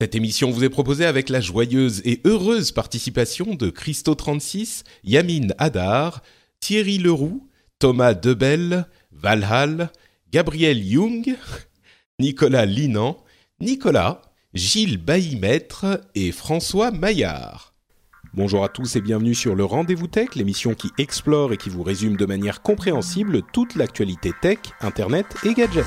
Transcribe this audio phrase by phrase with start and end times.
[0.00, 6.22] Cette émission vous est proposée avec la joyeuse et heureuse participation de Christo36, Yamine Hadar,
[6.60, 7.48] Thierry Leroux,
[7.80, 9.90] Thomas Debel, Valhall,
[10.30, 11.34] Gabriel Jung,
[12.20, 13.16] Nicolas Linan,
[13.60, 14.22] Nicolas,
[14.54, 17.74] Gilles Baillimètre et François Maillard.
[18.34, 21.82] Bonjour à tous et bienvenue sur le Rendez-vous Tech, l'émission qui explore et qui vous
[21.82, 25.86] résume de manière compréhensible toute l'actualité tech, internet et gadgets.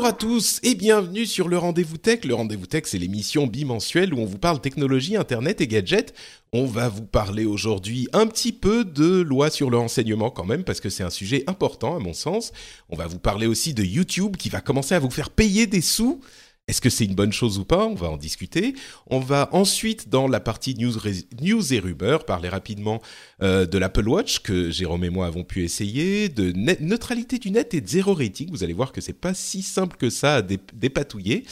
[0.00, 2.24] Bonjour à tous et bienvenue sur le Rendez-vous Tech.
[2.24, 6.14] Le Rendez-vous Tech, c'est l'émission bimensuelle où on vous parle technologie, internet et gadgets.
[6.54, 10.64] On va vous parler aujourd'hui un petit peu de loi sur le renseignement quand même
[10.64, 12.52] parce que c'est un sujet important à mon sens.
[12.88, 15.82] On va vous parler aussi de YouTube qui va commencer à vous faire payer des
[15.82, 16.22] sous
[16.70, 17.84] est-ce que c'est une bonne chose ou pas?
[17.84, 18.74] On va en discuter.
[19.08, 23.02] On va ensuite, dans la partie news, et rumeurs, parler rapidement
[23.42, 27.74] euh, de l'Apple Watch que Jérôme et moi avons pu essayer, de neutralité du net
[27.74, 28.50] et de zéro rating.
[28.50, 31.44] Vous allez voir que c'est pas si simple que ça à dépatouiller.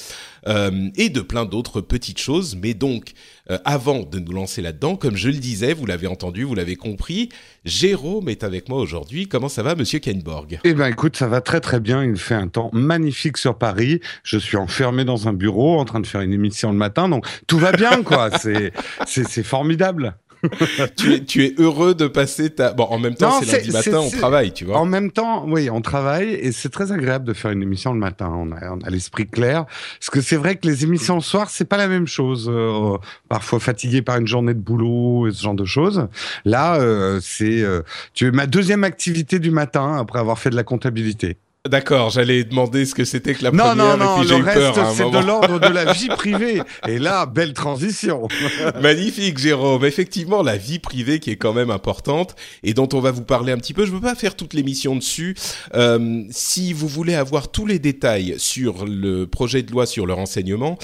[0.46, 2.56] Euh, et de plein d'autres petites choses.
[2.56, 3.12] Mais donc,
[3.50, 6.76] euh, avant de nous lancer là-dedans, comme je le disais, vous l'avez entendu, vous l'avez
[6.76, 7.28] compris,
[7.64, 9.28] Jérôme est avec moi aujourd'hui.
[9.28, 12.04] Comment ça va, Monsieur Kenborg Eh ben, écoute, ça va très très bien.
[12.04, 14.00] Il fait un temps magnifique sur Paris.
[14.22, 17.26] Je suis enfermé dans un bureau en train de faire une émission le matin, donc
[17.46, 18.30] tout va bien, quoi.
[18.38, 18.72] c'est
[19.06, 20.14] c'est formidable.
[20.96, 22.72] tu, es, tu es heureux de passer ta.
[22.72, 24.78] Bon, en même temps, c'est lundi matin, on travaille, tu vois.
[24.78, 27.98] En même temps, oui, on travaille et c'est très agréable de faire une émission le
[27.98, 28.32] matin.
[28.34, 29.66] On a, on a l'esprit clair.
[29.98, 32.50] Parce que c'est vrai que les émissions le soir, c'est pas la même chose.
[32.52, 32.96] Euh,
[33.28, 36.08] parfois fatigué par une journée de boulot et ce genre de choses.
[36.44, 37.82] Là, euh, c'est euh,
[38.14, 41.36] tu es ma deuxième activité du matin après avoir fait de la comptabilité.
[41.68, 43.76] D'accord, j'allais demander ce que c'était que la non, première.
[43.76, 46.62] Non, non, non, le reste, c'est de l'ordre de la vie privée.
[46.86, 48.28] Et là, belle transition.
[48.80, 49.84] Magnifique, Jérôme.
[49.84, 53.52] Effectivement, la vie privée qui est quand même importante et dont on va vous parler
[53.52, 53.84] un petit peu.
[53.84, 55.36] Je ne veux pas faire toute l'émission dessus.
[55.74, 60.14] Euh, si vous voulez avoir tous les détails sur le projet de loi sur le
[60.14, 60.78] renseignement,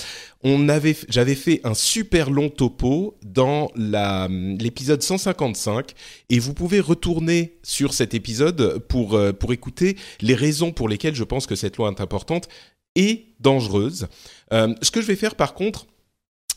[1.08, 5.94] j'avais fait un super long topo dans l'épisode 155
[6.28, 11.14] et vous pouvez retourner sur cet épisode pour, euh, pour écouter les raisons pour lesquelles
[11.14, 12.48] je pense que cette loi est importante
[12.94, 14.08] et dangereuse.
[14.52, 15.86] Euh, ce que je vais faire par contre,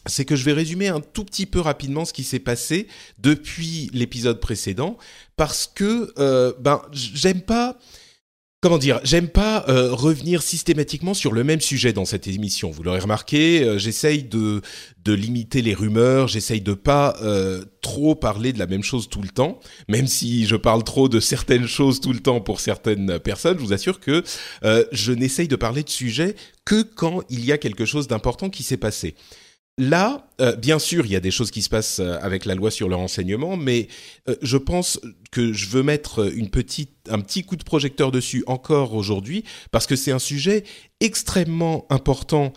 [0.05, 2.87] c'est que je vais résumer un tout petit peu rapidement ce qui s'est passé
[3.19, 4.97] depuis l'épisode précédent
[5.35, 7.77] parce que euh, ben j'aime pas
[8.59, 12.71] Comment dire J'aime pas euh, revenir systématiquement sur le même sujet dans cette émission.
[12.71, 14.63] Vous l'aurez remarqué, euh, j'essaye de,
[15.05, 19.27] limiter les rumeurs, j'essaye de pas euh, trop parler de la même chose tout le
[19.27, 19.59] temps.
[19.87, 23.63] Même si je parle trop de certaines choses tout le temps pour certaines personnes, je
[23.63, 24.23] vous assure que
[24.63, 26.35] je n'essaye de parler de sujets
[26.65, 29.13] que quand il y a quelque chose d'important qui s'est passé.
[29.79, 32.55] Là, euh, bien sûr, il y a des choses qui se passent euh, avec la
[32.55, 33.89] loi sur le renseignement, mais
[34.27, 34.99] euh, je pense
[35.29, 36.33] que je veux mettre
[37.09, 40.63] un petit coup de projecteur dessus encore aujourd'hui, parce que c'est un sujet
[40.99, 42.53] extrêmement important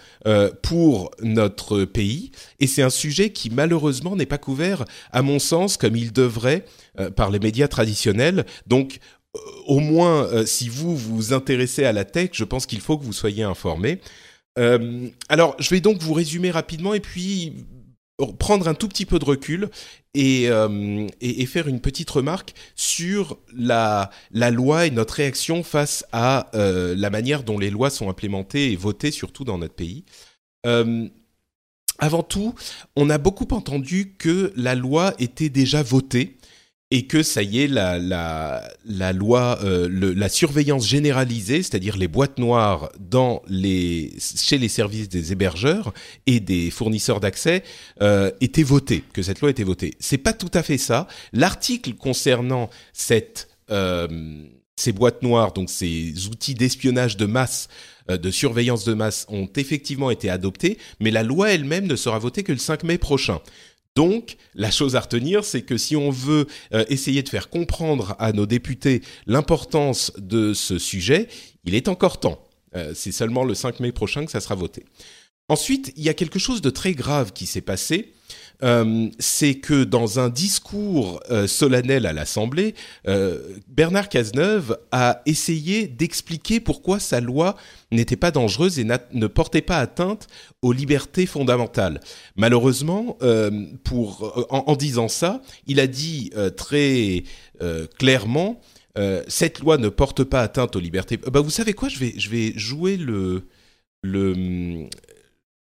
[0.62, 5.76] pour notre pays, et c'est un sujet qui malheureusement n'est pas couvert, à mon sens,
[5.76, 6.64] comme il devrait
[7.16, 8.46] par les médias traditionnels.
[8.66, 8.98] Donc,
[9.66, 13.12] au moins, si vous vous intéressez à la tech, je pense qu'il faut que vous
[13.12, 14.00] soyez informés.
[14.60, 17.66] Euh, alors, je vais donc vous résumer rapidement et puis
[18.38, 19.70] prendre un tout petit peu de recul
[20.12, 21.08] et, euh,
[21.46, 27.08] faire une petite remarque sur la, la loi et notre réaction face à euh, la
[27.08, 30.04] manière dont les lois sont implémentées et votées, surtout dans notre pays.
[31.98, 32.54] avant tout,
[32.96, 36.36] on a beaucoup entendu que la loi était déjà votée
[36.90, 41.96] et que ça y est, la, la, la loi, euh, le, la surveillance généralisée, c'est-à-dire
[41.96, 45.94] les boîtes noires dans les, chez les services des hébergeurs
[46.26, 47.62] et des fournisseurs d'accès,
[48.02, 49.94] euh, était votée, que cette loi était votée.
[50.00, 51.06] C'est pas tout à fait ça.
[51.32, 54.08] L'article concernant cette, euh,
[54.74, 57.68] ces boîtes noires, donc ces outils d'espionnage de masse,
[58.10, 62.18] euh, de surveillance de masse, ont effectivement été adoptés, mais la loi elle-même ne sera
[62.18, 63.40] votée que le 5 mai prochain.
[63.96, 68.14] Donc, la chose à retenir, c'est que si on veut euh, essayer de faire comprendre
[68.18, 71.28] à nos députés l'importance de ce sujet,
[71.64, 72.42] il est encore temps.
[72.76, 74.84] Euh, c'est seulement le 5 mai prochain que ça sera voté.
[75.48, 78.12] Ensuite, il y a quelque chose de très grave qui s'est passé.
[78.62, 82.74] Euh, c'est que dans un discours euh, solennel à l'Assemblée,
[83.08, 87.56] euh, Bernard Cazeneuve a essayé d'expliquer pourquoi sa loi
[87.90, 90.28] n'était pas dangereuse et ne portait pas atteinte
[90.62, 92.00] aux libertés fondamentales.
[92.36, 93.18] Malheureusement,
[93.82, 97.24] pour, en, disant ça, il a dit très
[97.98, 98.60] clairement
[99.26, 101.16] cette loi ne porte pas atteinte aux libertés.
[101.16, 101.88] Bah, vous savez quoi?
[101.88, 103.48] Je vais, je vais jouer le,
[104.02, 104.88] le,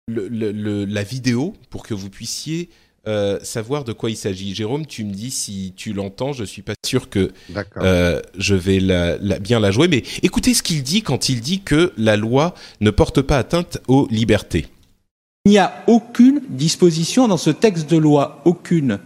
[0.09, 2.69] le, la vidéo pour que vous puissiez
[3.09, 4.55] euh, savoir de quoi il s'agit.
[4.55, 6.33] Jérôme, tu me dis si tu l'entends.
[6.33, 7.33] Je suis pas sûr que
[7.79, 11.61] euh, je vais la, bien la jouer, mais écoutez ce qu'il dit quand il dit
[11.61, 14.67] que la loi ne porte pas atteinte aux libertés.
[15.45, 19.01] Il n'y a aucune disposition dans ce texte de loi, aucune,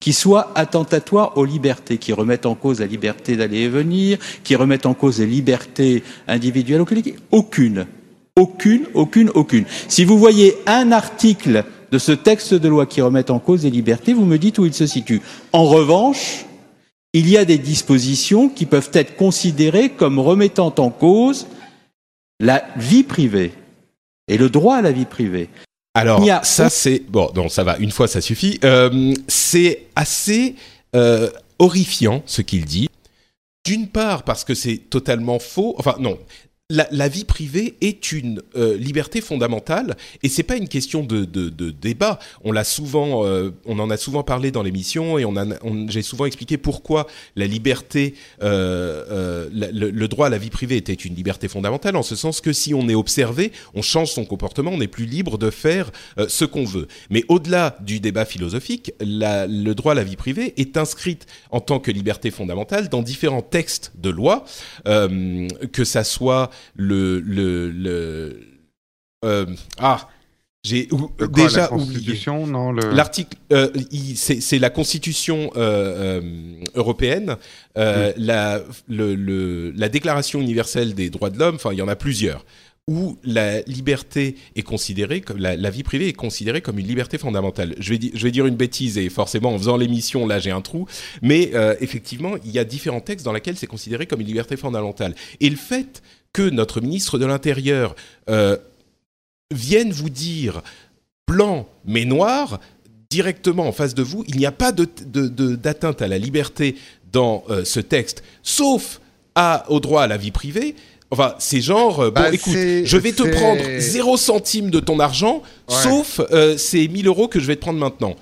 [0.00, 4.54] qui soit attentatoire aux libertés, qui remette en cause la liberté d'aller et venir, qui
[4.54, 7.20] remette en cause les libertés individuelles ou collectives.
[7.32, 7.86] Aucune.
[8.36, 9.64] Aucune, aucune, aucune.
[9.88, 13.70] Si vous voyez un article de ce texte de loi qui remet en cause les
[13.70, 15.20] libertés, vous me dites où il se situe.
[15.52, 16.46] En revanche,
[17.12, 21.46] il y a des dispositions qui peuvent être considérées comme remettant en cause
[22.40, 23.52] la vie privée
[24.28, 25.50] et le droit à la vie privée.
[25.94, 27.76] Alors, ça c'est bon, non, ça va.
[27.76, 28.58] Une fois, ça suffit.
[28.64, 30.54] Euh, c'est assez
[30.96, 32.88] euh, horrifiant ce qu'il dit.
[33.66, 35.74] D'une part parce que c'est totalement faux.
[35.78, 36.18] Enfin non,
[36.72, 41.24] la, vie privée est une euh, liberté fondamentale et c'est pas une question de,
[41.70, 42.18] débat.
[42.44, 45.34] On l'a souvent, euh, on en a souvent parlé dans l'émission et on,
[45.88, 51.14] j'ai souvent expliqué pourquoi la liberté, euh, le, droit à la vie privée était une
[51.14, 54.80] liberté fondamentale en ce sens que si on est observé, on change son comportement, on
[54.80, 55.90] est plus libre de faire
[56.28, 56.88] ce qu'on veut.
[57.10, 61.18] Mais au-delà du débat philosophique, le droit à la vie privée est inscrit
[61.50, 64.44] en tant que liberté fondamentale dans différents textes de loi,
[64.84, 68.52] que ça soit le le, le
[69.24, 69.46] euh,
[69.78, 70.08] ah
[70.64, 70.88] j'ai
[71.34, 73.68] déjà la Constitution, non l'article euh,
[74.14, 76.20] c'est la Constitution euh,
[76.76, 77.36] européenne,
[77.74, 81.56] la le, la Déclaration universelle des droits de l'homme.
[81.56, 82.44] Enfin, il y en a plusieurs
[82.88, 87.74] où la liberté est considérée comme la, vie privée est considérée comme une liberté fondamentale.
[87.78, 90.60] Je vais, je vais dire une bêtise et forcément en faisant l'émission là j'ai un
[90.60, 90.86] trou,
[91.22, 95.16] mais effectivement il y a différents textes dans lesquels c'est considéré comme une liberté fondamentale.
[95.40, 97.94] Et le fait que notre ministre de l'Intérieur
[98.28, 98.56] euh,
[99.52, 100.62] vienne vous dire
[101.28, 102.60] blanc mais noir
[103.10, 106.76] directement en face de vous, il n'y a pas d'atteinte à la liberté
[107.12, 109.00] dans euh, ce texte, sauf
[109.34, 110.74] à, au droit à la vie privée.
[111.10, 114.98] Enfin, c'est genre, euh, bon, bah, écoute, je vais te prendre 0 centime de ton
[114.98, 116.22] argent, sauf
[116.56, 118.16] ces 1000 euros que je vais te prendre maintenant.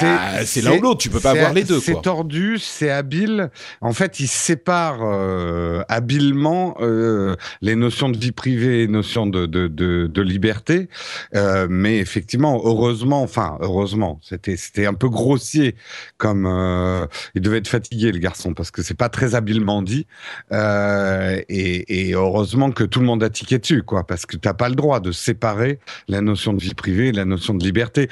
[0.00, 1.80] Ah, c'est l'un ou l'autre, tu peux pas avoir les deux.
[1.80, 3.50] C'est tordu, c'est habile.
[3.80, 9.46] En fait, il sépare euh, habilement euh, les notions de vie privée et notions de,
[9.46, 10.88] de, de, de liberté.
[11.34, 15.76] Euh, mais effectivement, heureusement, enfin, heureusement, c'était c'était un peu grossier
[16.18, 20.06] comme euh, il devait être fatigué le garçon parce que c'est pas très habilement dit.
[20.52, 24.54] Euh, et, et, heureusement que tout le monde a tiqué dessus, quoi, parce que t'as
[24.54, 25.78] pas le droit de séparer
[26.08, 28.08] la notion de vie privée et la notion de liberté.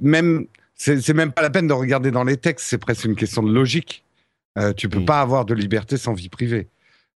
[0.00, 0.46] Même
[0.78, 3.52] c'est même pas la peine de regarder dans les textes, c'est presque une question de
[3.52, 4.04] logique.
[4.56, 5.04] Euh, tu peux mm.
[5.04, 6.68] pas avoir de liberté sans vie privée.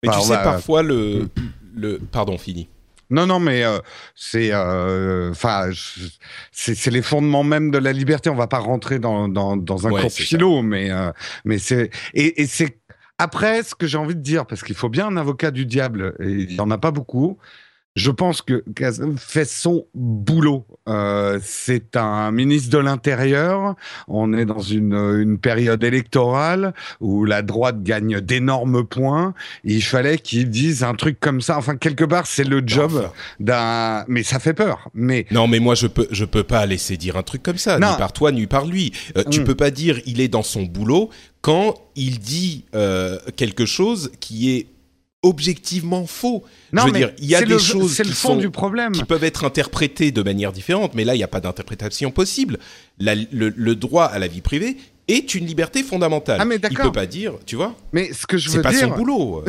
[0.03, 1.29] Mais tu sais, parfois, le, mm.
[1.75, 1.99] le.
[2.11, 2.67] Pardon, fini.
[3.11, 3.77] Non, non, mais euh,
[4.15, 5.69] c'est, euh, enfin,
[6.51, 8.29] c'est les fondements même de la liberté.
[8.29, 11.11] On va pas rentrer dans dans, dans un cours philo, mais euh,
[11.43, 12.79] mais c'est et, et c'est
[13.17, 16.15] après ce que j'ai envie de dire parce qu'il faut bien un avocat du diable
[16.19, 17.37] et il y en a pas beaucoup
[17.95, 18.63] je pense que
[19.17, 20.65] fait son boulot.
[20.87, 23.75] Euh, c'est un ministre de l'Intérieur.
[24.07, 29.33] On est dans une, une, période électorale où la droite gagne d'énormes points.
[29.63, 31.57] Il fallait qu'il dise un truc comme ça.
[31.57, 34.05] Enfin, quelque part, c'est le job d'un.
[34.07, 34.89] Mais ça fait peur.
[34.93, 37.75] Mais non, mais moi, je peux, je peux pas laisser dire un truc comme ça,
[37.75, 38.93] ni par toi, ni par lui.
[39.17, 39.43] Euh, Tu mm.
[39.43, 41.09] peux pas dire il est dans son boulot
[41.41, 44.67] quand il dit euh, quelque chose qui est
[45.23, 46.43] objectivement faux.
[46.73, 48.91] Non, je veux dire, il y a des choses qui, sont, du problème.
[48.91, 52.57] qui peuvent être interprétées de manière différente, mais là, il n'y a pas d'interprétation possible.
[52.99, 56.37] le, droit à la vie privée est une liberté fondamentale.
[56.39, 57.75] Ah, mais il peut pas dire, tu vois.
[57.93, 59.43] Mais ce que je veux dire, pas son boulot.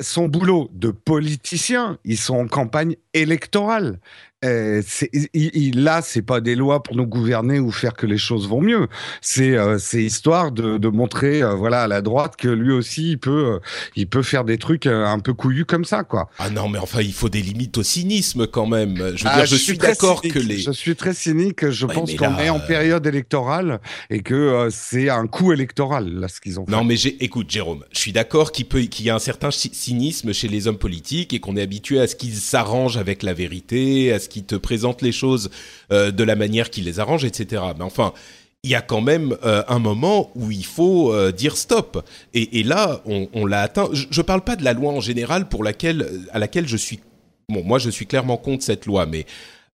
[0.00, 3.98] Son boulot de politicien, ils sont en campagne électorale.
[4.44, 8.06] Euh, c'est, il, il, là, c'est pas des lois pour nous gouverner ou faire que
[8.06, 8.88] les choses vont mieux.
[9.20, 13.18] C'est, euh, histoire de, de montrer, euh, voilà, à la droite que lui aussi, il
[13.18, 13.58] peut, euh,
[13.96, 16.28] il peut faire des trucs un peu couillus comme ça, quoi.
[16.38, 18.96] Ah non, mais enfin, il faut des limites au cynisme quand même.
[19.14, 20.58] Je veux ah, dire, je, je suis, d'accord que les.
[20.58, 21.68] Je suis très cynique.
[21.68, 23.80] Je ouais, pense qu'on est en période électorale
[24.10, 26.66] et que c'est un coup électoral là ce qu'ils ont.
[26.66, 26.72] Fait.
[26.72, 30.32] Non, mais écoute, Jérôme, je suis d'accord qu'il peut, qu'il y a un certain cynisme
[30.32, 34.12] chez les hommes politiques et qu'on est habitué à ce qu'ils s'arrangent avec la vérité,
[34.12, 35.50] à ce qui te présente les choses
[35.92, 37.62] euh, de la manière qui les arrange, etc.
[37.76, 38.14] Mais enfin,
[38.62, 42.02] il y a quand même euh, un moment où il faut euh, dire stop.
[42.32, 43.88] Et, là, on, on l'a atteint.
[43.92, 47.00] Je ne parle pas de la loi en général pour laquelle, à laquelle je suis.
[47.48, 49.26] Bon, moi, je suis clairement contre cette loi, mais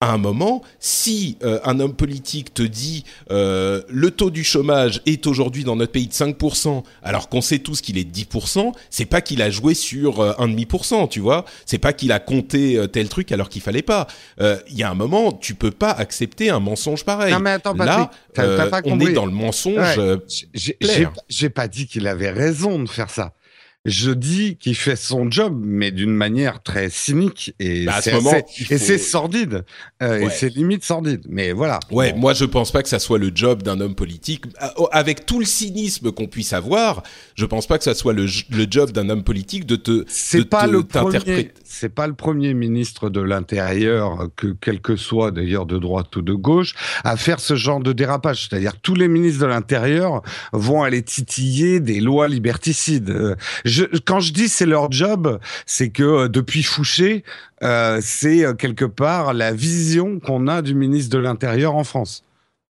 [0.05, 5.01] à un moment, si euh, un homme politique te dit euh, le taux du chômage
[5.07, 8.73] est aujourd'hui dans notre pays de 5%, alors qu'on sait tous qu'il est de 10%,
[8.91, 11.47] c'est pas qu'il a joué sur euh, un demi pour cent, tu vois.
[11.65, 14.07] C'est pas qu'il a compté euh, tel truc alors qu'il fallait pas.
[14.43, 17.33] Euh, Il y a un moment, tu peux pas accepter un mensonge pareil.
[17.33, 19.99] Non mais attends, Là, Patrick, pas on est dans le mensonge.
[19.99, 20.19] Ouais,
[21.29, 23.33] J'ai pas dit qu'il avait raison de faire ça
[23.85, 29.65] je dis qu'il fait son job, mais d'une manière très cynique et bah c'est sordide
[30.03, 30.27] euh, ouais.
[30.27, 31.21] et c'est limite sordide.
[31.29, 31.81] Mais voilà.
[31.91, 32.21] Ouais, bon.
[32.21, 34.45] moi je pense pas que ça soit le job d'un homme politique
[34.91, 37.03] avec tout le cynisme qu'on puisse avoir.
[37.35, 40.49] Je pense pas que ça soit le, le job d'un homme politique de te c'est
[40.49, 45.67] pas le premier c'est pas le premier ministre de l'intérieur que quel que soit d'ailleurs
[45.67, 48.49] de droite ou de gauche à faire ce genre de dérapage.
[48.49, 53.11] C'est-à-dire tous les ministres de l'intérieur vont aller titiller des lois liberticides.
[53.11, 53.35] Euh,
[54.05, 57.25] quand je dis c'est leur job, c'est que euh, depuis Fouché,
[57.63, 62.23] euh, c'est euh, quelque part la vision qu'on a du ministre de l'Intérieur en France.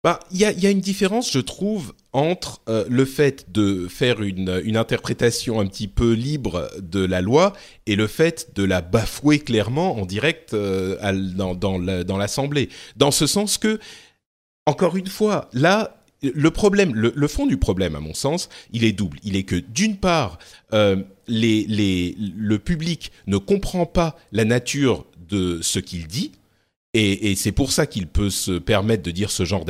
[0.03, 3.87] Bah, il y a, y a, une différence, je trouve, entre euh, le fait de
[3.87, 7.53] faire une, une, interprétation un petit peu libre de la loi
[7.87, 10.95] et le fait de la bafouer clairement en direct euh,
[11.35, 12.69] dans, dans l'Assemblée.
[12.95, 13.79] Dans ce sens que,
[14.67, 18.93] encore une fois, là, le problème, le, fond du problème, à mon sens, il est
[18.93, 19.17] double.
[19.23, 20.37] Il est que d'une part,
[20.73, 26.31] euh, les, les, le public ne comprend pas la nature de ce qu'il dit,
[26.93, 29.65] et, et c'est pour ça qu'il peut se permettre de dire ce genre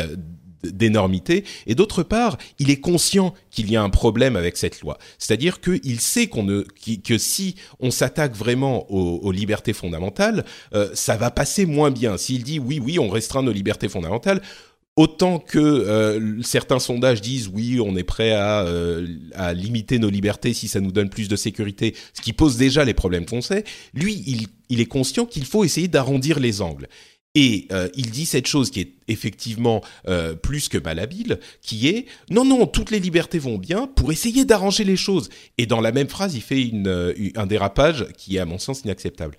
[0.64, 1.44] d'énormité.
[1.68, 4.98] Et d'autre part il est conscient qu'il y a un problème avec cette loi.
[5.18, 6.62] C'est-à-dire qu'il sait ne
[7.04, 12.18] que si on s'attaque vraiment aux, libertés fondamentales euh, ça va passer moins bien.
[12.18, 14.42] S'il dit oui oui on restreint nos libertés fondamentales
[14.96, 20.12] Autant que euh, certains sondages disent oui, on est prêt à, euh, à, limiter nos
[20.12, 23.40] libertés si ça nous donne plus de sécurité, ce qui pose déjà les problèmes qu'on
[23.96, 26.88] lui, il, il est conscient qu'il faut essayer d'arrondir les angles.
[27.36, 32.06] Et euh, il dit cette chose qui est effectivement euh, plus que malhabile, qui est
[32.30, 35.30] non non toutes les libertés vont bien pour essayer d'arranger les choses.
[35.58, 38.82] Et dans la même phrase, il fait euh, un dérapage qui est à mon sens
[38.82, 39.36] inacceptable.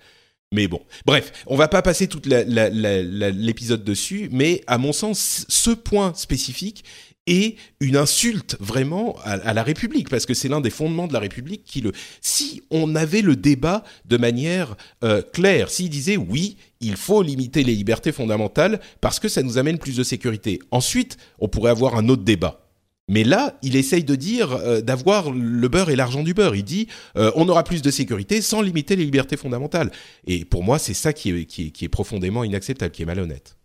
[0.51, 5.71] Mais bon, bref, on va pas passer toute l'épisode dessus, mais à mon sens, ce
[5.71, 6.83] point spécifique
[7.27, 11.19] est une insulte vraiment à, la République, parce que c'est l'un des fondements de la
[11.19, 11.91] République qui le...
[12.21, 17.63] Si on avait le débat de manière euh, claire, s'il disait oui, il faut limiter
[17.63, 21.95] les libertés fondamentales parce que ça nous amène plus de sécurité, ensuite on pourrait avoir
[21.97, 22.61] un autre débat.
[23.07, 26.55] Mais là, il essaye de dire euh, d'avoir le beurre et l'argent du beurre.
[26.55, 29.91] Il dit euh, on aura plus de sécurité sans limiter les libertés fondamentales.
[30.25, 33.57] Et pour moi, c'est ça qui est profondément inacceptable, qui est malhonnête.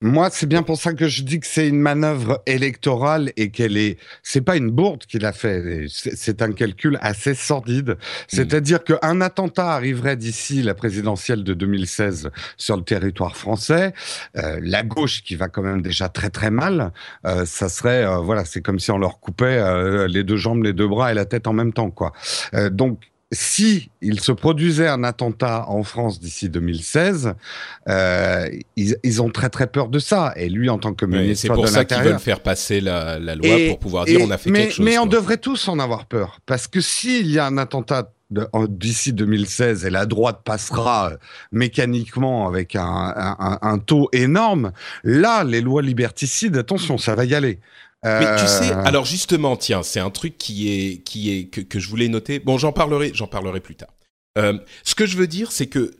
[0.00, 3.78] Moi, c'est bien pour ça que je dis que c'est une manœuvre électorale et qu'elle
[3.78, 3.96] est.
[4.22, 5.86] C'est pas une bourde qu'il a fait.
[5.88, 7.96] C'est un calcul assez sordide.
[8.28, 8.98] C'est-à-dire mmh.
[8.98, 13.94] qu'un attentat arriverait d'ici la présidentielle de 2016 sur le territoire français.
[14.36, 16.92] Euh, la gauche, qui va quand même déjà très très mal,
[17.24, 20.64] euh, ça serait euh, voilà, c'est comme si on leur coupait euh, les deux jambes,
[20.64, 22.12] les deux bras et la tête en même temps, quoi.
[22.54, 23.00] Euh, donc
[23.34, 27.34] si il se produisait un attentat en France d'ici 2016,
[27.88, 30.32] euh, ils, ils, ont très très peur de ça.
[30.36, 33.18] Et lui, en tant que ministre oui, c'est pour ça qu'ils veulent faire passer la,
[33.18, 34.84] la loi et, pour pouvoir dire et, on a fait mais, quelque chose.
[34.84, 35.02] Mais quoi.
[35.02, 38.10] on devrait tous en avoir peur, parce que s'il y a un attentat
[38.68, 41.16] d'ici 2016 et la droite passera euh,
[41.52, 44.72] mécaniquement avec un, un, un, taux énorme,
[45.04, 47.60] là, les lois liberticides, attention, ça va y aller.
[48.04, 48.84] Mais tu sais, euh.
[48.84, 52.38] alors justement, tiens, c'est un truc qui est qui est que, que je voulais noter.
[52.38, 53.94] Bon, j'en parlerai, j'en parlerai plus tard.
[54.36, 55.92] Euh, ce que je veux dire, c'est que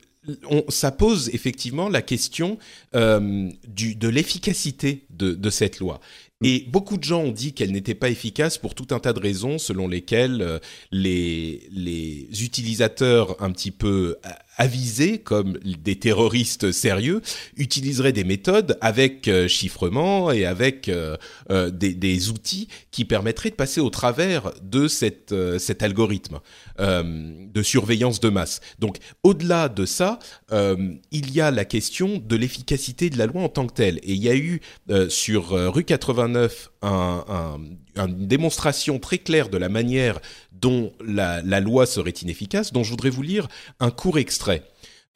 [0.50, 2.58] on, ça pose effectivement la question
[2.94, 6.00] euh, du, de l'efficacité de, de, cette loi.
[6.42, 9.20] Et beaucoup de gens ont dit qu'elle n'était pas efficace pour tout un tas de
[9.20, 14.16] raisons, selon lesquelles les, les utilisateurs un petit peu
[14.56, 17.22] avisés comme des terroristes sérieux
[17.56, 21.16] utiliseraient des méthodes avec euh, chiffrement et avec euh,
[21.50, 26.40] euh, des, des, outils qui permettraient de passer au travers de cette, cet algorithme
[26.78, 28.60] de surveillance de masse.
[28.78, 30.18] Donc au-delà de ça,
[30.50, 33.98] il y a la question de l'efficacité de la loi en tant que telle.
[33.98, 34.60] Et il y a eu
[35.08, 37.58] sur rue 89 un,
[37.96, 40.20] un, une démonstration très claire de la manière
[40.52, 43.48] dont la, la, loi serait inefficace, dont je voudrais vous lire
[43.80, 44.62] un court extrait.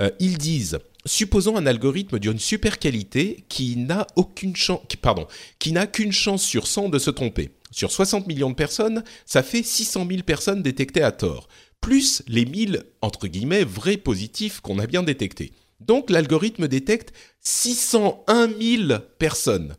[0.00, 5.26] Euh, ils disent supposons un algorithme d'une super qualité qui n'a aucune chance, pardon,
[5.58, 7.50] qui n'a qu'une chance sur 100 de se tromper.
[7.70, 11.48] Sur 60 millions de personnes, ça fait 600 000 personnes détectées à tort,
[11.80, 15.52] plus les 1000 entre guillemets vrais positifs qu'on a bien détectés.
[15.80, 19.76] Donc l'algorithme détecte 601 000 personnes,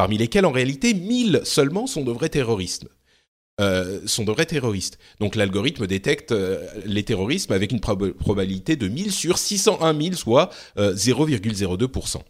[0.00, 2.86] parmi lesquelles en réalité 1000 seulement sont de vrais terroristes.
[3.60, 4.98] Euh, sont de vrais terroristes.
[5.18, 10.48] Donc l'algorithme détecte euh, les terrorismes avec une probabilité de 1000 sur 601 000, soit
[10.78, 12.16] 0,02%.
[12.16, 12.20] Euh,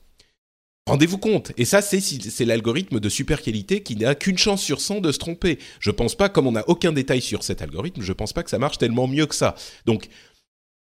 [0.88, 5.00] Rendez-vous compte, et ça c'est l'algorithme de super qualité qui n'a qu'une chance sur 100
[5.00, 5.60] de se tromper.
[5.78, 8.50] Je pense pas, comme on n'a aucun détail sur cet algorithme, je pense pas que
[8.50, 9.54] ça marche tellement mieux que ça.
[9.86, 10.08] Donc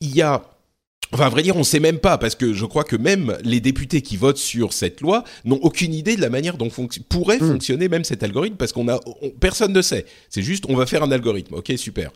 [0.00, 0.48] il y a
[1.12, 3.36] Enfin, à vrai dire, on ne sait même pas, parce que je crois que même
[3.42, 6.68] les députés qui votent sur cette loi n'ont aucune idée de la manière dont
[7.08, 7.52] pourrait hmm.
[7.52, 9.00] fonctionner même cet algorithme, parce qu'on a
[9.40, 10.06] personne ne sait.
[10.28, 11.54] C'est juste, on va faire un algorithme.
[11.54, 12.12] Ok, super.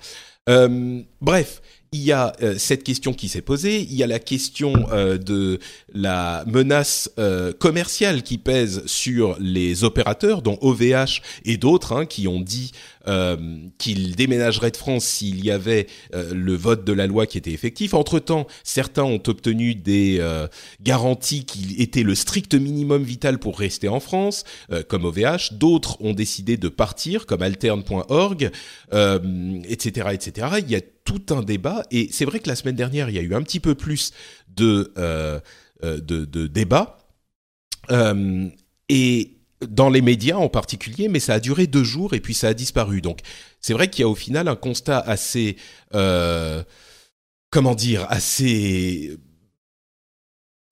[0.48, 1.60] Euh, bref,
[1.94, 5.16] il y a euh, cette question qui s'est posée, il y a la question euh,
[5.16, 5.60] de
[5.92, 12.26] la menace euh, commerciale qui pèse sur les opérateurs, dont OVH et d'autres, hein, qui
[12.26, 12.72] ont dit
[13.78, 17.94] qu'ils déménageraient de France s'il y avait le vote de la loi qui était effectif.
[17.94, 20.24] Entre-temps, certains ont obtenu des
[20.82, 24.44] garanties qui étaient le strict minimum vital pour rester en France,
[24.88, 25.52] comme OVH.
[25.52, 28.50] D'autres ont décidé de partir, comme alterne.org,
[28.92, 30.46] etc., etc.
[30.58, 31.82] Il y a tout un débat.
[31.90, 34.12] Et c'est vrai que la semaine dernière, il y a eu un petit peu plus
[34.48, 35.38] de, euh,
[35.84, 36.98] euh de, de débats.
[37.90, 38.48] Euh,
[38.88, 39.33] et
[39.68, 42.54] dans les médias en particulier, mais ça a duré deux jours et puis ça a
[42.54, 43.00] disparu.
[43.00, 43.20] Donc
[43.60, 45.56] c'est vrai qu'il y a au final un constat assez,
[45.94, 46.62] euh,
[47.50, 49.16] comment dire, assez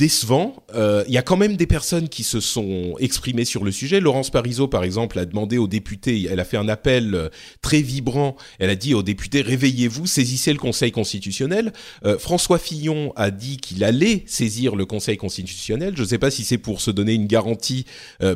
[0.02, 0.56] décevant.
[0.75, 4.00] Euh, il y a quand même des personnes qui se sont exprimées sur le sujet.
[4.00, 7.28] Laurence Parisot, par exemple, a demandé aux députés, elle a fait un appel euh,
[7.61, 11.73] très vibrant, elle a dit aux députés, réveillez-vous, saisissez le Conseil constitutionnel.
[12.04, 15.94] Euh, François Fillon a dit qu'il allait saisir le Conseil constitutionnel.
[15.97, 17.87] Je ne sais pas si c'est pour se donner une garantie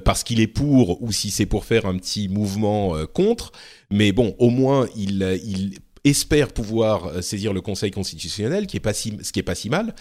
[0.05, 3.51] parce qu'il est pour ou si c'est pour faire un petit mouvement contre.
[3.91, 9.19] Mais bon, au moins, il, espère pouvoir saisir le Conseil constitutionnel, qui est pas si,
[9.23, 9.95] ce qui est pas si mal.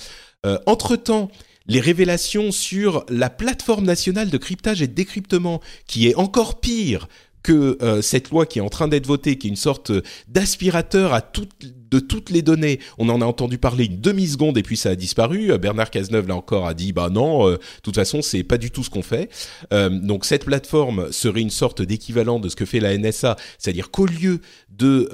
[0.67, 1.31] entre-temps,
[1.67, 7.08] les révélations sur la plateforme nationale de cryptage et de décryptement, qui est encore pire
[7.45, 9.91] que euh, cette loi qui est en train d'être votée, qui est une sorte
[10.27, 11.53] d'aspirateur à toutes
[11.95, 12.79] de toutes les données.
[12.97, 15.51] On en a entendu parler une demi-seconde et puis ça a disparu.
[15.51, 18.58] Euh, Bernard Cazeneuve, là encore, a dit, bah non, euh, de toute façon, c'est pas
[18.58, 19.29] du tout ce qu'on fait.
[19.71, 23.91] Euh, donc cette plateforme serait une sorte d'équivalent de ce que fait la NSA, c'est-à-dire
[23.91, 25.10] qu'au lieu de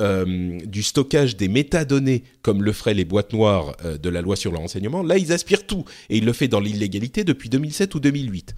[0.65, 4.58] du stockage des métadonnées comme le feraient les boîtes noires de la loi sur le
[4.58, 8.56] renseignement, là ils aspirent tout et il le fait dans l'illégalité depuis 2007 ou 2008.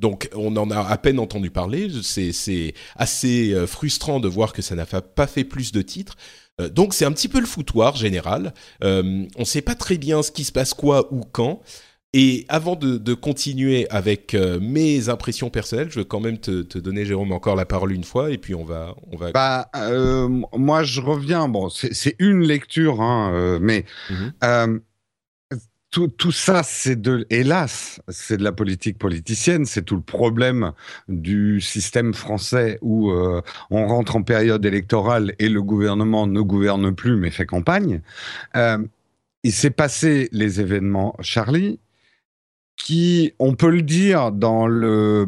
[0.00, 1.88] donc on en a à peine entendu parler.
[2.02, 2.32] C'est
[2.96, 6.16] assez frustrant de voir que ça n'a pas fait plus de titres.
[6.60, 8.54] Euh, donc c'est un petit peu le foutoir général.
[8.82, 11.60] Euh, on ne sait pas très bien ce qui se passe quoi ou quand.
[12.16, 17.04] Et avant de, continuer avec euh, mes impressions personnelles, je veux quand même te, donner,
[17.04, 19.32] Jérôme, encore la parole une fois, et puis on va, on va.
[19.32, 19.68] Bah,
[20.56, 21.48] moi, je reviens.
[21.48, 24.80] Bon, c'est une lecture, hein, mais mhm
[25.94, 29.64] tout, ça, c'est de, hélas, c'est de la politique politicienne.
[29.64, 30.72] C'est tout le problème
[31.08, 36.94] du système français où euh, on rentre en période électorale et le gouvernement ne gouverne
[36.94, 38.00] plus mais fait campagne.
[38.56, 38.78] Euh,
[39.44, 41.78] il s'est passé les événements Charlie,
[42.76, 45.26] qui, on peut le dire, dans le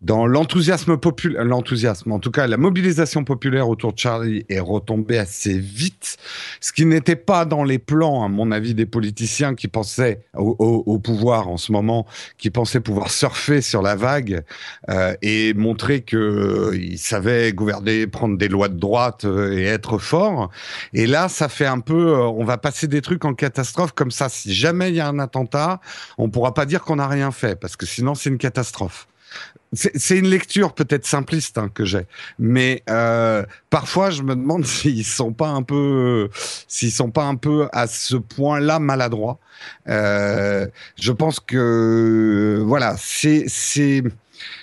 [0.00, 5.18] dans l'enthousiasme populaire, l'enthousiasme, en tout cas la mobilisation populaire autour de Charlie est retombée
[5.18, 6.16] assez vite,
[6.60, 10.98] ce qui n'était pas dans les plans, à mon avis, des politiciens qui pensaient au,
[10.98, 12.06] pouvoir en ce moment,
[12.38, 14.42] qui pensaient pouvoir surfer sur la vague
[14.88, 19.98] euh, et montrer que euh, savaient gouverner, prendre des lois de droite euh, et être
[19.98, 20.50] forts.
[20.94, 24.28] Et là, ça fait un peu, on va passer des trucs en catastrophe comme ça.
[24.28, 25.80] Si jamais il y a un attentat,
[26.16, 29.09] on pourra pas dire qu'on n'a rien fait parce que sinon c'est une catastrophe
[29.72, 32.06] c'est une lecture peut-être simpliste hein, que j'ai,
[32.38, 36.28] mais euh, parfois je me demande s'ils sont pas un peu,
[36.66, 39.38] s'ils sont pas un peu à ce point-là maladroits.
[39.88, 40.66] Euh,
[40.98, 44.02] je pense que voilà, c'est c'est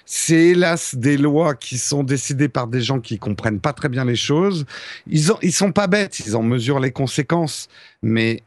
[0.06, 4.06] c'est hélas des lois qui sont décidées par des gens qui comprennent pas très bien
[4.06, 4.65] les choses.
[5.08, 7.67] Ils ont, ils sont pas bêtes, ils en mesurent les conséquences,
[8.02, 8.43] mais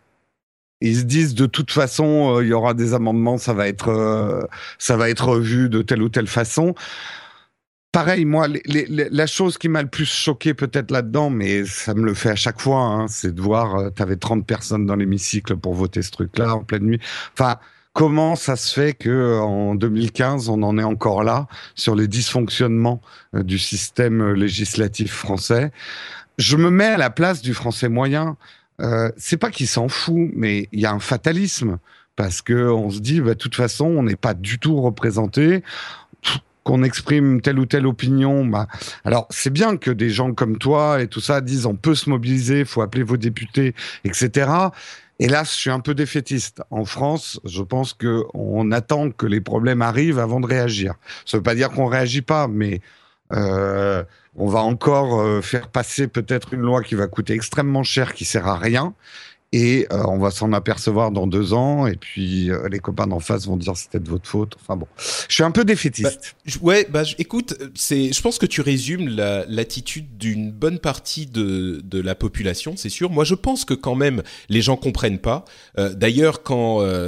[0.81, 3.88] ils se disent de toute façon, euh, il y aura des amendements, ça va être,
[3.88, 4.43] euh,
[4.79, 6.75] ça va être revu de telle ou telle façon.
[7.93, 12.14] Pareil, moi, la chose qui m'a le plus choqué peut-être là-dedans, mais ça me le
[12.14, 15.57] fait à chaque fois, hein, c'est de voir, euh, tu avais 30 personnes dans l'hémicycle
[15.57, 17.01] pour voter ce truc-là en pleine nuit.
[17.33, 17.57] Enfin,
[17.93, 23.03] comment ça se fait que en 2015, on en est encore là sur les dysfonctionnements
[23.35, 25.73] du système législatif français?
[26.38, 28.37] Je me mets à la place du français moyen.
[28.81, 31.79] Euh, c'est pas qu'il s'en fout, mais il y a un fatalisme
[32.16, 35.62] parce que on se dit, bah, de toute façon, on n'est pas du tout représenté.
[36.62, 38.69] Qu'on exprime telle ou telle opinion, bah,
[39.05, 42.11] alors c'est bien que des gens comme toi et tout ça disent on peut se
[42.11, 44.51] mobiliser, faut appeler vos députés, etc.
[45.19, 46.62] Hélas, je suis un peu défaitiste.
[46.71, 50.95] En France, je pense que on attend que les problèmes arrivent avant de réagir.
[51.25, 52.83] Ça veut pas dire qu'on réagit pas, mais
[53.33, 54.05] euh,
[54.37, 58.25] on va encore euh, faire passer peut-être une loi qui va coûter extrêmement cher, qui
[58.25, 58.95] sert à rien,
[59.52, 63.18] et euh, on va s'en apercevoir dans deux ans, et puis euh, les copains d'en
[63.18, 64.54] face vont dire c'était de votre faute.
[64.60, 64.86] Enfin bon,
[65.28, 66.36] je suis un peu défaitiste.
[66.46, 71.80] Bah, ouais, bah écoute, c'est, je pense que tu résumes l'attitude d'une bonne partie de,
[71.84, 73.10] de la population, c'est sûr.
[73.10, 75.44] Moi, je pense que quand même les gens comprennent pas.
[75.78, 76.60] Euh, d'ailleurs, quand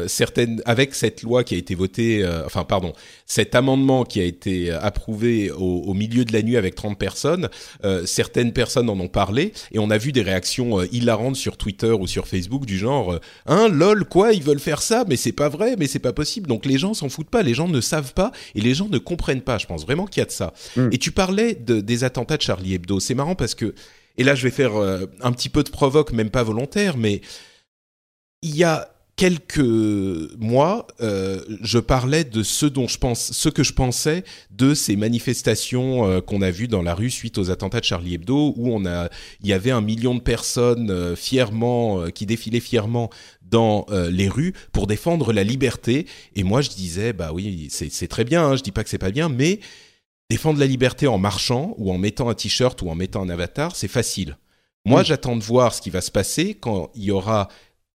[0.09, 2.93] certaines, avec cette loi qui a été votée, enfin pardon,
[3.27, 7.49] cet amendement qui a été approuvé au, au, milieu de la nuit avec 30 personnes,
[8.05, 12.07] certaines personnes en ont parlé et on a vu des réactions hilarantes sur Twitter ou
[12.07, 15.49] sur Facebook du genre euh, hein lol quoi ils veulent faire ça mais c'est pas
[15.49, 16.49] vrai mais c'est pas possible.
[16.49, 18.99] Donc les gens s'en foutent pas les gens ne savent pas et les gens ne
[18.99, 19.59] comprennent pas.
[19.59, 20.53] Je pense vraiment qu'il y a de ça.
[20.77, 20.89] Mm.
[20.93, 23.01] et tu parlais de, des attentats de Charlie Hebdo.
[23.01, 23.75] C'est marrant parce que
[24.17, 27.21] et là je vais faire euh, un petit peu de provoque même pas volontaire mais
[28.43, 29.59] il y a quelques
[30.39, 34.97] mois, euh, je parlais de ce dont je pense, ce que je pensais de ces
[34.97, 38.73] manifestations euh, qu'on a vues dans la rue suite aux attentats de Charlie Hebdo, où
[38.73, 39.11] on a,
[39.43, 43.11] il y avait un million de personnes euh, fièrement, qui défilaient fièrement
[43.43, 46.07] dans les rues pour défendre la liberté.
[46.35, 48.47] Et moi, je disais, bah oui, c'est très bien.
[48.47, 49.61] Hein, je dis pas que c'est pas bien, mais
[50.31, 53.77] défendre la liberté en marchant ou en mettant un t-shirt ou en mettant un avatar,
[53.77, 54.39] c'est facile.
[54.85, 57.49] Moi, j'attends de voir ce qui va se passer quand il y aura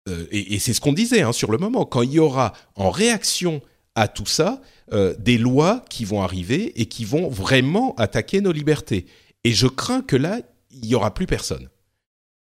[0.10, 2.89] euh, et, c'est ce qu'on disait hein, sur le moment, quand il y aura en
[2.89, 3.62] réaction
[3.96, 4.62] à tout ça
[4.92, 9.06] euh, des lois qui vont arriver et qui vont vraiment attaquer nos libertés.
[9.44, 11.70] Et je crains que là, il y aura plus personne.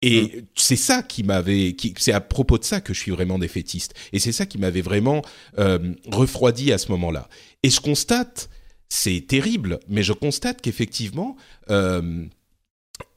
[0.03, 0.45] Et mm.
[0.55, 3.95] c'est ça qui m'avait, c'est à propos de ça que je suis vraiment défaitiste.
[4.13, 5.23] Et c'est ça qui m'avait vraiment
[5.57, 7.27] euh, refroidi à ce moment-là.
[7.63, 8.49] Et je constate,
[8.89, 11.35] c'est terrible, mais je constate qu'effectivement,
[11.69, 12.29] il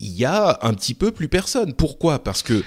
[0.00, 1.74] y a un petit peu plus personne.
[1.74, 2.22] Pourquoi?
[2.22, 2.64] Parce que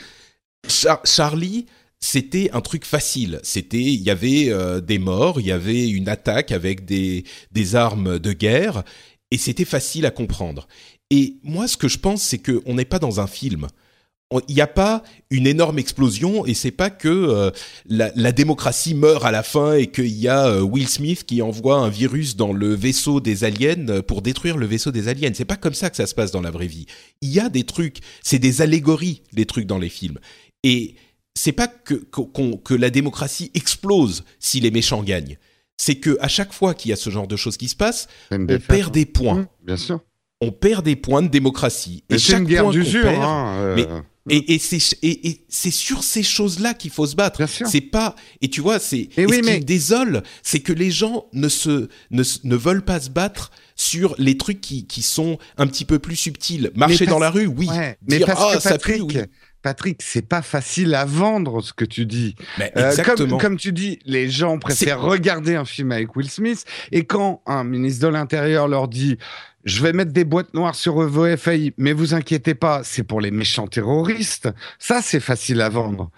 [0.68, 1.66] Charlie,
[2.04, 3.40] c'était un truc facile.
[3.44, 7.24] C'était, il y avait euh, des morts, il y avait une attaque avec des,
[7.76, 8.84] armes de guerre,
[9.32, 10.68] et c'était facile à comprendre.
[11.10, 13.68] Et moi, ce que je pense, c'est qu'on n'est pas dans un film.
[14.48, 17.52] Il n'y a pas une énorme explosion et c'est pas que euh,
[17.86, 21.78] la, démocratie meurt à la fin et qu'il y a euh, Will Smith qui envoie
[21.78, 25.30] un virus dans le vaisseau des aliens pour détruire le vaisseau des aliens.
[25.36, 26.88] C'est pas comme ça que ça se passe dans la vraie vie.
[27.22, 30.18] Il y a des trucs, c'est des allégories les trucs dans les films.
[30.64, 30.96] Et
[31.36, 35.38] c'est pas que, que, la démocratie explose si les méchants gagnent.
[35.78, 38.08] C'est que à chaque fois qu'il y a ce genre de choses qui se passent,
[38.32, 39.42] on perd des points.
[39.42, 40.00] Mmh, bien sûr.
[40.42, 42.04] On perd des points de démocratie.
[42.10, 43.08] Et c'est une guerre d'usure.
[43.08, 47.46] Hein, euh, et, et c'est et, c'est sur ces choses-là qu'il faut se battre.
[47.48, 51.50] C'est pas et tu vois c'est ce qui me désole, c'est que les gens ne
[51.50, 55.86] se ne, ne veulent pas se battre sur les trucs qui, qui sont un petit
[55.86, 56.72] peu plus subtils.
[56.76, 57.68] Marcher dans la rue, oui.
[58.08, 59.18] mais parce que ça pue, oui.
[59.64, 62.36] Patrick, c'est pas facile à vendre ce que tu dis.
[62.78, 66.66] Euh, comme, comme, tu dis, les gens préfèrent regarder un film avec Will Smith.
[66.92, 69.18] Et quand un ministre de l'Intérieur leur dit
[69.64, 73.22] je vais mettre des boîtes noires sur vos FAI, mais vous inquiétez pas, c'est pour
[73.22, 74.50] les méchants terroristes.
[74.78, 76.12] Ça, c'est facile à vendre.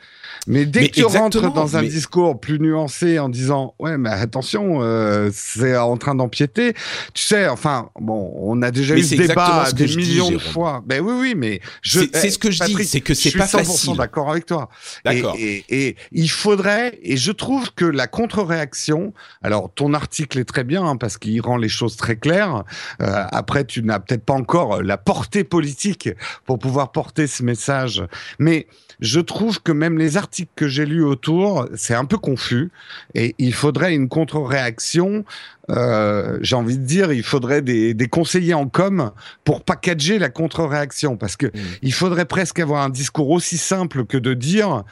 [0.47, 4.81] Mais dès que tu rentres dans un discours plus nuancé en disant ouais mais attention
[4.81, 6.73] euh, c'est en train d'empiéter,
[7.13, 10.83] tu sais enfin bon on a déjà eu ce débat des millions de fois.
[10.85, 13.73] Ben oui oui mais je c'est ce que je dis c'est que c'est pas facile.
[13.75, 14.69] Je suis d'accord avec toi.
[15.03, 15.35] D'accord.
[15.37, 20.63] Et, et, il faudrait et je trouve que la contre-réaction alors ton article est très
[20.63, 22.63] bien hein, parce qu'il rend les choses très claires.
[23.01, 26.09] Euh, après tu n'as peut-être pas encore la portée politique
[26.45, 28.03] pour pouvoir porter ce message
[28.39, 28.67] mais
[29.05, 32.71] je trouve que même les articles que j'ai lus autour, c'est un peu confus
[33.13, 35.23] et il faudrait une contre-réaction.
[35.69, 39.11] Euh, j'ai envie de dire, il faudrait des, des, conseillers en com
[39.43, 41.59] pour packager la contre-réaction parce que mmh.
[41.83, 44.83] il faudrait presque avoir un discours aussi simple que de dire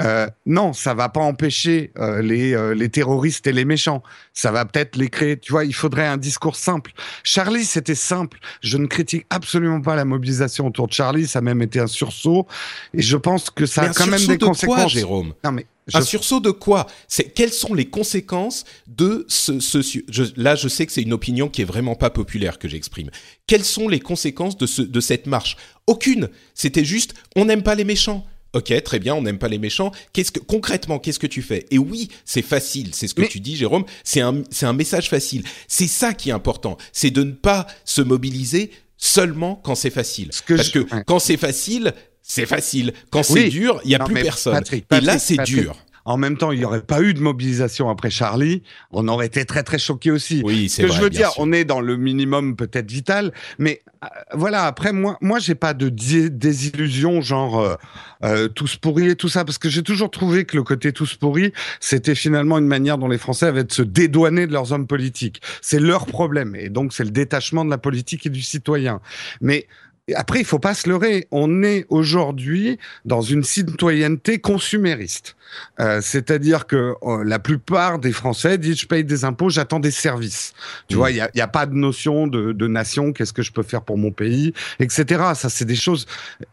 [0.00, 4.02] Euh, non, ça va pas empêcher euh, les, euh, les terroristes et les méchants.
[4.32, 5.36] Ça va peut-être les créer.
[5.38, 6.92] Tu vois, il faudrait un discours simple.
[7.22, 8.38] Charlie, c'était simple.
[8.60, 11.28] Je ne critique absolument pas la mobilisation autour de Charlie.
[11.28, 12.48] Ça a même été un sursaut.
[12.92, 14.76] Et je pense que ça Mais a quand même des de conséquences.
[14.76, 15.32] quoi, Jérôme?
[15.44, 16.86] Non, mais je- Un sursaut de quoi?
[17.06, 21.02] C'est quelles sont les conséquences de ce, ce su- je- là je sais que c'est
[21.02, 23.10] une opinion qui est vraiment pas populaire que j'exprime.
[23.46, 25.56] Quelles sont les conséquences de ce de cette marche?
[25.86, 26.30] Aucune.
[26.54, 28.26] C'était juste on n'aime pas les méchants.
[28.54, 29.90] Ok, très bien, on n'aime pas les méchants.
[30.12, 31.66] Qu'est-ce que concrètement, qu'est-ce que tu fais?
[31.70, 33.84] Et oui, c'est facile, c'est ce que Mais- tu dis, Jérôme.
[34.04, 35.42] C'est un, c'est un message facile.
[35.68, 40.28] C'est ça qui est important, c'est de ne pas se mobiliser seulement quand c'est facile.
[40.32, 42.92] Ce que Parce je- que quand c'est facile, c'est facile.
[43.10, 44.54] Quand c'est dur, il y a Non, plus personne.
[44.54, 45.76] Patrick, Et là, c'est dur.
[46.04, 48.62] En même temps, il n'y aurait pas eu de mobilisation après Charlie.
[48.90, 50.42] On aurait été très très choqués aussi.
[50.44, 50.96] Oui, Ce c'est que vrai.
[50.98, 51.42] je veux dire, sûr.
[51.42, 54.64] on est dans le minimum peut-être vital, mais euh, voilà.
[54.66, 57.74] Après, moi, moi, j'ai pas de dé- désillusion, genre euh,
[58.22, 61.14] euh, tous pourris et tout ça, parce que j'ai toujours trouvé que le côté tous
[61.14, 64.86] pourris, c'était finalement une manière dont les Français avaient de se dédouaner de leurs hommes
[64.86, 65.40] politiques.
[65.62, 69.00] C'est leur problème, et donc c'est le détachement de la politique et du citoyen.
[69.40, 69.66] Mais
[70.12, 71.26] après, il faut pas se leurrer.
[71.30, 75.34] On est aujourd'hui dans une citoyenneté consumériste.
[75.80, 79.90] Euh, C'est-à-dire que euh, la plupart des Français disent je paye des impôts, j'attends des
[79.90, 80.52] services.
[80.88, 80.98] Tu Mm.
[80.98, 83.12] vois, il y a, y a pas de notion de, de nation.
[83.14, 85.22] Qu'est-ce que je peux faire pour mon pays, etc.
[85.34, 86.04] Ça, c'est des choses.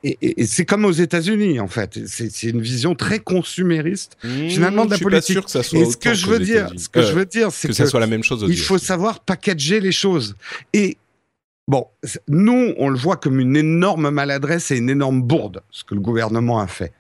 [0.03, 1.99] Et, et- et c'est comme aux États-Unis, en fait.
[2.07, 5.35] C'est une vision très consumériste finalement de la Mmh, je suis politique.
[5.35, 7.13] Pas sûr que ça soit Et ce que je veux dire, ce que Euh, je
[7.13, 9.79] veux dire, c'est que que, ça soit la même chose aux il faut savoir packager
[9.81, 10.35] les choses.
[10.73, 10.97] Et
[11.67, 11.87] bon,
[12.27, 16.01] nous, on le voit comme une énorme maladresse et une énorme bourde, ce que le
[16.01, 16.93] gouvernement a fait.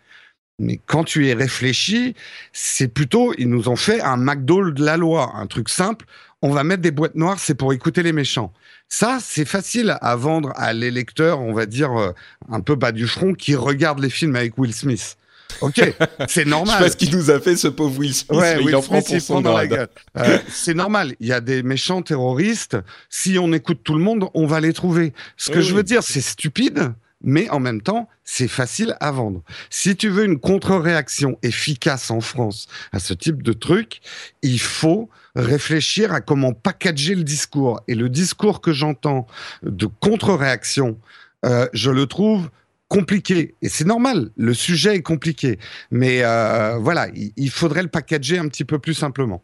[0.59, 2.15] Mais quand tu y réfléchis,
[2.53, 6.05] c'est plutôt, ils nous ont fait un McDo de la loi, un truc simple.
[6.43, 8.53] On va mettre des boîtes noires, c'est pour écouter les méchants.
[8.87, 12.11] Ça, c'est facile à vendre à l'électeur, on va dire, euh,
[12.49, 15.17] un peu bas du front, qui regarde les films avec Will Smith.
[15.61, 15.81] Ok,
[16.27, 16.77] c'est Je normal.
[16.77, 18.75] sais pas ce qu'il nous a fait, ce pauvre Will Smith, Ouais, mais Will il
[18.75, 19.89] en prend Smith, pour son prend dans la grade.
[20.15, 20.25] gueule.
[20.27, 21.15] Euh, c'est normal.
[21.19, 22.77] Il y a des méchants terroristes.
[23.09, 25.13] Si on écoute tout le monde, on va les trouver.
[25.37, 25.77] Ce que Oui, je oui.
[25.77, 29.43] veux dire, c'est stupide, mais en même temps, c'est facile à vendre.
[29.69, 34.01] Si tu veux une contre-réaction efficace en France à ce type de truc,
[34.41, 37.81] il faut réfléchir à comment packager le discours.
[37.87, 39.27] Et le discours que j'entends
[39.63, 40.97] de contre-réaction,
[41.45, 42.49] euh, je le trouve
[42.91, 43.55] compliqué.
[43.61, 45.59] Et c'est normal, le sujet est compliqué.
[45.91, 49.41] Mais euh, voilà, il, faudrait le packager un petit peu plus simplement.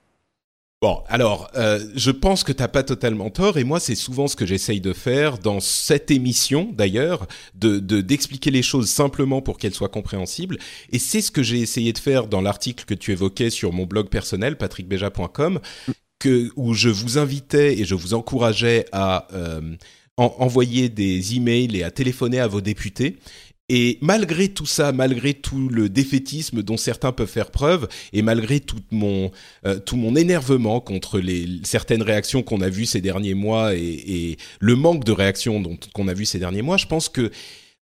[0.82, 4.36] Bon, alors, euh, je pense que t'as pas totalement tort, et moi, c'est souvent ce
[4.36, 9.74] que j'essaye de faire dans cette émission, d'ailleurs, de- d'expliquer les choses simplement pour qu'elles
[9.74, 10.58] soient compréhensibles,
[10.92, 13.86] et c'est ce que j'ai essayé de faire dans l'article que tu évoquais sur mon
[13.86, 15.62] blog personnel, patrickbeja.com,
[16.20, 19.62] que où je vous invitais et je vous encourageais à euh,
[20.18, 23.18] en- envoyer des emails et à téléphoner à vos députés.
[23.70, 28.62] Et malgré tout ça, malgré tout le défaitisme dont certains peuvent faire preuve, et malgré
[28.62, 29.30] tout mon
[29.66, 33.82] euh, tout mon énervement contre les certaines réactions qu'on a vues ces derniers mois et,
[33.82, 35.62] et le manque de réactions
[35.94, 37.30] qu'on a vu ces derniers mois, je pense que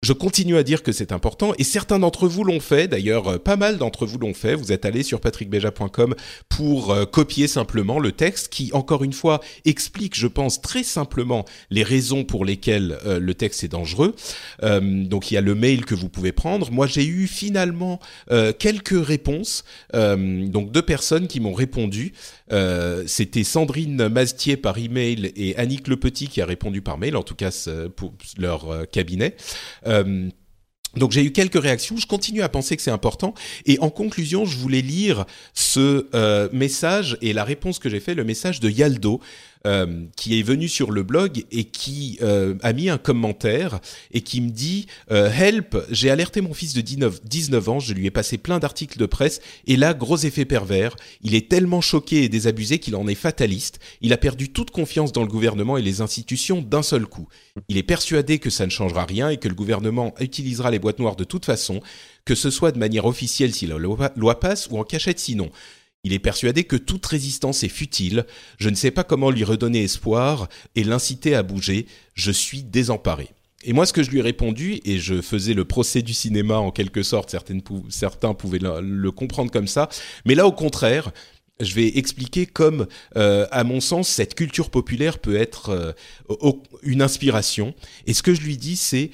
[0.06, 2.88] je continue à dire que c'est important et certains d'entre vous l'ont fait.
[2.88, 4.54] D'ailleurs, euh, pas mal d'entre vous l'ont fait.
[4.54, 6.14] Vous êtes allés sur patrickbeja.com
[6.48, 11.44] pour euh, copier simplement le texte qui, encore une fois, explique, je pense, très simplement
[11.72, 14.16] les raisons pour lesquelles euh, le texte est dangereux.
[14.62, 16.72] Donc, il y a le mail que vous pouvez prendre.
[16.72, 18.00] Moi, j'ai eu finalement
[18.60, 19.64] quelques réponses.
[19.94, 22.14] Donc, deux personnes qui m'ont répondu.
[23.06, 27.16] C'était Sandrine Mazetier par email et Annick Le Petit qui a répondu par mail.
[27.16, 27.52] En tout cas,
[27.96, 29.36] pour leur cabinet.
[29.88, 30.30] Euh,
[30.95, 33.34] donc j'ai eu quelques réactions, je continue à penser que c'est important.
[33.65, 38.13] Et en conclusion, je voulais lire ce euh, message et la réponse que j'ai fait,
[38.13, 39.19] le message de Yaldo,
[39.65, 43.80] euh, qui est venu sur le blog et qui euh, a mis un commentaire
[44.12, 47.93] et qui me dit euh, Help, j'ai alerté mon fils de 19, 19 ans, je
[47.93, 51.82] lui ai passé plein d'articles de presse et là, gros effet pervers, il est tellement
[51.82, 55.78] choqué et désabusé qu'il en est fataliste, il a perdu toute confiance dans le gouvernement
[55.78, 57.28] et les institutions d'un seul coup.
[57.67, 60.99] Il est persuadé que ça ne changera rien et que le gouvernement utilisera les boîtes
[60.99, 61.82] noires de toute façon,
[62.23, 65.49] que ce soit de manière officielle si la loi loi passe ou en cachette sinon.
[66.06, 68.28] Il est persuadé que toute résistance est futile.
[68.60, 71.88] Je ne sais pas comment lui redonner espoir et l'inciter à bouger.
[72.13, 73.30] Je suis désemparé.
[73.63, 76.58] Et moi, ce que je lui ai répondu, et je faisais le procès du cinéma
[76.60, 77.36] en quelque sorte,
[77.89, 79.89] certains pouvaient le, comprendre comme ça,
[80.26, 81.12] mais là, au contraire,
[81.60, 82.86] je vais expliquer comme,
[83.18, 86.52] euh, à mon sens, cette culture populaire peut être euh,
[86.84, 87.74] une inspiration.
[88.06, 89.10] Et ce que je lui dis, c'est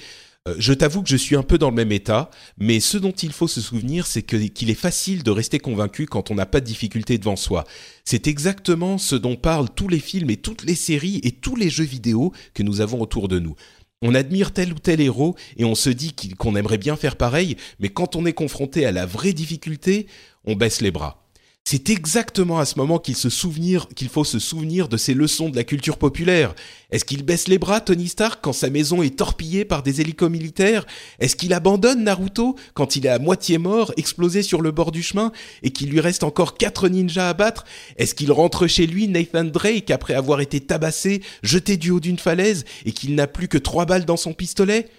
[0.57, 3.31] je t'avoue que je suis un peu dans le même état, mais ce dont il
[3.31, 6.65] faut se souvenir, c'est qu'il est facile de rester convaincu quand on n'a pas de
[6.65, 7.63] difficulté devant soi.
[8.05, 11.69] C'est exactement ce dont parlent tous les films et toutes les séries et tous les
[11.69, 13.55] jeux vidéo que nous avons autour de nous.
[14.01, 17.55] on admire tel ou tel héros et on se dit qu'on aimerait bien faire pareil,
[17.79, 20.07] mais quand on est confronté à la vraie difficulté,
[20.43, 21.20] on baisse les bras.
[21.63, 25.63] C'est exactement à ce moment qu'il qu'il faut se souvenir de ces leçons de la
[25.63, 26.53] culture populaire.
[26.91, 30.29] Est-ce qu'il baisse les bras, Tony Stark, quand sa maison est torpillée par des hélicos
[30.29, 30.85] militaires
[31.19, 35.03] Est-ce qu'il abandonne Naruto quand il est à moitié mort, explosé sur le bord du
[35.03, 35.31] chemin,
[35.63, 37.63] et qu'il lui reste encore quatre ninjas à battre?
[37.95, 42.19] Est-ce qu'il rentre chez lui, Nathan Drake, après avoir été tabassé, jeté du haut d'une
[42.19, 44.89] falaise, et qu'il n'a plus que trois balles dans son pistolet?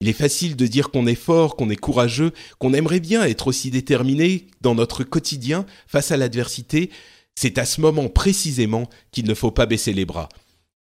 [0.00, 3.46] Il est facile de dire qu'on est fort, qu'on est courageux, qu'on aimerait bien être
[3.46, 6.90] aussi déterminé dans notre quotidien face à l'adversité.
[7.34, 10.28] C'est à ce moment précisément qu'il ne faut pas baisser les bras.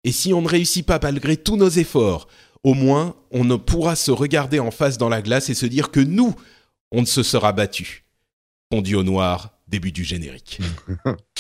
[0.05, 2.27] Et si on ne réussit pas malgré tous nos efforts,
[2.65, 5.91] au moins on ne pourra se regarder en face dans la glace et se dire
[5.91, 6.35] que nous,
[6.91, 8.05] on ne se sera battu.
[8.71, 10.61] Pondu au noir, début du générique.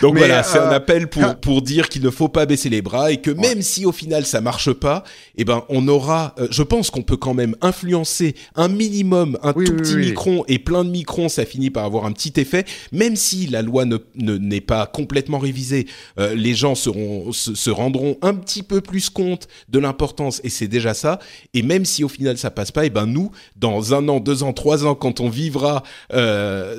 [0.00, 2.80] Donc voilà, c'est un euh, appel pour, pour dire qu'il ne faut pas baisser les
[2.80, 5.02] bras et que même si au final ça marche pas,
[5.36, 9.52] eh ben on aura, euh, je pense qu'on peut quand même influencer un minimum, un
[9.52, 12.64] tout petit micron et plein de microns, ça finit par avoir un petit effet.
[12.92, 15.86] Même si la loi ne n'est pas complètement révisée,
[16.18, 20.68] euh, les gens seront se, rendront un petit peu plus compte de l'importance et c'est
[20.68, 21.18] déjà ça.
[21.52, 24.42] Et même si au final ça passe pas, eh ben nous, dans un an, deux
[24.44, 25.82] ans, trois ans, quand on vivra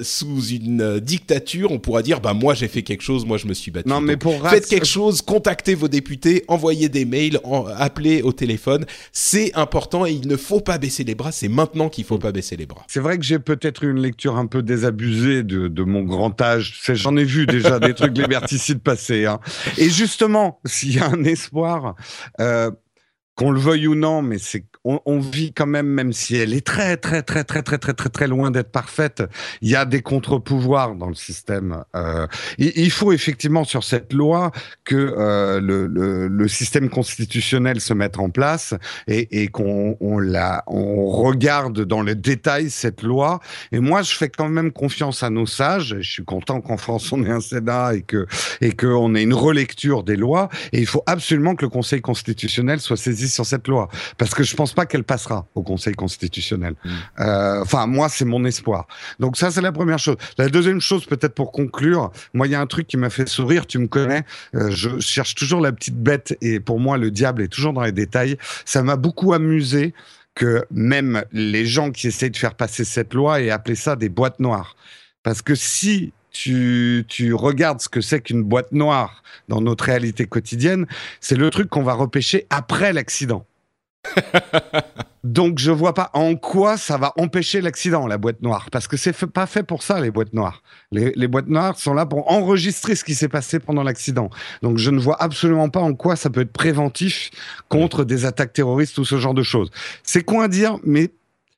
[0.01, 3.53] sous une dictature, on pourra dire bah moi j'ai fait quelque chose, moi je me
[3.53, 3.89] suis battu.
[3.89, 7.39] Non, mais pour faites quelque chose, contactez vos députés, envoyez des mails,
[7.77, 8.85] appelez au téléphone.
[9.11, 11.31] C'est important et il ne faut pas baisser les bras.
[11.31, 12.85] C'est maintenant qu'il faut pas baisser les bras.
[12.87, 16.81] C'est vrai que j'ai peut-être une lecture un peu désabusée de, de mon grand âge.
[16.93, 19.25] J'en ai vu déjà des trucs liberticides passer.
[19.25, 19.39] Hein.
[19.77, 21.95] Et justement, s'il y a un espoir,
[22.39, 22.71] euh,
[23.35, 26.53] qu'on le veuille ou non, mais c'est on, on, vit quand même, même si elle
[26.53, 29.23] est très, très, très, très, très, très, très, très très loin d'être parfaite,
[29.61, 31.83] il y a des contre-pouvoirs dans le système.
[31.95, 34.51] Euh, il, il, faut effectivement sur cette loi
[34.83, 38.73] que euh, le, le, le, système constitutionnel se mette en place
[39.07, 43.39] et, et qu'on on la, on regarde dans le détail cette loi.
[43.71, 45.95] Et moi, je fais quand même confiance à nos sages.
[45.99, 48.25] Je suis content qu'en France, on ait un Sénat et que
[48.61, 50.49] et qu'on ait une relecture des lois.
[50.71, 53.89] Et il faut absolument que le Conseil constitutionnel soit saisi sur cette loi.
[54.17, 56.75] Parce que je pense pas qu'elle passera au Conseil constitutionnel.
[56.83, 56.89] Mm.
[57.19, 58.87] Euh, enfin, moi, c'est mon espoir.
[59.19, 60.17] Donc ça, c'est la première chose.
[60.37, 63.27] La deuxième chose, peut-être pour conclure, moi, il y a un truc qui m'a fait
[63.27, 63.65] sourire.
[63.65, 64.23] Tu me connais.
[64.55, 67.83] Euh, je cherche toujours la petite bête, et pour moi, le diable est toujours dans
[67.83, 68.37] les détails.
[68.65, 69.93] Ça m'a beaucoup amusé
[70.35, 74.09] que même les gens qui essayent de faire passer cette loi aient appelé ça des
[74.09, 74.75] boîtes noires.
[75.21, 80.25] Parce que si tu, tu regardes ce que c'est qu'une boîte noire dans notre réalité
[80.25, 80.87] quotidienne,
[81.21, 83.45] c'est le truc qu'on va repêcher après l'accident.
[85.23, 88.97] Donc je vois pas en quoi ça va empêcher l'accident, la boîte noire, parce que
[88.97, 90.61] c'est pas fait pour ça les boîtes noires.
[90.91, 94.29] Les, boîtes noires sont là pour enregistrer ce qui s'est passé pendant l'accident.
[94.61, 97.31] Donc je ne vois absolument pas en quoi ça peut être préventif
[97.69, 99.71] contre des attaques terroristes ou ce genre de choses.
[100.03, 101.11] C'est quoi à dire, mais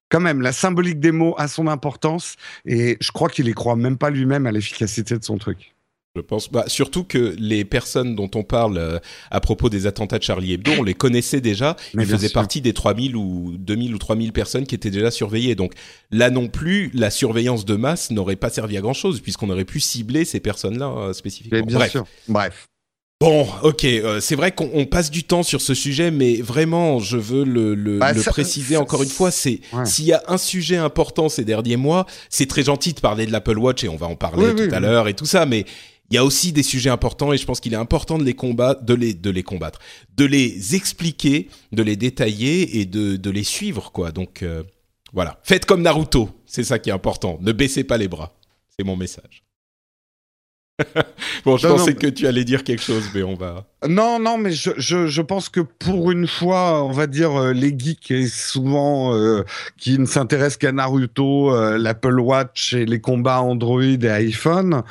[0.09, 3.75] quand même, la symbolique des mots a son importance et je crois qu'il y croit
[3.75, 5.74] même pas lui-même à l'efficacité de son truc.
[6.15, 8.99] Je pense, bah, surtout que les personnes dont on parle euh,
[9.31, 11.75] à propos des attentats de Charlie Hebdo, on les connaissait déjà.
[11.93, 15.55] Ils faisaient partie des 3000 ou 2000 ou 3000 personnes qui étaient déjà surveillées.
[15.55, 15.73] Donc
[16.11, 19.65] là non plus, la surveillance de masse n'aurait pas servi à grand chose puisqu'on aurait
[19.65, 21.65] pu cibler ces personnes-là euh, spécifiquement.
[21.65, 21.91] bien Bref.
[21.91, 22.05] sûr.
[22.29, 22.65] Bref.
[23.21, 27.15] Bon, ok, euh, c'est vrai qu'on passe du temps sur ce sujet, mais vraiment, je
[27.17, 31.29] veux le, le, bah, préciser encore une fois, c'est s'il y a un sujet important
[31.29, 34.17] ces derniers mois, c'est très gentil de parler de l'Apple Watch et on va en
[34.17, 35.63] parler tout à l'heure et tout ça, mais
[36.09, 38.35] il y a aussi des sujets importants et je pense qu'il est important de les
[38.35, 39.79] combattre, de les, de les combattre,
[40.15, 44.11] de les expliquer, de les détailler et de, de les suivre, quoi.
[44.11, 44.63] Donc, euh,
[45.13, 45.39] voilà.
[45.43, 46.29] Faites comme Naruto.
[46.45, 47.39] C'est ça qui est important.
[47.41, 48.33] Ne baissez pas les bras.
[48.77, 49.43] C'est mon message.
[51.45, 53.65] bon, je pensais que tu allais dire quelque chose, mais on va.
[53.87, 57.53] Non, non, mais je, je, je pense que pour une fois, on va dire euh,
[57.53, 59.43] les geeks et souvent euh,
[59.77, 64.83] qui ne s'intéressent qu'à Naruto, euh, l'Apple Watch et les combats Android et iPhone.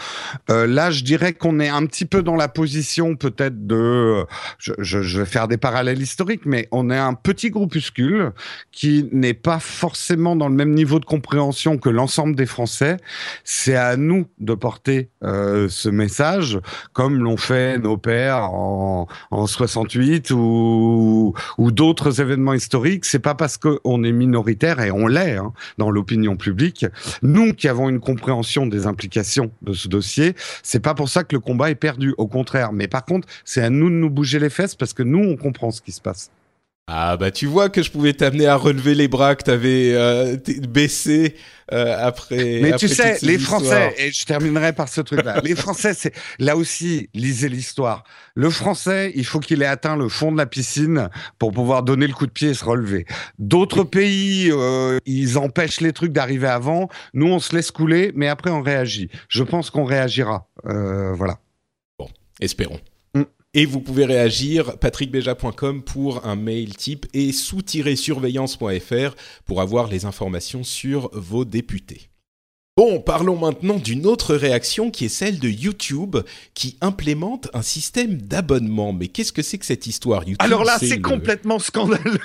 [0.48, 4.24] là, je dirais qu'on est un petit peu dans la position peut-être de,
[4.58, 8.32] je, je, vais faire des parallèles historiques, mais on est un petit groupuscule
[8.70, 12.98] qui n'est pas forcément dans le même niveau de compréhension que l'ensemble des Français.
[13.44, 16.58] C'est à nous de porter ce message,
[16.92, 18.83] comme l'ont fait nos pères en,
[19.30, 23.04] en 68 ou, d'autres événements historiques.
[23.04, 26.86] C'est pas parce qu'on est minoritaire et on l'est hein, dans l'opinion publique,
[27.22, 31.34] nous qui avons une compréhension des implications de ce dossier, c'est pas pour ça que
[31.34, 32.14] le combat est perdu.
[32.18, 32.72] Au contraire.
[32.72, 35.36] Mais par contre, c'est à nous de nous bouger les fesses parce que nous on
[35.36, 36.30] comprend ce qui se passe.
[36.86, 40.36] Ah bah tu vois que je pouvais t'amener à relever les bras que t'avais euh,
[40.68, 41.34] baissé
[41.72, 42.60] euh, après.
[42.60, 43.62] Mais après tu sais, les histoires.
[43.62, 45.40] Français, et je terminerai par ce truc-là.
[45.44, 48.04] les Français, c'est là aussi, lisez l'histoire.
[48.34, 52.06] Le Français, il faut qu'il ait atteint le fond de la piscine pour pouvoir donner
[52.06, 53.06] le coup de pied et se relever.
[53.38, 56.90] D'autres pays, euh, ils empêchent les trucs d'arriver avant.
[57.14, 59.08] Nous, on se laisse couler, mais après, on réagit.
[59.28, 60.48] Je pense qu'on réagira.
[60.66, 61.38] Euh, voilà.
[62.40, 62.80] Espérons.
[63.54, 69.14] Et vous pouvez réagir patrickbeja.com pour un mail type et sous-surveillance.fr
[69.44, 72.08] pour avoir les informations sur vos députés.
[72.76, 76.16] Bon, parlons maintenant d'une autre réaction qui est celle de YouTube
[76.54, 78.92] qui implémente un système d'abonnement.
[78.92, 80.38] Mais qu'est-ce que c'est que cette histoire YouTube?
[80.40, 82.18] Alors là, c'est le- complètement scandaleux.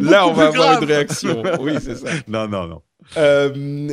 [0.00, 0.82] Là, on va plus avoir grave.
[0.82, 1.42] une réaction.
[1.60, 2.08] Oui, c'est ça.
[2.28, 2.82] Non, non, non.
[3.16, 3.52] Euh,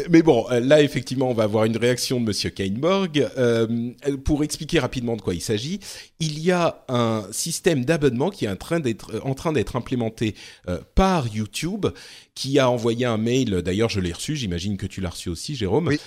[0.09, 3.29] mais bon, euh, là effectivement, on va avoir une réaction de Monsieur Kainborg.
[3.37, 3.91] Euh,
[4.23, 5.79] pour expliquer rapidement de quoi il s'agit,
[6.19, 10.35] il y a un système d'abonnement qui est en train d'être en train d'être implémenté
[10.67, 11.87] euh, par YouTube,
[12.35, 13.61] qui a envoyé un mail.
[13.61, 14.35] D'ailleurs, je l'ai reçu.
[14.35, 15.87] J'imagine que tu l'as reçu aussi, Jérôme.
[15.87, 15.99] Oui.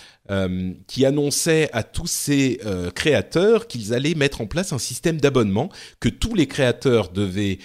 [0.89, 5.71] qui annonçait à tous ces euh, créateurs qu'ils allaient mettre en place un système d'abonnement,
[6.01, 7.59] que tous les créateurs devaient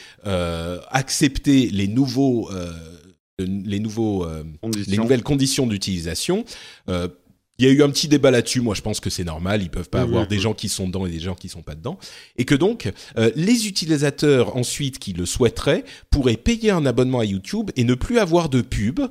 [0.91, 2.49] accepter les nouveaux
[3.47, 4.43] les nouveaux euh,
[4.87, 6.45] les nouvelles conditions d'utilisation.
[6.89, 7.07] Euh,
[7.61, 8.59] il y a eu un petit débat là-dessus.
[8.61, 9.61] Moi, je pense que c'est normal.
[9.61, 11.47] Ils peuvent pas Oui, avoir oui, des gens qui sont dedans et des gens qui
[11.47, 11.99] sont pas dedans.
[12.37, 17.25] Et que donc, euh, les utilisateurs ensuite qui le souhaiteraient pourraient payer un abonnement à
[17.25, 19.01] YouTube et ne plus avoir de pub.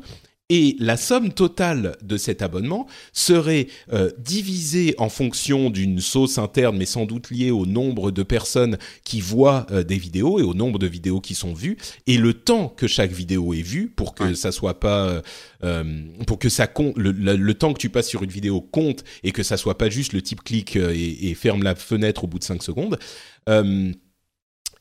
[0.50, 6.76] Et la somme totale de cet abonnement serait euh, divisée en fonction d'une sauce interne,
[6.76, 10.52] mais sans doute liée au nombre de personnes qui voient euh, des vidéos et au
[10.52, 11.78] nombre de vidéos qui sont vues
[12.08, 14.34] et le temps que chaque vidéo est vue pour que Ouais.
[14.34, 15.22] ça soit pas
[15.62, 18.60] euh, pour que ça compte le, le- le temps que tu passes sur une vidéo
[18.60, 21.74] compte et que ça soit pas juste le type clique euh, et, et ferme la
[21.76, 22.98] fenêtre au bout de 5 secondes.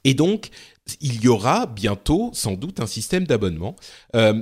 [0.05, 0.49] Et donc,
[1.01, 3.75] il y aura bientôt sans doute un système d'abonnement.
[4.15, 4.41] Euh,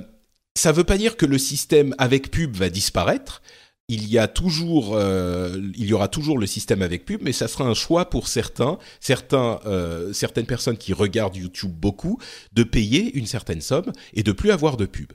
[0.58, 3.42] ça veut pas dire que le système avec pub va disparaître.
[3.88, 7.48] Il y a toujours, euh, il y aura toujours le système avec pub, mais ça
[7.48, 12.18] sera un choix pour certains, certains, euh, certaines personnes qui regardent YouTube beaucoup,
[12.52, 15.12] de payer une certaine somme et de plus avoir de pub.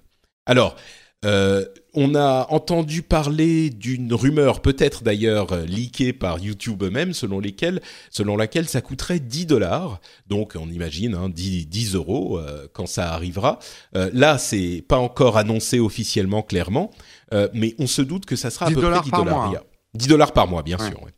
[0.47, 0.75] Alors,
[1.23, 7.81] euh, on a entendu parler d'une rumeur, peut-être d'ailleurs leakée par YouTube eux-mêmes, selon lesquelles,
[8.09, 9.99] selon laquelle ça coûterait 10 dollars.
[10.27, 13.59] Donc, on imagine hein, 10, 10 euros euh, quand ça arrivera.
[13.95, 16.91] Euh, là, c'est pas encore annoncé officiellement, clairement,
[17.33, 19.23] euh, mais on se doute que ça sera à 10 peu près dollars 10 par
[19.23, 19.37] dollars.
[19.37, 19.47] mois.
[19.49, 19.63] Il y a
[19.95, 20.89] 10 dollars par mois, bien Ouais.
[20.89, 21.01] sûr.
[21.03, 21.11] ouais.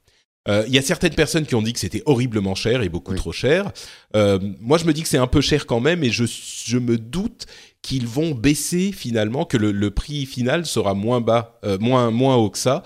[0.47, 3.13] Euh, Il y a certaines personnes qui ont dit que c'était horriblement cher et beaucoup
[3.13, 3.17] Oui.
[3.17, 3.71] trop cher.
[4.15, 6.25] Euh, moi, je me dis que c'est un peu cher quand même, et je,
[6.65, 7.47] je me doute
[7.85, 12.35] qu'ils vont baisser finalement, que le, le prix final sera moins bas, euh, moins moins
[12.35, 12.81] haut que ça.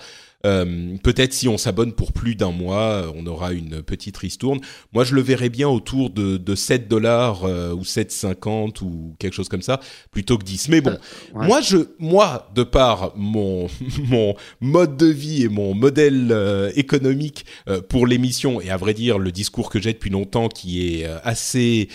[0.46, 4.60] Euh, Peut-être si on s'abonne pour plus d'un mois, euh, on aura une petite ristourne.
[4.92, 9.34] Moi, je le verrais bien autour de, de 7 dollars euh, ou 7,50 ou quelque
[9.34, 9.80] chose comme ça,
[10.10, 10.68] plutôt que 10.
[10.68, 10.98] Mais bon,
[11.34, 11.46] ouais.
[11.46, 13.68] moi, je, moi, de par mon
[14.08, 18.94] mon mode de vie et mon modèle euh, économique euh, pour l'émission, et à vrai
[18.94, 21.88] dire, le discours que j'ai depuis longtemps, qui est euh, assez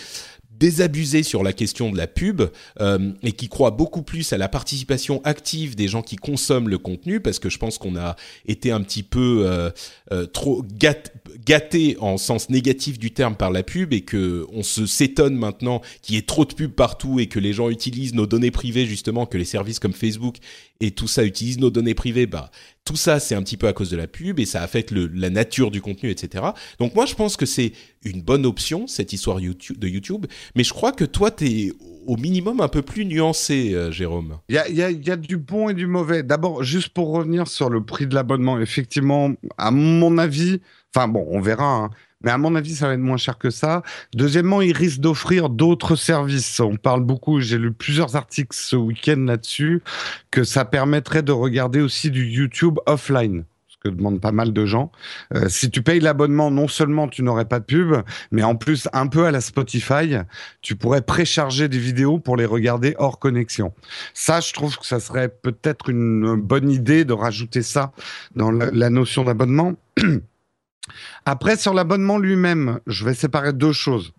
[0.60, 2.42] désabusé sur la question de la pub
[2.80, 6.78] euh, et qui croit beaucoup plus à la participation active des gens qui consomment le
[6.78, 8.16] contenu parce que je pense qu'on a
[8.48, 9.70] été un petit peu euh,
[10.12, 11.12] euh, trop gât-
[11.46, 15.82] gâté en sens négatif du terme par la pub et que on se s'étonne maintenant
[16.02, 18.86] qu'il y ait trop de pub partout et que les gens utilisent nos données privées
[18.86, 20.38] justement que les services comme Facebook
[20.80, 22.52] et tout ça utilisent nos données privées bah
[22.84, 25.08] tout ça c'est un petit peu à cause de la pub et ça affecte le,
[25.08, 26.46] la nature du contenu etc
[26.80, 27.74] donc moi je pense que c'est
[28.04, 30.26] une bonne option cette histoire YouTube, de YouTube
[30.56, 31.72] mais je crois que toi t'es
[32.06, 35.88] au minimum un peu plus nuancé euh, Jérôme Il y a, du bon et du
[35.88, 36.24] mauvais.
[36.24, 40.62] D'abord, juste pour revenir sur le prix de l'abonnement, effectivement, à mon avis,
[40.96, 41.90] enfin bon, on verra, hein,
[42.26, 43.84] mais à mon avis, ça va être moins cher que ça.
[44.16, 46.60] Deuxièmement, ils risquent d'offrir d'autres services.
[46.60, 49.84] On parle beaucoup, j'ai lu plusieurs articles ce week-end là-dessus,
[50.32, 53.44] que ça permettrait de regarder aussi du YouTube offline.
[53.86, 54.92] Que demandent pas mal de gens.
[55.36, 57.94] Euh, si tu payes l'abonnement, non seulement tu n'aurais pas de pub,
[58.32, 60.18] mais en plus, un peu à la Spotify,
[60.64, 63.74] tu pourrais précharger des vidéos pour les regarder hors connexion.
[64.16, 67.92] Ça, je trouve que ça serait peut-être une bonne idée de rajouter ça
[68.36, 69.74] dans la, la notion d'abonnement.
[71.26, 74.14] Après, sur l'abonnement lui-même, je vais séparer deux choses.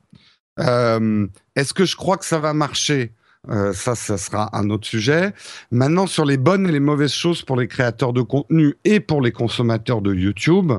[0.60, 3.10] Euh, Est-ce que je crois que ça va marcher?
[3.48, 5.32] Euh, ça, ça sera un autre sujet.
[5.70, 9.20] Maintenant, sur les bonnes et les mauvaises choses pour les créateurs de contenu et pour
[9.20, 10.72] les consommateurs de YouTube,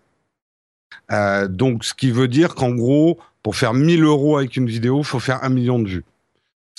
[1.11, 4.99] Euh, donc, ce qui veut dire qu'en gros, pour faire 1000 euros avec une vidéo,
[4.99, 6.03] il faut faire un million de vues.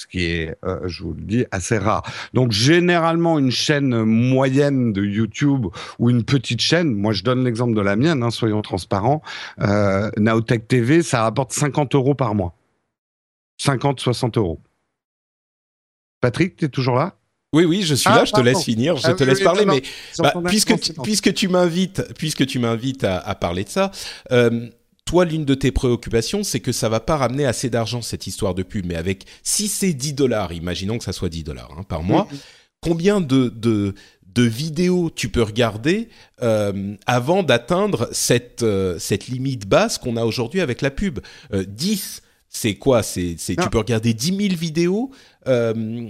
[0.01, 2.03] Ce qui est, euh, je vous le dis, assez rare.
[2.33, 5.67] Donc, généralement, une chaîne moyenne de YouTube
[5.99, 9.21] ou une petite chaîne, moi je donne l'exemple de la mienne, hein, soyons transparents,
[9.61, 12.55] euh, Naotech TV, ça rapporte 50 euros par mois.
[13.59, 14.59] 50, 60 euros.
[16.23, 17.17] Patrick, tu es toujours là?
[17.53, 19.41] Oui, oui, je suis Ah, là, je te laisse finir, je Ah te oui, laisse
[19.41, 19.83] oui, parler, non, mais
[20.19, 23.91] bah, puisque, tu, puisque m'invites, puisque tu m'invites à, à parler de ça,
[24.33, 24.71] euh,
[25.11, 28.55] toi, l'une de tes préoccupations, c'est que ça va pas ramener assez d'argent cette histoire
[28.55, 31.83] de pub, mais avec si c'est 10 dollars, imaginons que ça soit 10 dollars hein,
[31.83, 32.39] par mois, Mhm.
[32.81, 33.95] combien de, de
[34.33, 36.09] de vidéos tu peux regarder
[36.43, 41.19] euh, avant d'atteindre cette euh, cette limite basse qu'on a aujourd'hui avec la pub?
[41.53, 43.03] Euh, 10 c'est quoi?
[43.03, 45.11] C'est tu peux regarder 10 000 vidéos
[45.49, 46.09] euh,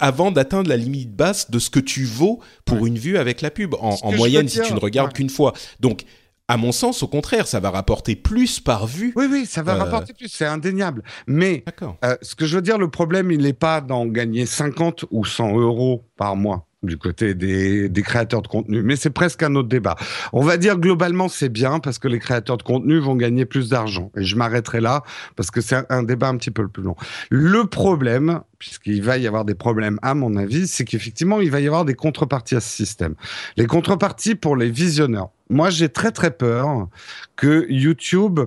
[0.00, 3.50] avant d'atteindre la limite basse de ce que tu vaux pour une vue avec la
[3.50, 3.74] pub.
[3.80, 5.14] En, moyenne, si tu ne regardes ouais.
[5.14, 5.54] qu'une fois.
[5.80, 6.04] Donc,
[6.48, 9.12] à mon sens, au contraire, ça va rapporter plus par vue.
[9.16, 11.02] Oui, oui, ça va Euh, rapporter plus, c'est indéniable.
[11.26, 11.62] Mais
[12.04, 15.24] euh, ce que je veux dire, le problème, il n'est pas d'en gagner 50 ou
[15.26, 19.56] 100 euros par mois du côté des, des créateurs de contenu, mais c'est presque un
[19.56, 19.96] autre débat.
[20.32, 23.68] On va dire globalement c'est bien parce que les créateurs de contenu vont gagner plus
[23.68, 24.12] d'argent.
[24.16, 25.02] Et je m'arrêterai là
[25.34, 26.94] parce que c'est un, un débat un petit peu plus long.
[27.30, 31.58] Le problème, puisqu'il va y avoir des problèmes à mon avis, c'est qu'effectivement il va
[31.58, 33.16] y avoir des contreparties à ce système.
[33.56, 35.30] Les contreparties pour les visionneurs.
[35.50, 36.88] Moi j'ai très très peur
[37.36, 38.40] que YouTube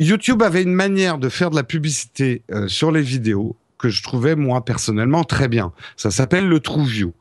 [0.00, 4.02] YouTube avait une manière de faire de la publicité euh, sur les vidéos que je
[4.02, 5.72] trouvais moi personnellement très bien.
[5.96, 7.12] Ça s'appelle le True View.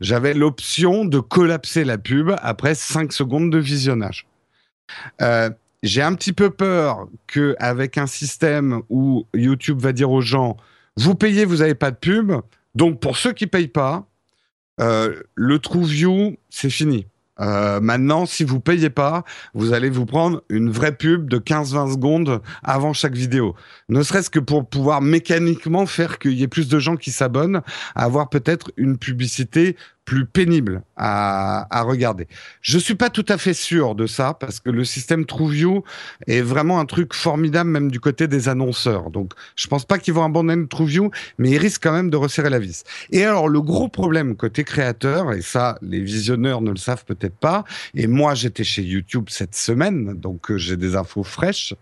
[0.00, 4.26] J'avais l'option de collapser la pub après 5 secondes de visionnage.
[5.20, 5.50] Euh,
[5.82, 10.56] J'ai un petit peu peur que avec un système où YouTube va dire aux gens
[10.96, 12.32] vous payez, vous n'avez pas de pub.
[12.76, 14.06] Donc pour ceux qui payent pas,
[14.80, 17.06] euh, le True View c'est fini.
[17.40, 19.24] Euh, maintenant, si vous payez pas,
[19.54, 23.54] vous allez vous prendre une vraie pub de 15-20 secondes avant chaque vidéo.
[23.88, 27.62] Ne serait-ce que pour pouvoir mécaniquement faire qu'il y ait plus de gens qui s'abonnent,
[27.94, 32.28] avoir peut-être une publicité plus pénible à, à regarder.
[32.60, 35.82] Je suis pas tout à fait sûr de ça parce que le système TrueView
[36.26, 39.10] est vraiment un truc formidable même du côté des annonceurs.
[39.10, 42.50] Donc, je pense pas qu'ils vont abandonner TrueView, mais ils risquent quand même de resserrer
[42.50, 42.84] la vis.
[43.10, 47.36] Et alors, le gros problème côté créateur, et ça, les visionneurs ne le savent peut-être
[47.36, 51.74] pas, et moi, j'étais chez YouTube cette semaine, donc euh, j'ai des infos fraîches,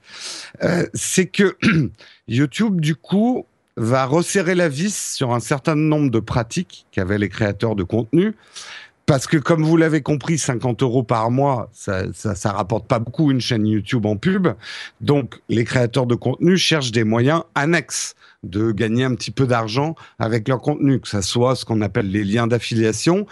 [0.62, 1.56] euh, c'est que
[2.28, 3.46] YouTube, du coup,
[3.76, 8.34] va resserrer la vis sur un certain nombre de pratiques qu'avaient les créateurs de contenu.
[9.06, 13.00] Parce que, comme vous l'avez compris, 50 euros par mois, ça, ça, ça rapporte pas
[13.00, 14.48] beaucoup une chaîne YouTube en pub.
[15.00, 18.14] Donc, les créateurs de contenu cherchent des moyens annexes
[18.44, 22.10] de gagner un petit peu d'argent avec leur contenu, que ça soit ce qu'on appelle
[22.10, 23.26] les liens d'affiliation,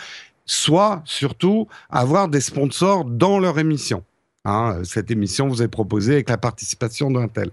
[0.45, 4.03] soit surtout avoir des sponsors dans leur émission.
[4.47, 7.51] Hein, cette émission vous est proposée avec la participation d'un tel.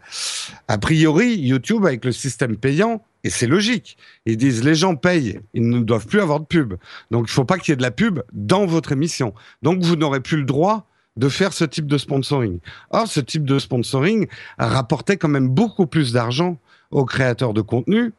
[0.69, 5.41] A priori, YouTube, avec le système payant, et c'est logique, ils disent les gens payent,
[5.53, 6.75] ils ne doivent plus avoir de pub.
[7.11, 9.33] Donc il ne faut pas qu'il y ait de la pub dans votre émission.
[9.63, 12.59] Donc vous n'aurez plus le droit de faire ce type de sponsoring.
[12.91, 14.27] Or, ce type de sponsoring
[14.57, 16.57] rapportait quand même beaucoup plus d'argent
[16.91, 18.13] aux créateurs de contenu.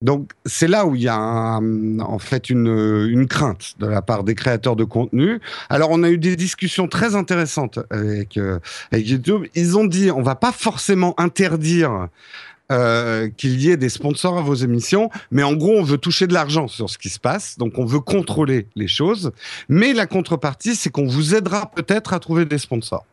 [0.00, 1.18] Donc c'est là où il y a
[1.58, 5.40] en fait une, crainte de la part des créateurs de contenu.
[5.68, 8.60] Alors on a eu des discussions très intéressantes avec, euh,
[8.92, 9.46] YouTube.
[9.56, 12.08] Ils ont dit on va pas forcément interdire
[12.70, 16.28] euh, qu'il y ait des sponsors à vos émissions, mais en gros on veut toucher
[16.28, 19.32] de l'argent sur ce qui se passe, donc on veut contrôler les choses.
[19.68, 23.04] Mais la contrepartie c'est qu'on vous aidera peut-être à trouver des sponsors.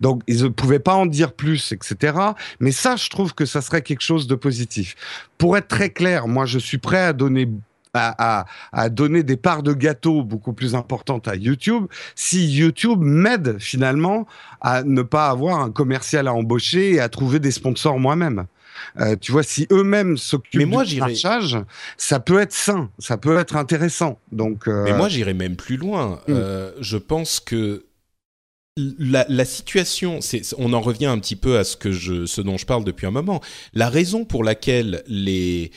[0.00, 2.16] Donc, ils ne pouvaient pas en dire plus, etc.
[2.60, 4.96] Mais ça, je trouve que ça serait quelque chose de positif.
[5.38, 7.48] Pour être très clair, moi, je suis prêt à donner
[7.94, 12.98] à, à, à donner des parts de gâteau beaucoup plus importantes à YouTube si YouTube
[13.00, 14.26] m'aide finalement
[14.60, 18.46] à ne pas avoir un commercial à embaucher et à trouver des sponsors moi-même.
[19.00, 21.58] Euh, tu vois, si eux-mêmes s'occupent moi, du marchage,
[21.96, 24.18] ça peut être sain, ça peut être intéressant.
[24.32, 26.20] Donc, euh, Mais moi, j'irais même plus loin.
[26.28, 27.84] Euh, je pense que
[28.76, 30.18] la, la situation,
[30.58, 33.06] on en revient un petit peu à ce que je, ce dont je parle depuis
[33.06, 33.40] un moment.
[33.72, 35.70] La raison pour laquelle les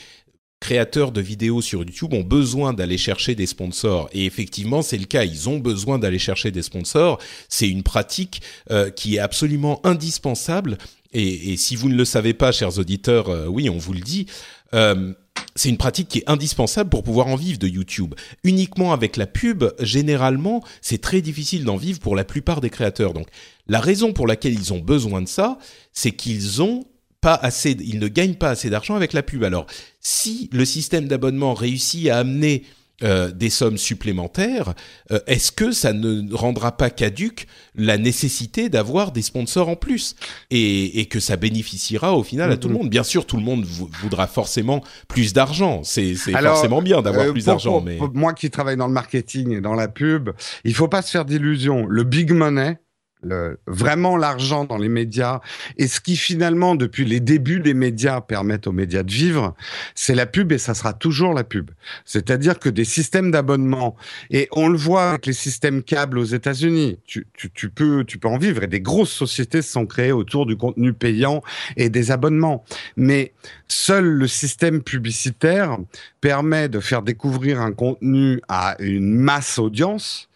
[0.60, 4.10] créateurs de vidéos sur YouTube ont besoin d'aller chercher des sponsors.
[4.14, 5.24] Et effectivement, c'est le cas.
[5.24, 7.20] Ils ont besoin d'aller chercher des sponsors.
[7.50, 8.42] C'est une pratique
[8.72, 10.80] euh, qui est absolument indispensable.
[11.14, 14.00] Et, et si vous ne le savez pas, chers auditeurs, euh, oui, on vous le
[14.00, 14.26] dit.
[14.74, 15.14] Euh,
[15.58, 18.14] c'est une pratique qui est indispensable pour pouvoir en vivre de YouTube.
[18.44, 23.14] Uniquement avec la pub, généralement, c'est très difficile d'en vivre pour la plupart des créateurs.
[23.14, 23.28] Donc,
[23.68, 25.58] la raison pour laquelle ils ont besoin de ça,
[25.94, 26.86] c'est qu'ils ont
[27.22, 29.44] pas assez, ils ne gagnent pas assez d'argent avec la pub.
[29.44, 29.66] Alors,
[30.00, 32.64] si le système d'abonnement réussit à amener
[33.04, 34.74] euh, des sommes supplémentaires,
[35.12, 37.46] euh, est-ce que ça ne rendra pas caduque
[37.76, 40.16] la nécessité d'avoir des sponsors en plus
[40.50, 42.90] et, et, que ça bénéficiera au final à tout le monde?
[42.90, 45.84] Bien sûr, tout le monde voudra forcément plus d'argent.
[45.84, 47.82] C'est forcément bien d'avoir euh, plus d'argent.
[47.82, 50.32] Mais moi qui travaille dans le marketing et dans la pub,
[50.64, 51.86] il faut pas se faire d'illusions.
[51.88, 52.80] Le big money,
[53.24, 55.42] le, vraiment l'argent dans les médias
[55.78, 59.56] et ce qui finalement depuis les débuts des médias permettent aux médias de vivre,
[59.96, 61.72] c'est la pub et ça sera toujours la pub.
[62.06, 63.96] C'est-à-dire que des systèmes d'abonnement
[64.30, 68.18] et on le voit avec les systèmes câbles aux États-Unis, tu, tu, tu, peux tu
[68.18, 71.42] peux en vivre et des grosses sociétés se sont créées autour du contenu payant
[71.76, 72.64] et des abonnements.
[72.96, 73.34] Mais
[73.68, 75.78] seul le système publicitaire
[76.22, 80.27] permet de faire découvrir un contenu à une masse audience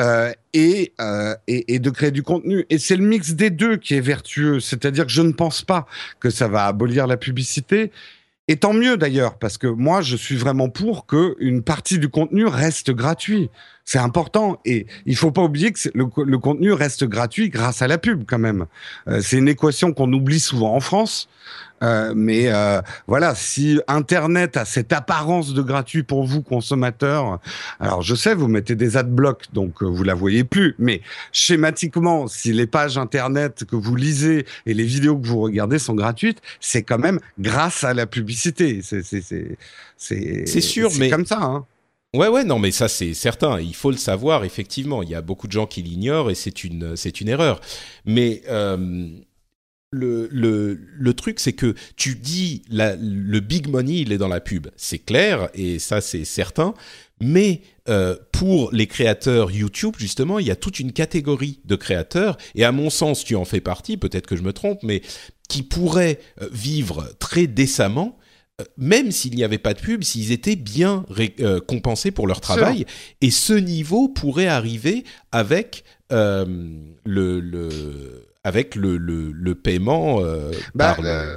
[0.00, 2.64] euh, et, euh, et, et, de créer du contenu.
[2.70, 4.58] Et c'est le mix des deux qui est vertueux.
[4.58, 5.86] C'est-à-dire que je ne pense pas
[6.18, 7.90] que ça va abolir la publicité.
[8.48, 12.08] Et tant mieux d'ailleurs, parce que moi, je suis vraiment pour que une partie du
[12.08, 13.50] contenu reste gratuit.
[13.84, 14.60] C'est important.
[14.64, 18.24] Et il faut pas oublier que le, le, contenu reste gratuit grâce à la pub
[18.26, 18.66] quand même.
[19.08, 21.28] Euh, c'est une équation qu'on oublie souvent en France.
[21.82, 27.40] Euh, mais euh, voilà, si Internet a cette apparence de gratuit pour vous consommateurs,
[27.80, 30.74] alors je sais, vous mettez des adblocks, donc euh, vous la voyez plus.
[30.78, 31.00] Mais
[31.32, 35.94] schématiquement, si les pages Internet que vous lisez et les vidéos que vous regardez sont
[35.94, 38.80] gratuites, c'est quand même grâce à la publicité.
[38.82, 39.02] C'est
[39.96, 41.40] c'est sûr, mais comme ça.
[41.42, 41.64] Hein.
[42.14, 43.58] Ouais, ouais, non, mais ça c'est certain.
[43.60, 44.44] Il faut le savoir.
[44.44, 47.60] Effectivement, il y a beaucoup de gens qui l'ignorent et c'est une c'est une erreur.
[48.04, 49.08] Mais euh,
[49.90, 54.40] le, le, le truc, c'est que tu dis le big money, il est dans la
[54.40, 54.68] pub.
[54.76, 56.74] C'est clair et ça, c'est certain.
[57.20, 62.36] Mais euh, pour les créateurs YouTube, justement, il y a toute une catégorie de créateurs,
[62.56, 65.02] et à mon sens, tu en fais partie, peut-être que je me trompe, mais
[65.48, 68.18] qui pourraient euh, vivre très décemment
[68.76, 71.04] même s'il n'y avait pas de pub, s'ils étaient bien
[71.40, 72.86] euh, compensés pour leur travail.
[73.20, 76.44] Et ce niveau pourrait arriver avec euh,
[77.04, 77.68] le, le
[78.44, 81.36] avec le, le, le paiement euh, bah, par euh,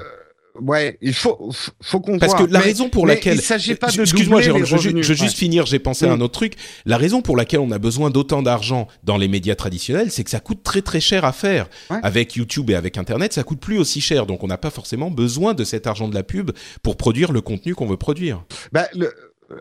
[0.62, 1.51] Ouais, il faut
[1.82, 5.14] faut qu'on parce que la raison pour laquelle il s'agit pas de excuse-moi je, je,
[5.14, 6.53] juste finir j'ai pensé à un autre truc.
[6.86, 10.30] La raison pour laquelle on a besoin d'autant d'argent dans les médias traditionnels c'est que
[10.30, 11.68] ça coûte très très cher à faire.
[11.89, 14.26] Avec YouTube et avec Internet ça coûte plus aussi cher.
[14.26, 16.51] Donc on n'a pas forcément besoin de cet argent de la pub
[16.84, 18.43] pour produire le contenu qu'on veut produire.
[18.72, 19.14] Bah, le,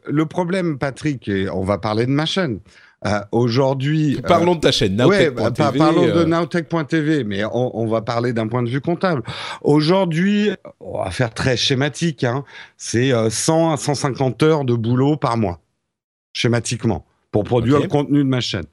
[0.07, 2.61] le problème Patrick et on va parler de ma chaîne
[3.07, 5.43] euh, aujourd'hui, parlons euh, de ta chaîne Nowtech.tv.
[5.43, 6.25] Ouais, bah, parlons de euh.
[6.25, 9.23] Nowtech.tv, mais on, on, va parler d'un point de vue comptable.
[9.63, 10.51] Aujourd'hui,
[10.81, 12.25] on va faire très schématique.
[12.25, 12.45] Hein,
[12.77, 15.61] c'est 100 à 150 heures de boulot par mois,
[16.33, 18.67] schématiquement, pour produire le contenu de ma chaîne.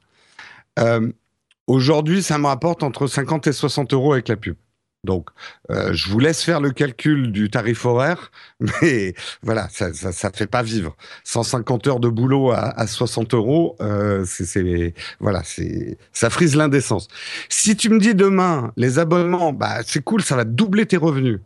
[1.66, 4.56] Aujourd'hui, ça me rapporte entre 50 et 60 euros avec la pub.
[5.04, 5.30] Donc,
[5.70, 8.30] euh, je vous laisse faire le calcul du tarif horaire,
[8.60, 10.96] mais voilà, ça, ça, ça fait pas vivre.
[11.24, 17.08] 150 heures de boulot à, à 60 euros, euh, c'est voilà, c'est ça frise l'indécence.
[17.48, 21.40] Si tu me dis demain les abonnements, bah c'est cool, ça va doubler tes revenus,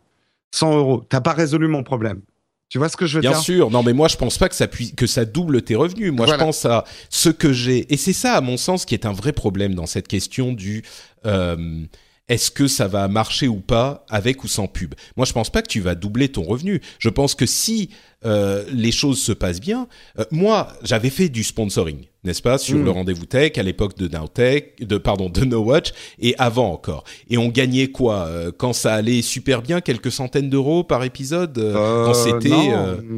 [0.51, 2.21] 100 euros, t'as pas résolu mon problème.
[2.69, 3.31] Tu vois ce que je veux dire?
[3.31, 3.71] Bien sûr.
[3.71, 6.11] Non, mais moi, je pense pas que ça puisse, que ça double tes revenus.
[6.11, 9.05] Moi, je pense à ce que j'ai, et c'est ça, à mon sens, qui est
[9.05, 10.83] un vrai problème dans cette question du.
[11.25, 11.85] Euh,
[12.29, 14.93] est-ce que ça va marcher ou pas avec ou sans pub?
[15.15, 16.81] Moi, je pense pas que tu vas doubler ton revenu.
[16.99, 17.89] Je pense que si
[18.25, 19.87] euh, les choses se passent bien,
[20.19, 22.83] euh, moi, j'avais fait du sponsoring, n'est-ce pas, sur mm.
[22.83, 27.05] le rendez-vous tech à l'époque de Nowtech, de pardon, de No Watch et avant encore.
[27.29, 31.57] Et on gagnait quoi euh, quand ça allait super bien, quelques centaines d'euros par épisode
[31.73, 32.73] quand c'était.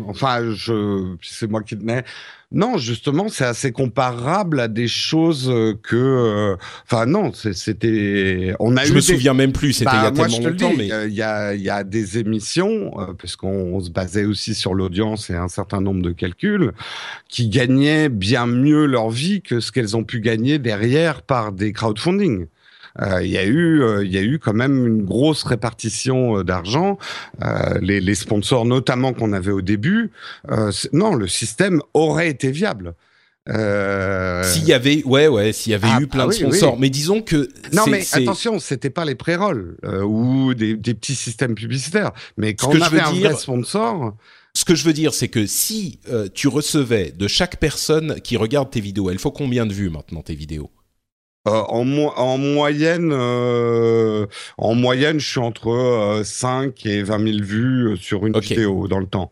[0.08, 2.04] Enfin, je, c'est moi qui tenais.
[2.52, 8.86] Non, justement, c'est assez comparable à des choses que, euh, enfin non, c'était, on a.
[8.86, 11.22] Je me souviens même plus, c'était il y a bah, tellement longtemps, mais il y
[11.22, 15.80] a, y a des émissions, euh, puisqu'on se basait aussi sur l'audience et un certain
[15.80, 16.72] nombre de calculs,
[17.28, 21.72] qui gagnaient bien mieux leur vie que ce qu'elles ont pu gagner derrière par des
[21.72, 22.48] crowdfunding.
[23.02, 26.40] Euh, il y a eu, euh, il y a eu quand même une grosse répartition
[26.40, 26.98] euh, d'argent.
[27.82, 30.12] Les, les, sponsors, notamment qu'on avait au début,
[30.94, 32.96] non, le système aurait été viable.
[33.50, 34.44] Euh...
[34.44, 36.90] S'il y avait, ouais, ouais, s'il y avait ah, eu plein ah de sponsors, mais
[36.90, 41.56] disons que non, mais attention, c'était pas les pré-rolls euh, ou des, des, petits systèmes
[41.56, 44.16] publicitaires, mais quand on avait un dire, vrai sponsor.
[44.56, 48.36] Ce que je veux dire, c'est que si euh, tu recevais de chaque personne qui
[48.36, 50.72] regarde tes vidéos, elle faut combien de vues maintenant tes vidéos?
[51.50, 54.26] Euh, en, en, moyenne, euh,
[54.58, 59.00] en moyenne, je suis entre 5 euh, et 20 000 vues sur une vidéo dans
[59.00, 59.32] le temps.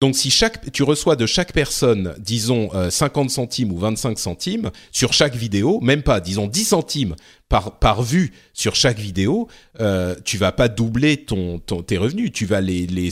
[0.00, 5.14] Donc si chaque, tu reçois de chaque personne, disons 50 centimes ou 25 centimes sur
[5.14, 7.16] chaque vidéo, même pas, disons 10 centimes
[7.48, 9.48] par, par vue sur chaque vidéo,
[9.80, 13.10] euh, tu vas pas doubler ton, ton, tes revenus, tu vas les, les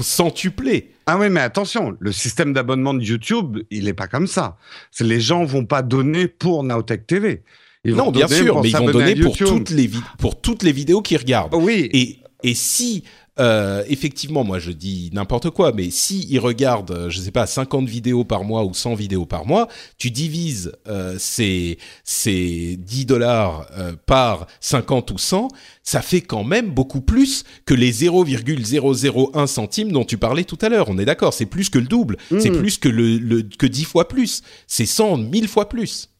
[0.00, 0.92] centupler.
[1.06, 4.56] Ah oui, mais attention, le système d'abonnement de YouTube, il est pas comme ça.
[5.00, 7.42] Les gens vont pas donner pour Nowtech TV.
[7.84, 11.02] Ils non, bien sûr, mais ils vont donner pour toutes les pour toutes les vidéos
[11.02, 11.54] qu'ils regardent.
[11.54, 11.88] Oui.
[11.92, 13.04] Et et si
[13.38, 17.46] euh, effectivement, moi je dis n'importe quoi, mais si ils regardent, euh, je sais pas,
[17.46, 23.06] 50 vidéos par mois ou 100 vidéos par mois, tu divises euh, ces, ces 10
[23.06, 25.48] dollars euh, par 50 ou 100,
[25.82, 30.68] ça fait quand même beaucoup plus que les 0,001 centimes dont tu parlais tout à
[30.68, 30.90] l'heure.
[30.90, 32.58] On est d'accord, c'est plus que le double, c'est mmh.
[32.58, 36.10] plus que le, le que 10 fois plus, c'est 100, 1000 fois plus.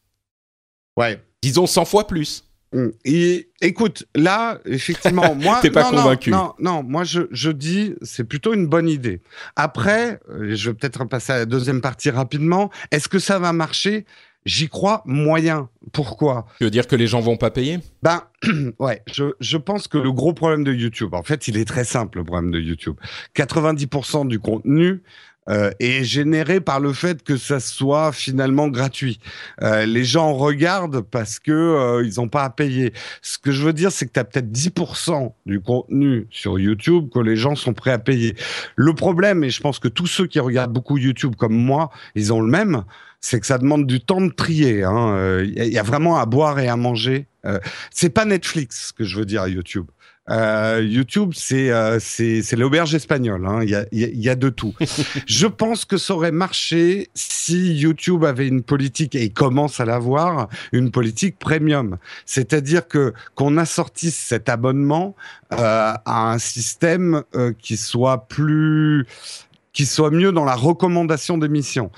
[0.97, 1.21] Ouais.
[1.43, 2.45] Disons 100 fois plus.
[2.73, 2.89] Mm.
[3.05, 6.31] Et écoute, là, effectivement, moi, t'es pas convaincu.
[6.31, 9.21] Non, non, moi je, je dis, c'est plutôt une bonne idée.
[9.57, 12.71] Après, euh, je vais peut-être passer à la deuxième partie rapidement.
[12.91, 14.05] Est-ce que ça va marcher?
[14.47, 15.69] J'y crois moyen.
[15.93, 16.47] Pourquoi?
[16.59, 17.79] Tu veux dire que les gens vont pas payer?
[18.03, 18.23] Ben
[18.79, 21.85] ouais, je, je pense que le gros problème de YouTube, en fait, il est très
[21.85, 22.97] simple le problème de YouTube.
[23.37, 25.03] 90% du contenu
[25.49, 29.21] euh, est généré par le fait que ça soit finalement gratuit.
[29.63, 32.93] Euh, les gens regardent parce que euh, ils n'ont pas à payer.
[33.23, 37.09] Ce que je veux dire, c'est que tu as peut-être 10% du contenu sur YouTube
[37.13, 38.37] que les gens sont prêts à payer.
[38.77, 42.33] Le problème, et je pense que tous ceux qui regardent beaucoup YouTube comme moi, ils
[42.33, 42.85] ont le même,
[43.21, 44.79] c'est que ça demande du temps de trier.
[44.79, 45.43] Il hein.
[45.43, 47.27] y, y, a vraiment à boire et à manger.
[47.47, 47.59] Euh,
[47.91, 49.87] c'est pas Netflix que je veux dire à YouTube.
[50.31, 53.47] Euh, YouTube, c'est euh, c'est l'auberge espagnole.
[53.47, 53.61] Hein.
[53.63, 54.75] Il y, a, y, a, de tout.
[55.27, 59.85] je pense que ça aurait marché si YouTube avait une politique et il commence à
[59.85, 61.99] l'avoir, une politique premium.
[62.27, 65.17] C'est-à-dire que qu'on assortisse cet abonnement
[65.53, 69.07] euh, à un système euh, qui soit plus
[69.73, 71.91] qui soit mieux dans la recommandation d'émissions.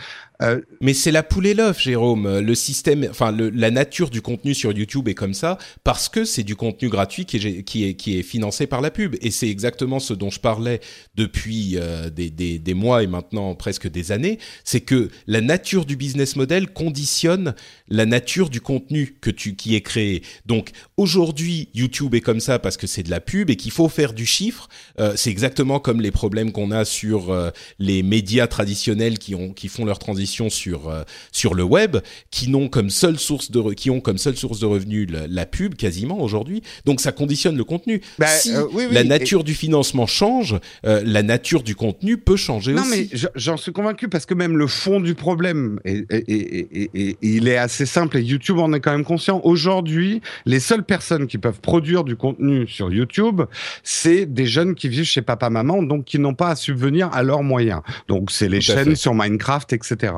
[0.42, 2.40] Euh, Mais c'est la poule et l'œuf, Jérôme.
[2.40, 6.42] Le système, enfin la nature du contenu sur YouTube est comme ça parce que c'est
[6.42, 9.16] du contenu gratuit qui est, financé par la pub.
[9.20, 10.80] Et c'est exactement ce dont je parlais
[11.14, 14.38] depuis euh, des, mois et maintenant presque des années.
[14.64, 17.54] C'est que la nature du business model conditionne
[17.88, 19.16] la nature du contenu
[19.56, 20.22] qui est créé.
[20.46, 23.88] Donc aujourd'hui, YouTube est comme ça parce que c'est de la pub et qu'il faut
[23.88, 24.68] faire du chiffre.
[24.98, 29.98] Euh, c'est exactement comme les problèmes qu'on a sur les médias traditionnels qui font leur
[29.98, 31.98] transition sur euh, sur le web
[32.30, 35.74] qui n'ont comme seule source de qui ont comme seule source de revenus la, pub
[35.74, 36.62] quasiment aujourd'hui.
[36.84, 38.00] Donc ça conditionne le contenu.
[38.18, 40.56] Bah, si euh, la nature du financement change,
[40.86, 42.82] euh, la nature du contenu peut changer aussi.
[42.82, 47.56] Non mais j'en suis convaincu parce que même le fond du problème et, il est
[47.56, 49.40] assez simple et YouTube en est quand même conscient.
[49.44, 53.42] Aujourd'hui, les seules personnes qui peuvent produire du contenu sur YouTube,
[53.82, 57.22] c'est des jeunes qui vivent chez papa maman donc qui n'ont pas à subvenir à
[57.22, 57.82] leurs moyens.
[58.08, 60.11] Donc c'est les chaînes sur Minecraft etc.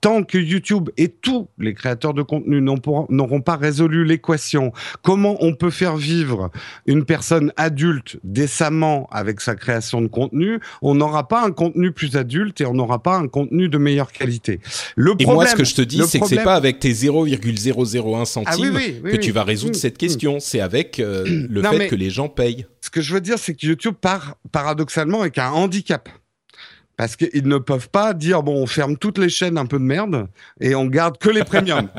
[0.00, 4.72] Tant que YouTube et tous les créateurs de contenu n'auront pas résolu l'équation,
[5.02, 6.50] comment on peut faire vivre
[6.86, 12.16] une personne adulte décemment avec sa création de contenu, on n'aura pas un contenu plus
[12.16, 14.60] adulte et on n'aura pas un contenu de meilleure qualité.
[14.96, 18.24] Le et moi, ce que je te dis, c'est que c'est pas avec tes 0,001
[18.24, 20.38] centimes ah que tu vas résoudre cette question.
[20.40, 22.66] C'est avec euh, le fait que les gens payent.
[22.80, 26.08] Ce que je veux dire, c'est que YouTube part paradoxalement avec un handicap
[27.00, 29.84] parce qu'ils ne peuvent pas dire bon on ferme toutes les chaînes un peu de
[29.84, 30.28] merde
[30.60, 31.88] et on garde que les premiums.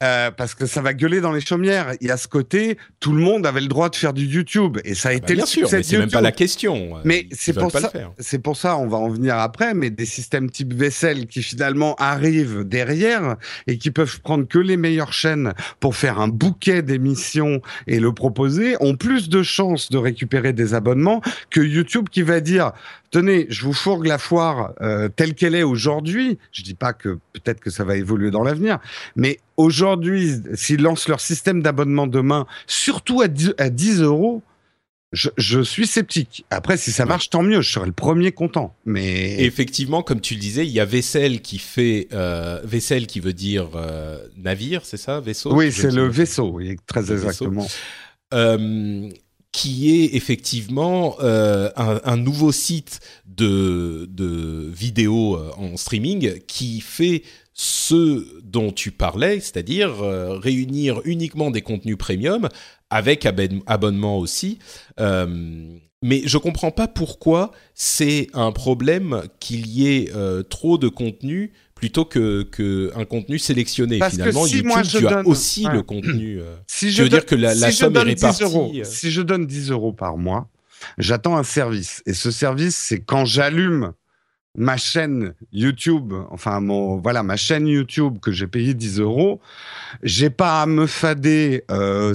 [0.00, 1.92] Euh, parce que ça va gueuler dans les chaumières.
[2.00, 4.78] Il y a ce côté, tout le monde avait le droit de faire du YouTube
[4.84, 7.00] et ça a ah été bah bien le sûr, mais c'est même pas la question.
[7.02, 9.74] Mais c'est pour ça, c'est pour ça, on va en venir après.
[9.74, 14.76] Mais des systèmes type vaisselle qui finalement arrivent derrière et qui peuvent prendre que les
[14.76, 19.98] meilleures chaînes pour faire un bouquet d'émissions et le proposer, ont plus de chances de
[19.98, 22.70] récupérer des abonnements que YouTube qui va dire
[23.10, 26.38] tenez, je vous fourgue la foire euh, telle qu'elle est aujourd'hui.
[26.52, 28.78] Je dis pas que peut-être que ça va évoluer dans l'avenir,
[29.16, 34.42] mais aujourd'hui, s'ils lancent leur système d'abonnement demain, surtout à 10, euros,
[35.12, 36.44] je, suis sceptique.
[36.50, 37.62] Après, si ça marche, tant mieux.
[37.62, 38.74] Je serai le premier content.
[38.84, 43.20] Mais effectivement, comme tu le disais, il y a vaisselle qui fait euh, vaisselle qui
[43.20, 45.54] veut dire euh, navire, c'est ça, vaisseau?
[45.54, 46.50] Oui, c'est le vaisseau.
[46.52, 47.66] Oui, très exactement.
[48.34, 49.08] Euh,
[49.58, 57.24] qui est effectivement euh, un, nouveau site de, de vidéos euh, en streaming qui fait
[57.54, 62.48] ce dont tu parlais, c'est-à-dire euh, réunir uniquement des contenus premium
[62.88, 63.26] avec
[63.66, 64.60] abonnement aussi.
[66.00, 70.12] Mais je comprends pas pourquoi c'est un problème qu'il y ait
[70.48, 73.98] trop de contenu plutôt que, que un contenu sélectionné.
[73.98, 75.12] Parce Finalement, que si YouTube, moi je tu donne...
[75.12, 76.40] as aussi le contenu.
[76.40, 78.42] Euh, si je, veux dire que la, somme est répartie.
[78.42, 80.48] Euros, si je donne 10 euros par mois,
[80.98, 82.02] j'attends un service.
[82.04, 83.92] Et ce service, c'est quand j'allume
[84.56, 89.40] ma chaîne YouTube, enfin mon voilà ma chaîne YouTube que j'ai payé 10 euros,
[90.02, 91.62] j'ai pas à me fader.
[91.70, 92.14] Euh...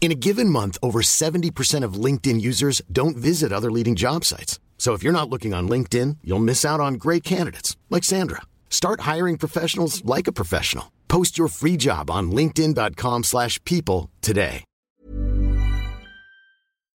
[0.00, 4.60] In a given month, over 70% of LinkedIn users don't visit other leading job sites.
[4.78, 8.42] So if you're not looking on LinkedIn, you'll miss out on great candidates like Sandra.
[8.70, 10.92] Start hiring professionals like a professional.
[11.08, 14.62] Post your free job on linkedin.com/people slash people today.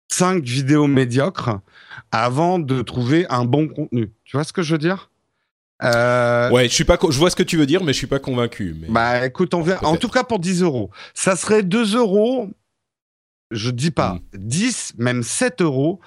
[0.09, 1.61] Cinq vidéos médiocres
[2.11, 4.11] avant de trouver un bon contenu.
[4.23, 5.11] Tu vois ce que je veux dire?
[5.83, 6.49] Euh...
[6.49, 6.97] Ouais, je suis pas.
[7.09, 8.75] Je vois ce que tu veux dire, mais je suis pas convaincu.
[8.79, 8.87] Mais...
[8.89, 9.85] Bah, écoute, on verra.
[9.85, 12.49] En tout cas, pour 10 euros, ça serait 2 euros.
[13.51, 14.37] Je dis pas Mm.
[14.37, 15.99] 10, même 7 euros.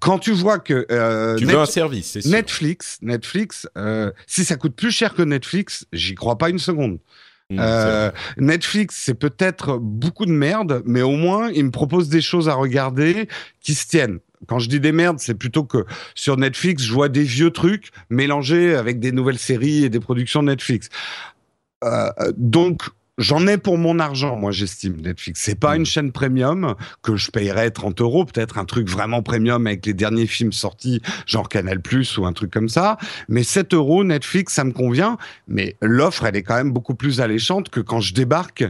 [0.00, 2.30] Quand tu vois que euh, tu Net- veux un service, c'est sûr.
[2.30, 6.98] Netflix, Netflix, euh, si ça coûte plus cher que Netflix, j'y crois pas une seconde.
[7.50, 12.20] Mm, Euh, Netflix, c'est peut-être beaucoup de merde, mais au moins, il me propose des
[12.22, 13.28] choses à regarder
[13.60, 14.18] qui se tiennent.
[14.48, 15.84] Quand je dis des merdes, c'est plutôt que
[16.14, 20.42] sur Netflix, je vois des vieux trucs mélangés avec des nouvelles séries et des productions
[20.42, 20.88] Netflix.
[21.84, 22.82] Euh, euh, donc,
[23.18, 25.40] j'en ai pour mon argent, moi, j'estime Netflix.
[25.42, 25.78] C'est pas Mm.
[25.80, 29.94] une chaîne premium que je payerais 30 euros, peut-être un truc vraiment premium avec les
[29.94, 32.98] derniers films sortis, genre Canal Plus ou un truc comme ça.
[33.28, 35.16] Mais 7 euros, Netflix, ça me convient.
[35.48, 38.64] Mais l'offre, elle est quand même beaucoup plus alléchante que quand je débarque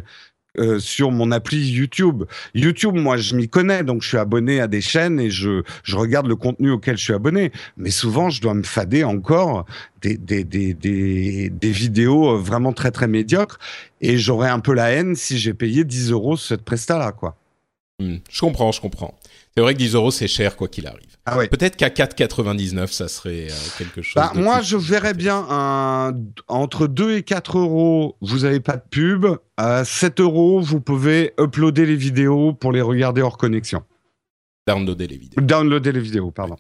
[0.59, 2.25] euh, sur mon appli YouTube.
[2.55, 5.97] YouTube, moi, je m'y connais, donc je suis abonné à des chaînes et je, je
[5.97, 7.53] regarde le contenu auquel je suis abonné.
[7.77, 9.67] Mais souvent, je dois me fader encore
[10.03, 13.59] des, des, des, des, des vidéos vraiment très, très médiocres.
[14.01, 17.37] Et j'aurais un peu la haine si j'ai payé 10 euros cette presta-là, quoi.
[17.99, 19.15] Hmm, Je comprends, je comprends.
[19.55, 21.16] C'est vrai que 10 euros, c'est cher quoi qu'il arrive.
[21.29, 21.49] Ah ouais.
[21.49, 24.15] Peut-être qu'à 4,99, ça serait euh, quelque chose.
[24.15, 26.15] Bah, de moi, plus- je verrais bien un,
[26.47, 29.27] entre 2 et 4 euros, vous avez pas de pub.
[29.57, 33.83] À 7 euros, vous pouvez uploader les vidéos pour les regarder hors connexion.
[34.69, 35.41] downloader les vidéos.
[35.43, 36.57] Downloader les vidéos, pardon.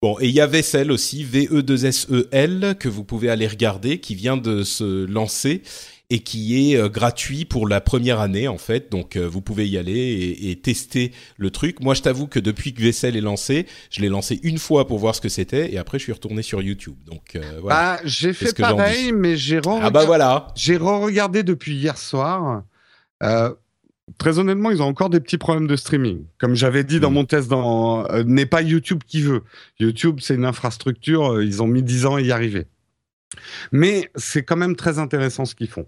[0.00, 4.36] Bon, et il y avait celle aussi, VE2SEL, que vous pouvez aller regarder, qui vient
[4.36, 5.62] de se lancer
[6.10, 8.90] et qui est euh, gratuit pour la première année en fait.
[8.90, 11.80] Donc euh, vous pouvez y aller et, et tester le truc.
[11.80, 14.98] Moi, je t'avoue que depuis que VSL est lancé, je l'ai lancé une fois pour
[14.98, 16.96] voir ce que c'était et après je suis retourné sur YouTube.
[17.06, 17.98] Donc euh, voilà.
[17.98, 20.48] Ah, j'ai fait pareil, mais j'ai re Ah bah voilà.
[20.56, 22.62] J'ai re-regardé depuis hier soir.
[23.22, 23.52] Euh,
[24.16, 26.24] très honnêtement, ils ont encore des petits problèmes de streaming.
[26.38, 27.14] Comme j'avais dit dans Mm.
[27.14, 29.42] mon test, dans euh, n'est pas YouTube qui veut.
[29.78, 31.42] YouTube, c'est une infrastructure.
[31.42, 32.64] ils ont mis 10 ans à y arriver.
[33.72, 35.86] Mais c'est quand même très intéressant ce qu'ils font.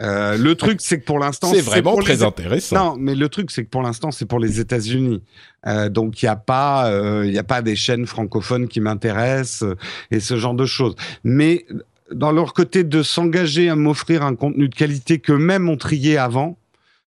[0.00, 2.22] Euh, le truc, c'est que pour l'instant, C'est vraiment pour très les...
[2.22, 2.76] intéressant.
[2.76, 5.22] Non, mais le truc, c'est que pour l'instant, c'est pour les États-Unis.
[5.66, 8.80] Euh, donc, il n'y a pas, euh, il y a pas des chaînes francophones qui
[8.80, 9.64] m'intéressent
[10.10, 10.94] et ce genre de choses.
[11.24, 11.66] Mais
[12.12, 16.58] dans leur côté de s'engager à m'offrir un contenu de qualité qu'eux-mêmes ont trié avant,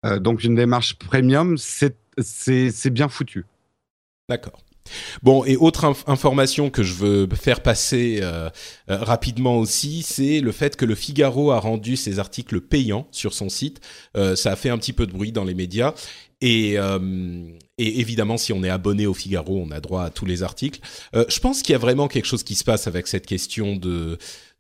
[0.04, 3.46] donc une démarche premium, c'est bien foutu.
[4.30, 4.64] D'accord.
[5.24, 8.50] Bon, et autre inf- information que je veux faire passer euh,
[8.90, 13.34] euh, rapidement aussi, c'est le fait que le Figaro a rendu ses articles payants sur
[13.34, 13.82] son site.
[14.18, 15.94] Euh, ça a fait un petit peu de bruit dans les médias.
[16.42, 17.00] Et, euh,
[17.78, 20.80] et évidemment, si on est abonné au Figaro, on a droit à tous les articles.
[21.14, 23.76] Euh, je pense qu'il y a vraiment quelque chose qui se passe avec cette question
[23.76, 24.18] de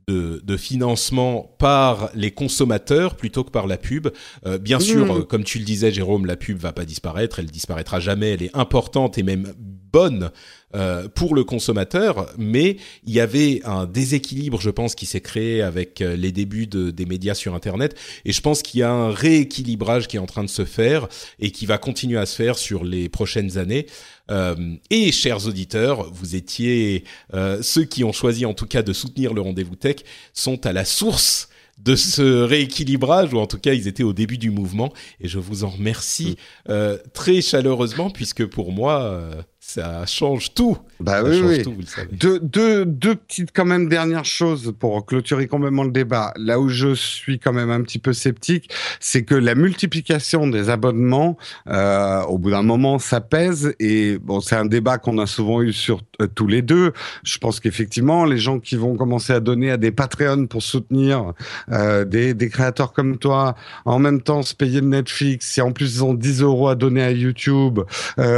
[0.09, 4.07] de, de financement par les consommateurs plutôt que par la pub.
[4.45, 5.17] Euh, bien sûr, Mmh.
[5.19, 8.43] euh, comme tu le disais, Jérôme, la pub va pas disparaître, elle disparaîtra jamais, elle
[8.43, 9.53] est importante et même
[9.91, 10.31] bonne
[10.75, 15.61] euh, pour le consommateur, mais il y avait un déséquilibre, je pense, qui s'est créé
[15.61, 17.95] avec euh, les débuts de, des médias sur Internet,
[18.25, 21.07] et je pense qu'il y a un rééquilibrage qui est en train de se faire
[21.39, 23.87] et qui va continuer à se faire sur les prochaines années.
[24.31, 27.03] Euh, et chers auditeurs, vous étiez
[27.33, 29.97] euh, ceux qui ont choisi en tout cas de soutenir le rendez-vous tech
[30.33, 31.49] sont à la source
[31.79, 34.91] de ce rééquilibrage, ou en tout cas ils étaient au début du mouvement,
[35.21, 36.37] et je vous en remercie
[36.69, 39.41] euh, très chaleureusement, puisque pour moi, euh,
[39.73, 40.77] ça change tout.
[40.99, 41.61] Bah ça oui, change oui.
[41.61, 42.09] tout, vous le savez.
[42.11, 46.33] Deux, deux, deux petites quand même dernières choses pour clôturer complètement le débat.
[46.37, 50.71] Là où je suis quand même un petit peu sceptique, c'est que la multiplication des
[50.71, 53.75] abonnements, euh, au bout d'un moment, ça pèse.
[53.79, 56.91] Et bon, c'est un débat qu'on a souvent eu sur euh, tous les deux.
[57.23, 61.33] Je pense qu'effectivement, les gens qui vont commencer à donner à des Patreons pour soutenir
[61.71, 63.55] euh, des, des créateurs comme toi,
[63.85, 66.75] en même temps se payer le Netflix, si en plus ils ont 10 euros à
[66.75, 67.81] donner à YouTube,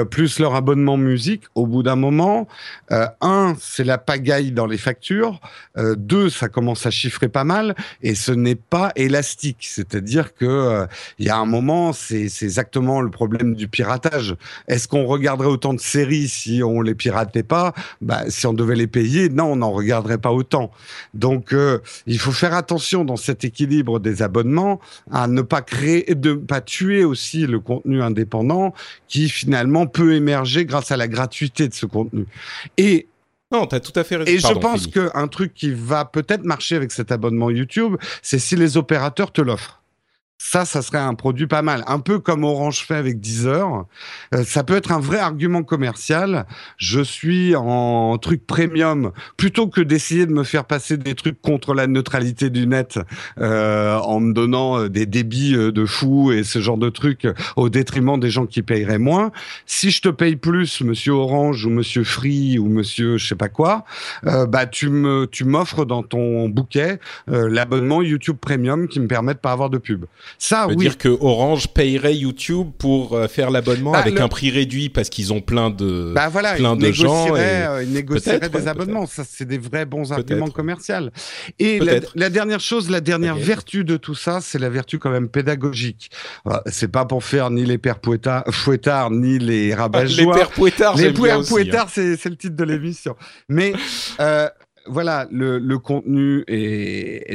[0.09, 1.20] plus leur abonnement musique,
[1.55, 2.47] au bout d'un moment,
[2.91, 5.39] euh, un, c'est la pagaille dans les factures.
[5.78, 9.67] Euh, deux, ça commence à chiffrer pas mal, et ce n'est pas élastique.
[9.69, 10.86] C'est-à-dire que euh,
[11.19, 14.36] il y a un moment, c'est exactement le problème du piratage.
[14.67, 17.74] Est-ce qu'on regarderait autant de séries si on les piratait pas?
[18.01, 20.72] Bah, si on devait les payer, non, on n'en regarderait pas autant.
[21.13, 24.80] Donc, euh, il faut faire attention dans cet équilibre des abonnements
[25.11, 28.74] à ne pas créer, de pas tuer aussi le contenu indépendant
[29.07, 32.26] qui finalement peut émerger grâce à la gratuité de ce contenu.
[32.78, 33.07] Et
[33.51, 34.32] Non, t'as tout à fait raison.
[34.32, 38.55] et je pense qu'un truc qui va peut-être marcher avec cet abonnement YouTube, c'est si
[38.55, 39.80] les opérateurs te l'offrent.
[40.44, 41.84] Ça, ça serait un produit pas mal.
[41.86, 43.86] Un peu comme Orange fait avec Deezer.
[44.34, 46.48] Euh, ça peut être un vrai argument commercial.
[46.78, 49.12] Je suis en truc premium.
[49.38, 53.00] Plutôt que d'essayer de me faire passer des trucs contre la neutralité du net
[53.39, 57.26] euh, en me donnant euh, des débits euh, de fou et ce genre de trucs
[57.26, 59.32] euh, au détriment des gens qui paieraient moins.
[59.68, 63.50] Si je te paye plus, monsieur Orange ou monsieur Free ou monsieur je sais pas
[63.50, 63.86] quoi,
[64.24, 69.39] bah tu me tu m'offres dans ton bouquet l'abonnement YouTube Premium qui me permet de
[69.39, 70.06] pas avoir de pub.
[70.38, 70.75] Ça oui.
[70.77, 74.89] dire que Orange payerait YouTube pour euh, faire l'abonnement Bah, avec le- un prix réduit
[74.89, 78.51] parce qu'ils ont plein de Bah voilà, plein de gens et- euh, ils négocierait Peut-être,
[78.53, 79.05] des ouais, abonnements.
[79.05, 80.95] Ça, c'est des vrais bons arguments commerciaux.
[81.59, 81.79] Et
[82.15, 86.09] la, dernière chose, la dernière vertu de tout ça, c'est la vertu quand même pédagogique.
[86.47, 90.51] Euh, C'est pas pour faire ni les pères fouettards, fouettards ni les rabat les pères
[90.51, 90.97] Pouettards.
[90.97, 91.86] les pères hein.
[91.89, 93.15] c'est c'est le titre de l'émission.
[93.49, 93.73] Mais
[94.19, 94.47] euh,
[94.88, 96.43] voilà, le, contenu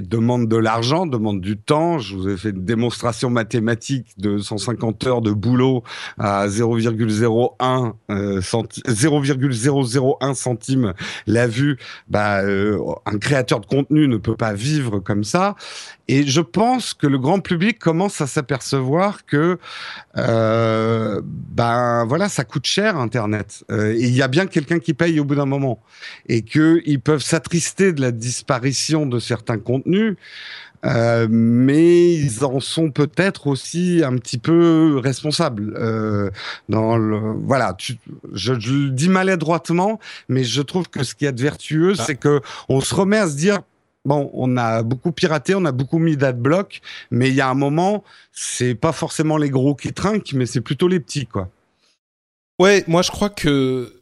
[0.03, 1.99] demande de l'argent, demande du temps.
[1.99, 5.83] Je vous ai fait une démonstration mathématique de 150 heures de boulot
[6.19, 10.95] à 0,01 euh, centi- 0,001 centime
[11.27, 11.79] la vue.
[12.09, 15.55] Bah, euh, un créateur de contenu ne peut pas vivre comme ça.
[16.09, 19.59] Et je pense que le grand public commence à s'apercevoir que
[20.17, 23.65] euh, ben voilà, ça coûte cher Internet.
[23.71, 25.81] Euh, il y a bien quelqu'un qui paye au bout d'un moment,
[26.29, 30.17] et que peuvent s'attrister de la disparition de certains contenus.
[30.85, 35.75] Euh, mais ils en sont peut-être aussi un petit peu responsables.
[35.77, 36.31] Euh,
[36.69, 37.97] dans le, voilà, tu,
[38.33, 41.95] je, je le dis maladroitement, mais je trouve que ce qu'il y a de vertueux,
[41.99, 42.05] Ah.
[42.07, 43.61] c'est que on se remet à se dire
[44.05, 46.81] bon, on a beaucoup piraté, on a beaucoup mis d'adblock,
[47.11, 50.61] mais il y a un moment, c'est pas forcément les gros qui trinquent, mais c'est
[50.61, 51.51] plutôt les petits, quoi.
[52.61, 53.96] Ouais, moi je crois que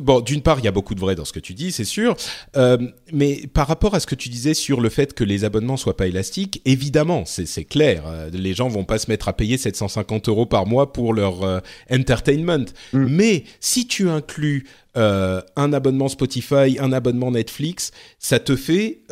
[0.00, 1.84] bon, d'une part, il y a beaucoup de vrai dans ce que tu dis, c'est
[1.84, 2.16] sûr,
[2.56, 2.78] Euh,
[3.12, 5.96] mais par rapport à ce que tu disais sur le fait que les abonnements soient
[5.96, 10.28] pas élastiques, évidemment, c'est clair, euh, les gens vont pas se mettre à payer 750
[10.28, 11.60] euros par mois pour leur euh,
[11.92, 12.66] entertainment.
[12.92, 13.06] Mm.
[13.06, 19.02] Mais si tu inclus un abonnement Spotify, un abonnement Netflix, ça te fait,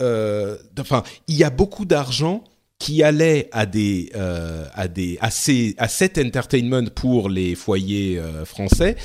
[0.76, 2.42] enfin, il y a beaucoup d'argent
[2.80, 4.10] qui allait à des
[4.74, 8.96] à des à ces à cet entertainment pour les foyers français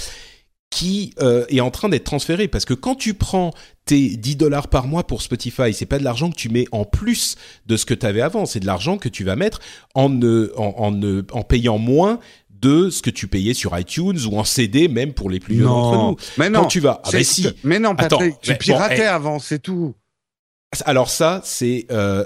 [0.74, 3.52] qui euh, est en train d'être transféré parce que quand tu prends
[3.86, 6.84] tes 10 dollars par mois pour Spotify, c'est pas de l'argent que tu mets en
[6.84, 7.36] plus
[7.68, 9.60] de ce que tu avais avant, c'est de l'argent que tu vas mettre
[9.94, 12.20] en ne en, en ne en payant moins
[12.50, 15.66] de ce que tu payais sur iTunes ou en CD même pour les plus vieux
[15.66, 16.16] d'entre nous.
[16.40, 16.68] mais Quand non.
[16.68, 17.48] tu vas ah ben si.
[17.64, 19.06] Mais non, Attends, Patrick, tu mais bon, piratais eh.
[19.06, 19.94] avant, c'est tout.
[20.86, 22.26] Alors ça, c'est euh,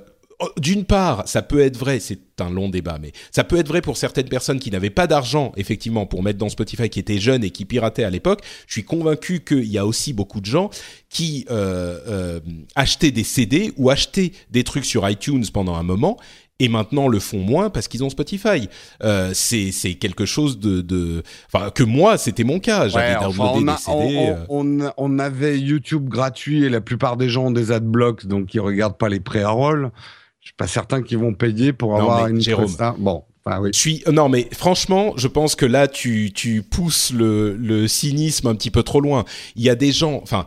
[0.57, 3.81] d'une part, ça peut être vrai, c'est un long débat, mais ça peut être vrai
[3.81, 7.43] pour certaines personnes qui n'avaient pas d'argent effectivement pour mettre dans Spotify, qui étaient jeunes
[7.43, 8.41] et qui pirataient à l'époque.
[8.67, 10.69] Je suis convaincu qu'il y a aussi beaucoup de gens
[11.09, 12.39] qui euh, euh,
[12.75, 16.17] achetaient des CD ou achetaient des trucs sur iTunes pendant un moment.
[16.59, 18.67] Et maintenant le font moins parce qu'ils ont Spotify.
[19.03, 21.21] Euh, c'est c'est quelque chose de de
[21.53, 22.87] enfin que moi c'était mon cas.
[22.87, 24.17] J'avais Ouais, enfin, downloadé on, a- des CD.
[24.49, 24.89] on- euh.
[24.89, 28.59] on- on avait YouTube gratuit et la plupart des gens ont des adblocks, donc ils
[28.59, 29.91] regardent pas les pré-rolls.
[30.47, 32.67] Je suis pas certain qu'ils vont payer pour Non, avoir une Jérôme.
[32.67, 33.25] presta- Bon,
[33.59, 33.71] oui.
[33.73, 38.47] Je suis non mais franchement, je pense que là tu tu pousses le le cynisme
[38.47, 39.25] un petit peu trop loin.
[39.57, 40.45] Il y a des gens, enfin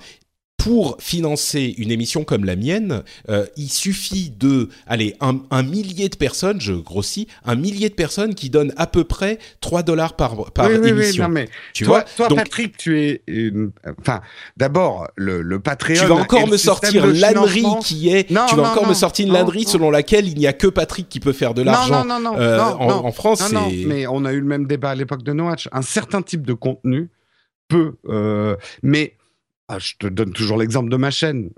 [0.61, 6.11] pour financer une émission comme la mienne, euh, il suffit de, allez, un, un, millier
[6.11, 10.17] de personnes, je grossis, un millier de personnes qui donnent à peu près 3 dollars
[10.17, 11.25] par, par oui, oui, émission.
[11.25, 13.71] Oui, non, mais tu toi, vois toi Donc, Patrick, tu es une...
[14.01, 14.21] Enfin,
[14.59, 15.99] d'abord, le, le Patreon...
[15.99, 18.93] tu vas encore et me sortir l'ânerie qui est, Non, tu vas non, encore me
[18.93, 22.05] sortir une l'ânerie selon laquelle il n'y a que Patrick qui peut faire de l'argent.
[22.05, 24.41] Non, non, non, non, euh, en, en France, Non, non, c'est mais on a eu
[24.41, 25.71] le même débat à l'époque de No Watch.
[25.73, 27.09] Un certain type de contenu
[27.69, 29.15] peut, euh, mais
[29.71, 31.51] ah, je te donne toujours l'exemple de ma chaîne.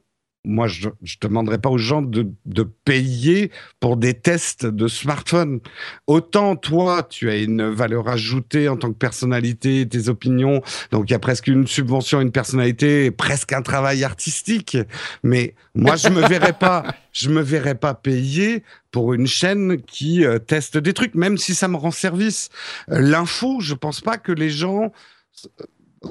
[0.45, 3.51] Moi, je ne demanderais pas aux gens de, de payer
[3.81, 5.61] pour des tests de smartphone.
[6.07, 10.61] Autant toi, tu as une valeur ajoutée en tant que personnalité, tes opinions.
[10.91, 14.77] Donc, il y a presque une subvention une personnalité, presque un travail artistique.
[15.23, 20.27] Mais moi, je me verrais pas, je me verrais pas payer pour une chaîne qui
[20.27, 22.51] euh, teste des trucs, même si ça me rend service.
[22.91, 24.93] Euh, L'info, je pense pas que les gens
[25.47, 25.65] euh,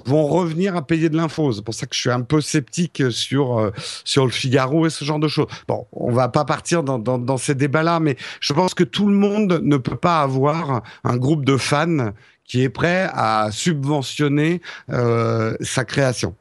[0.06, 1.52] vont revenir à payer de l'info.
[1.52, 3.72] C'est pour ça que je suis un peu sceptique sur euh,
[4.04, 5.48] sur le Figaro et ce genre de choses.
[5.68, 9.62] Bon, on va pas partir dans, ces débats-là, mais je pense que tout le monde
[9.64, 12.12] ne peut pas avoir un groupe de fans
[12.46, 16.36] qui est prêt à subventionner euh, sa création.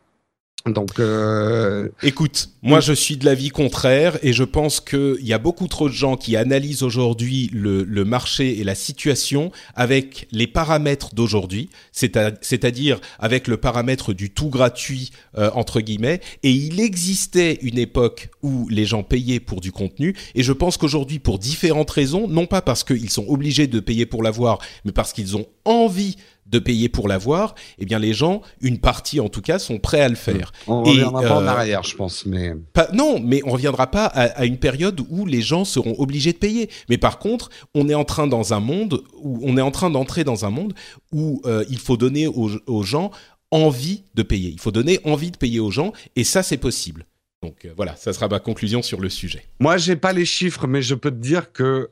[0.66, 5.38] Donc, euh, Écoute, moi je suis de l'avis contraire et je pense qu'il y a
[5.38, 11.14] beaucoup trop de gens qui analysent aujourd'hui le, marché et la situation avec les paramètres
[11.14, 16.20] d'aujourd'hui, c'est-à-dire avec le paramètre du tout gratuit euh, entre guillemets.
[16.42, 20.76] Et il existait une époque où les gens payaient pour du contenu et je pense
[20.76, 24.92] qu'aujourd'hui, pour différentes raisons, non pas parce qu'ils sont obligés de payer pour l'avoir, mais
[24.92, 29.28] parce qu'ils ont envie de payer pour l'avoir, eh bien les gens, une partie en
[29.28, 30.52] tout cas, sont prêts à le faire.
[30.66, 32.26] on Et, reviendra pas en euh, arrière, je pense.
[32.26, 35.94] Mais Pas- non, mais on reviendra pas à, à une période où les gens seront
[35.98, 36.68] obligés de payer.
[36.88, 39.90] Mais par contre, on est en train dans un monde où on est en train
[39.90, 40.74] d'entrer dans un monde
[41.12, 43.10] où euh, il faut donner aux, aux gens
[43.52, 44.50] envie de payer.
[44.50, 47.04] Il faut donner envie de payer aux gens, et ça c'est possible.
[47.42, 49.44] Donc euh, voilà, ça sera ma conclusion sur le sujet.
[49.60, 51.90] Moi, j'ai pas les chiffres, mais je peux te dire que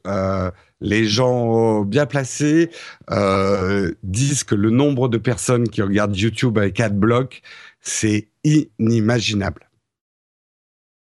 [0.81, 2.71] les gens bien placés
[3.11, 7.43] euh, disent que le nombre de personnes qui regardent YouTube avec AdBlock,
[7.81, 9.69] c'est inimaginable.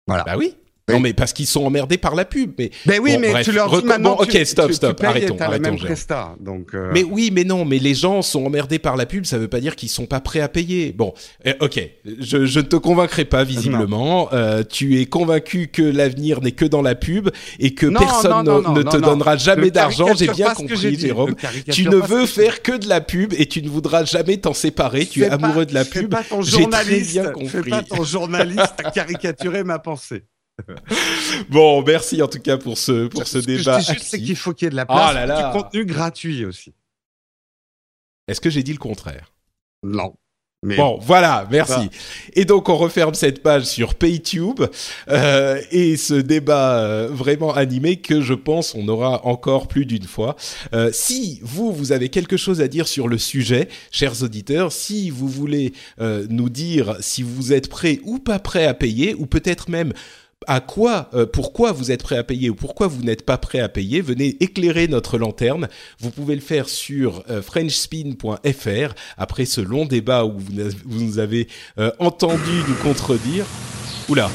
[0.08, 0.24] Voilà.
[0.24, 0.56] Bah oui.
[0.90, 0.96] Oui.
[0.96, 2.52] Non mais parce qu'ils sont emmerdés par la pub.
[2.58, 4.16] Mais Ben oui, Bon, mais bref, tu leur dis maintenant.
[4.18, 5.86] bon, ok, tu- stop, tu- stop, tu arrêtons, la arrêtons, même Jérôme.
[5.88, 6.74] presta, donc.
[6.74, 9.48] euh, Mais oui, mais non, mais les gens sont emmerdés par la pub, ça veut
[9.48, 10.92] pas dire qu'ils sont pas prêts à payer.
[10.92, 11.14] Bon,
[11.48, 11.80] euh, ok,
[12.20, 14.30] je, je ne te convaincrai pas visiblement.
[14.34, 17.30] Euh, tu es convaincu que l'avenir n'est que dans la pub
[17.60, 20.08] et que Non, personne non, ne- non, ne te donnera jamais Ne d'argent.
[20.16, 20.96] J'ai bien compris.
[21.00, 21.36] Jérôme.
[21.68, 24.54] Ne Tu ne veux faire que de la pub et tu ne voudras jamais t'en
[24.54, 25.06] séparer.
[25.06, 26.16] Tu es Fais amoureux de la fais pub.
[26.42, 27.70] J'ai très bien Fais compris.
[27.70, 30.24] pas ton journaliste à caricaturer ma pensée.
[31.50, 33.80] Bon, merci en tout cas pour ce pour ce Ce que débat.
[33.80, 35.52] je c'est qu'il faut qu'il y ait de la Oh place là pour là.
[35.54, 36.74] du contenu gratuit aussi.
[38.28, 39.32] Est-ce que j'ai dit le contraire?
[39.84, 40.14] Non.
[40.62, 41.90] Mais Bon, voilà, merci.
[42.34, 44.60] Et donc on referme cette page sur PayTube
[45.08, 50.04] euh, et ce débat euh, vraiment animé que je pense on aura encore plus d'une
[50.04, 50.36] fois.
[50.74, 55.10] Euh, si vous vous avez quelque chose à dire sur le sujet, chers auditeurs, si
[55.10, 59.70] vous voulez nous dire si vous êtes prêt ou pas prêt à payer, ou peut-être
[59.70, 59.94] même
[60.48, 63.60] à quoi, euh, pourquoi vous êtes prêt à payer ou pourquoi vous n'êtes pas prêt
[63.60, 65.68] à payer, venez éclairer notre lanterne.
[66.00, 70.54] Vous pouvez le faire sur euh, frenchspin.fr après ce long débat où vous,
[70.86, 73.46] nous avez euh, entendu nous contredire.
[74.08, 74.30] Oula,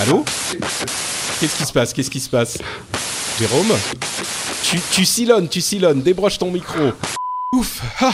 [0.00, 0.24] allô?
[1.40, 1.92] Qu'est-ce qui se passe?
[1.92, 2.58] Qu'est-ce qui se passe?
[3.38, 3.72] Jérôme?
[4.64, 5.06] Tu, tu
[5.48, 6.92] tu silonnes, débroche ton micro.
[7.54, 8.12] Ouf, ah,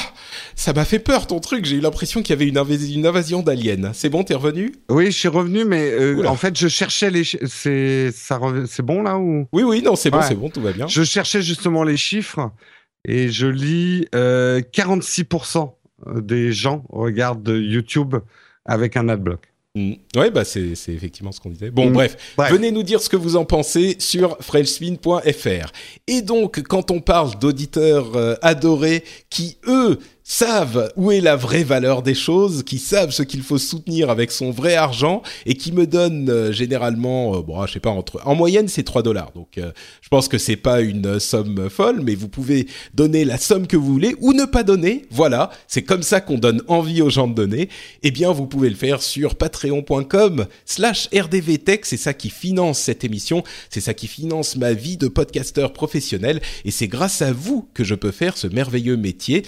[0.54, 3.04] ça m'a fait peur ton truc, j'ai eu l'impression qu'il y avait une, invasi- une
[3.06, 3.92] invasion d'aliens.
[3.92, 4.72] C'est bon, t'es revenu?
[4.88, 7.24] Oui, je suis revenu, mais euh, en fait, je cherchais les.
[7.24, 8.38] chi- C'est ça.
[8.38, 9.46] rev- C'est bon là ou?
[9.52, 10.24] Oui, oui, non, c'est bon, Ouais.
[10.28, 10.86] c'est bon, tout va bien.
[10.86, 12.52] Je cherchais justement les chiffres
[13.06, 15.74] et je lis euh, 46%
[16.16, 18.14] des gens regardent YouTube
[18.64, 19.52] avec un adblock.
[19.76, 19.94] Mm.
[20.16, 21.70] Ouais, bah c'est c'est effectivement ce qu'on disait.
[21.70, 21.92] Bon, Mm.
[21.94, 22.52] bref, Bref.
[22.52, 25.72] venez nous dire ce que vous en pensez sur frenchspin.fr.
[26.06, 31.64] Et donc, quand on parle d'auditeurs euh, adorés qui, eux, savent où est la vraie
[31.64, 35.70] valeur des choses, qui savent ce qu'il faut soutenir avec son vrai argent et qui
[35.70, 39.32] me donnent euh, généralement, euh, bon, je sais pas, entre, en moyenne c'est 3 dollars.
[39.34, 39.70] Donc, euh,
[40.00, 43.76] je pense que c'est pas une somme folle, mais vous pouvez donner la somme que
[43.76, 45.04] vous voulez ou ne pas donner.
[45.10, 47.68] Voilà, c'est comme ça qu'on donne envie aux gens de donner.
[48.02, 51.84] Eh bien, vous pouvez le faire sur patreon.com slash rdvtech.
[51.84, 53.44] C'est ça qui finance cette émission.
[53.68, 56.40] C'est ça qui finance ma vie de podcasteur professionnel.
[56.64, 59.44] Et c'est grâce à vous que je peux faire ce merveilleux métier.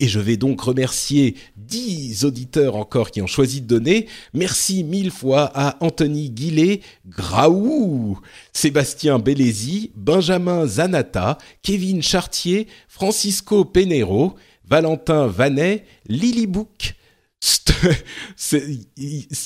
[0.00, 4.06] Et je je vais donc remercier 10 auditeurs encore qui ont choisi de donner.
[4.32, 8.18] Merci mille fois à Anthony Guillet, Graou,
[8.54, 14.36] Sébastien Bellesi, Benjamin Zanata, Kevin Chartier, Francisco Penero,
[14.66, 16.94] Valentin Vanet, Lily Book,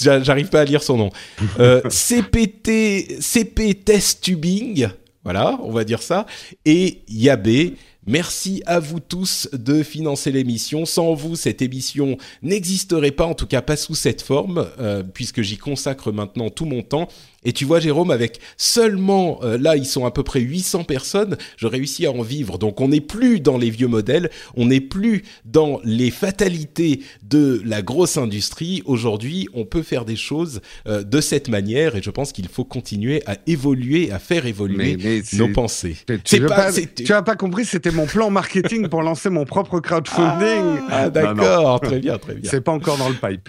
[0.01, 1.11] J'arrive pas à lire son nom.
[1.59, 4.89] Euh, CPT, CP Test Tubing,
[5.25, 6.27] voilà, on va dire ça,
[6.65, 7.75] et Yabé.
[8.11, 10.85] Merci à vous tous de financer l'émission.
[10.85, 15.43] Sans vous, cette émission n'existerait pas, en tout cas pas sous cette forme, euh, puisque
[15.43, 17.07] j'y consacre maintenant tout mon temps.
[17.45, 21.37] Et tu vois, Jérôme, avec seulement, euh, là, ils sont à peu près 800 personnes,
[21.57, 22.59] je réussis à en vivre.
[22.59, 27.63] Donc, on n'est plus dans les vieux modèles, on n'est plus dans les fatalités de
[27.65, 28.83] la grosse industrie.
[28.85, 32.65] Aujourd'hui, on peut faire des choses euh, de cette manière et je pense qu'il faut
[32.65, 35.97] continuer à évoluer, à faire évoluer nos pensées.
[36.25, 40.81] Tu n'as pas, compris, c'était mon plan marketing pour lancer mon propre crowdfunding.
[40.91, 42.51] Ah, d'accord, très bien, très bien.
[42.51, 43.49] C'est pas encore dans le pipe.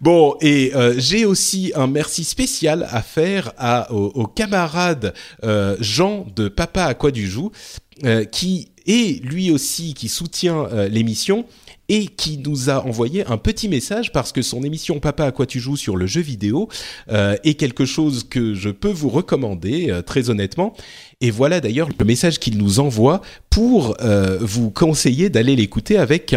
[0.00, 3.52] Bon, et euh, j'ai aussi un merci spécial à faire
[3.90, 5.14] au, camarade
[5.44, 7.52] euh, Jean de Papa à quoi du joue,
[8.04, 11.44] euh, qui est lui aussi qui soutient l'émission
[11.88, 15.46] et qui nous a envoyé un petit message parce que son émission Papa à quoi
[15.46, 16.68] tu joues sur le jeu vidéo
[17.08, 20.74] est quelque chose que je peux vous recommander très honnêtement
[21.22, 26.34] et voilà d'ailleurs le message qu'il nous envoie pour euh, vous conseiller d'aller l'écouter avec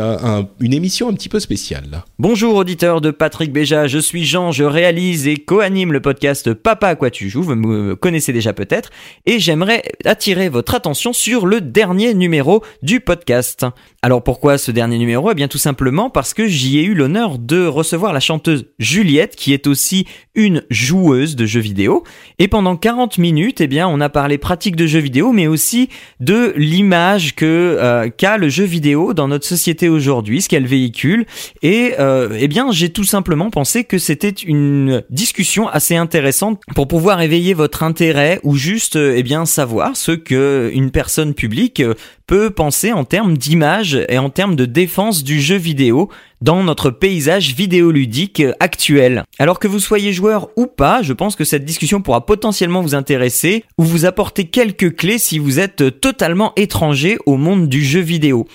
[0.60, 2.04] une émission un petit peu spéciale.
[2.20, 6.90] Bonjour auditeur de Patrick Béja, je suis Jean, je réalise et co-anime le podcast Papa
[6.90, 8.92] à quoi tu joues, vous me connaissez déjà peut-être,
[9.26, 13.66] et j'aimerais attirer votre attention sur le dernier numéro du podcast.
[14.02, 15.32] Alors pourquoi ce dernier numéro?
[15.32, 19.36] Eh bien tout simplement parce que j'y ai eu l'honneur de recevoir la chanteuse Juliette,
[19.36, 20.06] qui est aussi
[20.36, 22.04] une joueuse de jeux vidéo,
[22.40, 24.38] et pendant 40 minutes, eh bien on a parlé
[24.76, 25.90] de jeux vidéo, mais aussi
[26.20, 31.26] de l'image que euh, qu'a le jeu vidéo dans notre société aujourd'hui, ce qu'elle véhicule.
[31.62, 36.88] Et euh, eh bien, j'ai tout simplement pensé que c'était une discussion assez intéressante pour
[36.88, 41.82] pouvoir éveiller votre intérêt ou juste eh bien savoir ce que une personne publique
[42.28, 46.10] peut penser en termes d'image et en termes de défense du jeu vidéo
[46.42, 49.24] dans notre paysage vidéoludique actuel.
[49.40, 52.96] Alors que vous soyez joueur ou pas, je pense que cette discussion pourra potentiellement vous
[52.96, 58.02] intéresser ou vous apporter quelques clés si vous êtes totalement étranger au monde du jeu
[58.02, 58.46] vidéo.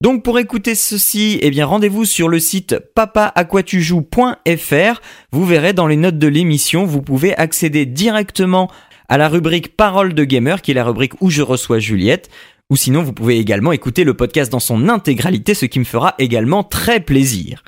[0.00, 5.00] Donc pour écouter ceci, eh bien rendez-vous sur le site papaaquatujoues.fr.
[5.32, 8.70] Vous verrez dans les notes de l'émission, vous pouvez accéder directement
[9.08, 12.30] à la rubrique Parole de gamer, qui est la rubrique où je reçois Juliette.
[12.70, 16.14] Ou sinon, vous pouvez également écouter le podcast dans son intégralité, ce qui me fera
[16.18, 17.62] également très plaisir.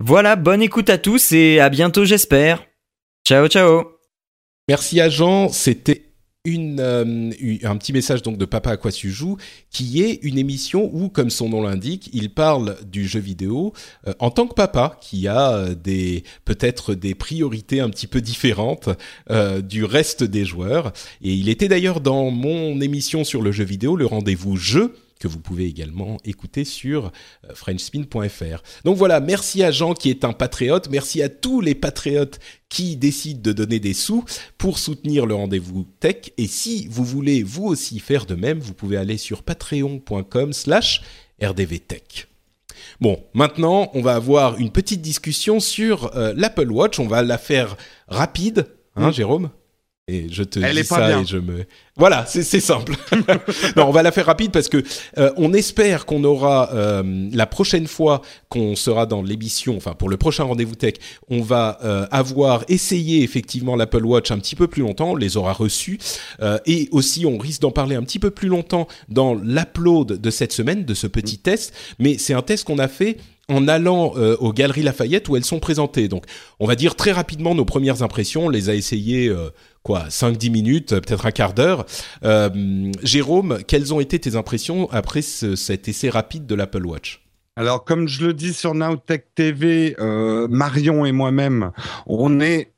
[0.00, 2.64] Voilà, bonne écoute à tous et à bientôt j'espère.
[3.26, 3.84] Ciao ciao
[4.68, 6.09] Merci à Jean, c'était
[6.44, 7.30] une, euh,
[7.64, 9.36] un petit message donc de Papa à quoi tu joues,
[9.70, 13.74] qui est une émission où, comme son nom l'indique, il parle du jeu vidéo
[14.06, 18.20] euh, en tant que papa, qui a euh, des peut-être des priorités un petit peu
[18.20, 18.88] différentes
[19.62, 20.92] du reste des joueurs.
[21.22, 25.28] Et il était d'ailleurs dans mon émission sur le jeu vidéo, le rendez-vous jeu que
[25.28, 27.12] vous pouvez également écouter sur
[27.44, 28.62] euh, frenchspin.fr.
[28.84, 32.96] Donc voilà, merci à Jean qui est un patriote, merci à tous les patriotes qui
[32.96, 34.24] décident de donner des sous
[34.58, 36.32] pour soutenir le rendez-vous tech.
[36.38, 41.02] Et si vous voulez vous aussi faire de même, vous pouvez aller sur patreon.com slash
[41.40, 42.26] rdvtech.
[43.00, 46.98] Bon, maintenant, on va avoir une petite discussion sur euh, l'Apple Watch.
[46.98, 47.76] On va la faire
[48.08, 48.66] rapide,
[48.96, 49.10] hein.
[49.10, 49.50] Jérôme?
[50.10, 51.20] Et je te Elle dis est ça bien.
[51.22, 51.64] et je me
[51.96, 52.94] voilà c'est simple
[53.76, 54.82] non on va la faire rapide parce que
[55.18, 60.08] euh, on espère qu'on aura euh, la prochaine fois qu'on sera dans l'émission enfin pour
[60.08, 60.94] le prochain rendez-vous tech
[61.28, 65.36] on va euh, avoir essayé effectivement l'Apple Watch un petit peu plus longtemps on les
[65.36, 65.98] aura reçus
[66.66, 70.52] et aussi on risque d'en parler un petit peu plus longtemps dans l'upload de cette
[70.52, 73.18] semaine de ce petit test mais c'est un test qu'on a fait
[73.50, 76.08] en allant euh, aux Galeries Lafayette où elles sont présentées.
[76.08, 76.24] Donc,
[76.60, 78.46] on va dire très rapidement nos premières impressions.
[78.46, 79.50] On les a essayées, euh,
[79.82, 81.84] quoi, 5-10 minutes, peut-être un quart d'heure.
[82.24, 87.22] Euh, Jérôme, quelles ont été tes impressions après cet essai rapide de l'Apple Watch?
[87.56, 91.72] Alors, comme je le dis sur Nowtech TV, Marion et moi-même,
[92.06, 92.72] on est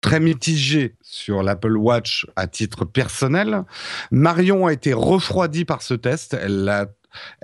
[0.00, 3.64] très mitigé sur l'Apple Watch à titre personnel.
[4.10, 6.34] Marion a été refroidie par ce test.
[6.34, 6.86] Elle, a,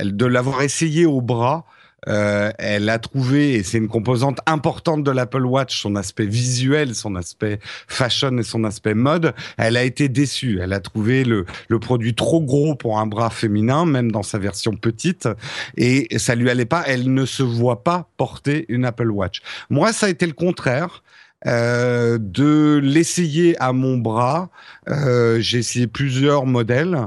[0.03, 1.67] de l'avoir essayé au bras.
[2.09, 6.95] Euh, elle a trouvé, et c'est une composante importante de l'Apple Watch, son aspect visuel,
[6.95, 7.59] son aspect
[7.89, 9.35] fashion et son aspect mode.
[9.59, 10.61] Elle a été déçue.
[10.63, 14.39] Elle a trouvé le, le produit trop gros pour un bras féminin, même dans sa
[14.39, 15.29] version petite,
[15.77, 16.85] et ça lui allait pas.
[16.87, 19.43] Elle ne se voit pas porter une Apple Watch.
[19.69, 21.03] Moi, ça a été le contraire.
[21.47, 24.51] Euh, de l'essayer à mon bras.
[24.91, 26.99] Euh, j'ai essayé plusieurs modèles.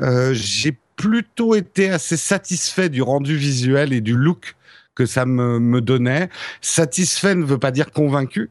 [0.00, 4.54] Euh, j'ai plutôt été assez satisfait du rendu visuel et du look
[4.94, 6.28] que ça me, me donnait.
[6.60, 8.50] Satisfait ne veut pas dire convaincu.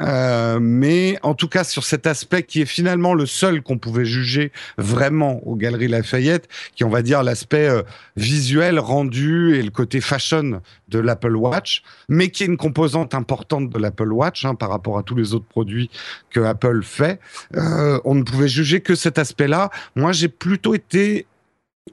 [0.00, 4.04] Euh, mais en tout cas sur cet aspect qui est finalement le seul qu'on pouvait
[4.04, 7.82] juger vraiment aux Galeries Lafayette, qui on va dire l'aspect euh,
[8.16, 13.70] visuel rendu et le côté fashion de l'Apple Watch, mais qui est une composante importante
[13.70, 15.90] de l'Apple Watch hein, par rapport à tous les autres produits
[16.30, 17.20] que Apple fait.
[17.56, 19.70] Euh, on ne pouvait juger que cet aspect-là.
[19.94, 21.26] Moi, j'ai plutôt été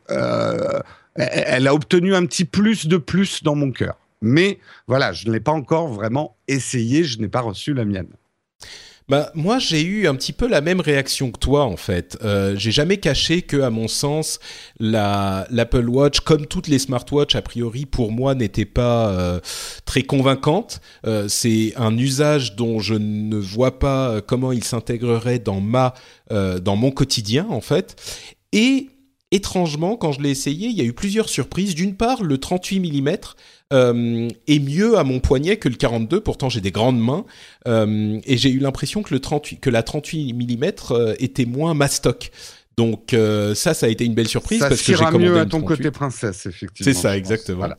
[0.09, 0.79] euh,
[1.15, 3.97] elle a obtenu un petit plus de plus dans mon cœur.
[4.21, 8.09] Mais voilà, je ne l'ai pas encore vraiment essayé, je n'ai pas reçu la mienne.
[9.09, 12.17] Bah moi j'ai eu un petit peu la même réaction que toi en fait.
[12.25, 14.39] Euh, j'ai jamais caché que à mon sens
[14.81, 19.39] la l'Apple Watch comme toutes les smartwatches a priori pour moi n'était pas euh,
[19.85, 20.81] très convaincante.
[21.05, 25.93] Euh, c'est un usage dont je ne vois pas comment il s'intégrerait dans ma
[26.29, 27.95] dans mon quotidien en fait.
[28.51, 28.89] Et
[29.31, 31.75] étrangement quand je l'ai essayé, il y a eu plusieurs surprises.
[31.75, 33.17] D'une part le 38 mm
[33.73, 36.21] euh, est mieux à mon poignet que le 42.
[36.21, 37.25] Pourtant, j'ai des grandes mains
[37.67, 41.73] euh, et j'ai eu l'impression que le 38, que la 38 mm euh, était moins
[41.73, 42.31] mastoc.
[42.77, 45.39] Donc euh, ça, ça a été une belle surprise Ça parce que j'ai commandé mieux
[45.39, 45.77] à ton 38.
[45.77, 46.93] côté princesse, effectivement.
[46.93, 47.57] C'est ça, exactement.
[47.57, 47.77] Voilà.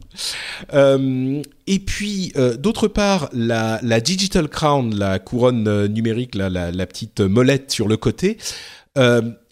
[0.75, 6.73] Euh, et puis, euh, d'autre part, la, la Digital Crown, la couronne numérique, la, la,
[6.73, 8.39] la petite molette sur le côté,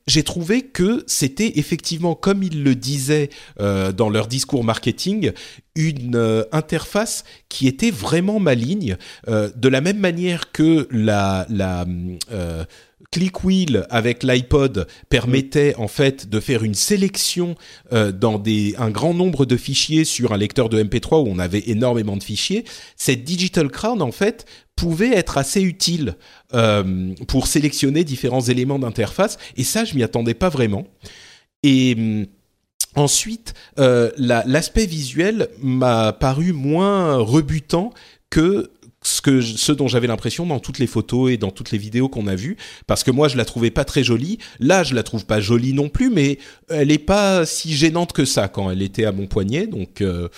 [0.06, 3.28] j'ai trouvé que c'était effectivement, comme ils le disaient
[3.60, 5.32] euh, dans leur discours marketing,
[5.74, 8.96] une euh, interface qui était vraiment maligne,
[9.28, 11.84] euh, de la même manière que la, la
[12.32, 12.64] euh,
[13.10, 17.54] Click Wheel avec l'iPod permettait en fait de faire une sélection
[17.92, 21.38] euh, dans des, un grand nombre de fichiers sur un lecteur de MP3 où on
[21.38, 22.64] avait énormément de fichiers.
[22.96, 24.46] Cette Digital Crown en fait
[24.77, 26.15] pouvait être assez utile
[26.55, 30.86] euh, pour sélectionner différents éléments d'interface et ça je m'y attendais pas vraiment.
[31.62, 32.27] Et hum,
[32.94, 37.93] Ensuite, euh, la- l'aspect visuel m'a paru moins rebutant
[38.31, 38.70] que
[39.03, 42.09] ce, que ce dont j'avais l'impression dans toutes les photos et dans toutes les vidéos
[42.09, 44.39] qu'on a vues, parce que moi je la trouvais pas très jolie.
[44.61, 46.39] Là, je la trouve pas jolie non plus, mais
[46.70, 49.66] elle est pas si gênante que ça quand elle était à mon poignet.
[49.66, 50.28] Donc euh,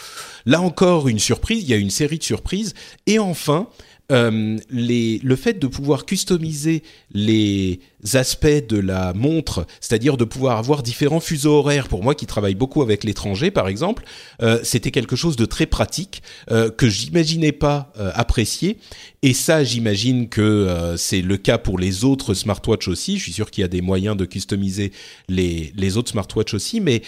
[0.44, 1.62] là encore une surprise.
[1.62, 2.74] Il y a une série de surprises.
[3.06, 3.68] Et enfin,
[4.10, 6.82] euh, le fait de pouvoir customiser
[7.12, 7.80] les
[8.14, 12.54] aspects de la montre, c'est-à-dire de pouvoir avoir différents fuseaux horaires, pour moi qui travaille
[12.54, 14.04] beaucoup avec l'étranger par exemple,
[14.40, 18.78] euh, c'était quelque chose de très pratique euh, que j'imaginais pas apprécier.
[19.22, 23.18] Et ça, j'imagine que c'est le cas pour les autres smartwatches aussi.
[23.18, 24.92] Je suis sûr qu'il y a des moyens de customiser
[25.28, 27.02] les, les autres smartwatches aussi, mais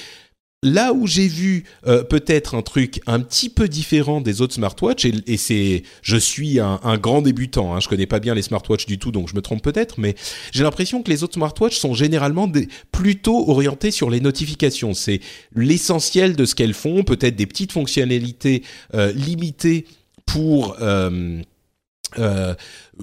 [0.63, 5.07] Là où j'ai vu euh, peut-être un truc un petit peu différent des autres smartwatches,
[5.27, 8.85] et, c'est, je suis un, un grand débutant, hein, je connais pas bien les smartwatches
[8.85, 10.15] du tout, donc je me trompe peut-être, mais
[10.53, 14.93] j'ai l'impression que les autres smartwatches sont généralement des, plutôt orientés sur les notifications.
[14.93, 15.21] C'est
[15.55, 18.63] l'essentiel de ce qu'elles font, peut-être des petites fonctionnalités
[18.93, 19.87] euh, limitées
[20.27, 21.41] pour euh,
[22.19, 22.55] euh,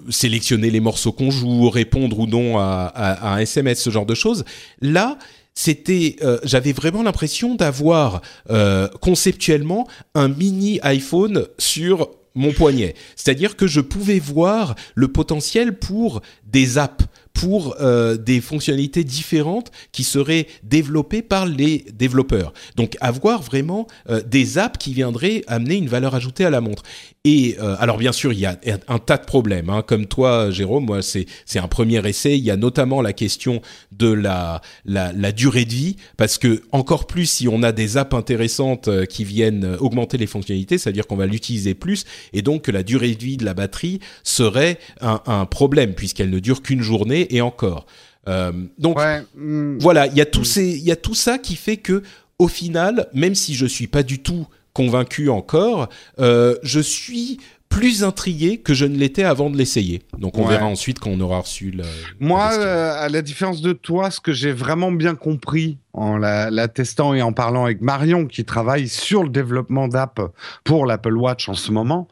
[0.09, 4.05] sélectionner les morceaux qu'on joue, répondre ou non à, à- à un SMS, ce genre
[4.05, 4.45] de choses.
[4.81, 5.17] Là,
[5.57, 8.21] c'était, euh, j'avais vraiment l'impression d'avoir
[8.51, 12.93] euh, conceptuellement un mini iPhone sur mon poignet.
[13.15, 17.05] C'est-à-dire que je pouvais voir le potentiel pour des apps,
[17.37, 22.51] pour euh, des fonctionnalités différentes qui seraient développées par les développeurs.
[22.75, 26.81] Donc avoir vraiment euh, des apps qui viendraient amener une valeur ajoutée à la montre.
[27.25, 28.57] Et euh, alors bien sûr, il y a
[28.87, 29.69] un tas de problèmes.
[29.69, 29.83] Hein.
[29.85, 32.37] Comme toi, Jérôme, moi c'est un premier essai.
[32.37, 33.61] Il y a notamment la question
[33.91, 38.15] de la, la durée de vie, parce que encore plus si on a des apps
[38.15, 42.83] intéressantes qui viennent augmenter les fonctionnalités, c'est-à-dire qu'on va l'utiliser plus, et donc que la
[42.83, 47.27] durée de vie de la batterie serait un, un problème puisqu'elle ne dure qu'une journée
[47.35, 47.85] et encore.
[48.27, 51.37] Euh, donc Ouais, hmm, voilà, il y a tout ces, il y a tout ça
[51.37, 52.03] qui fait que
[52.39, 55.89] au final, même si je suis pas du tout convaincu encore,
[56.19, 57.39] euh, je suis
[57.69, 60.01] plus intrigué que je ne l'étais avant de l'essayer.
[60.17, 60.51] Donc on Ouais.
[60.51, 61.83] verra ensuite quand on aura reçu le.
[62.19, 66.49] Moi, euh, à la différence de toi, ce que j'ai vraiment bien compris en la,
[66.49, 70.21] la testant et en parlant avec Marion, qui travaille sur le développement d'app
[70.63, 72.07] pour l'Apple Watch en ce moment,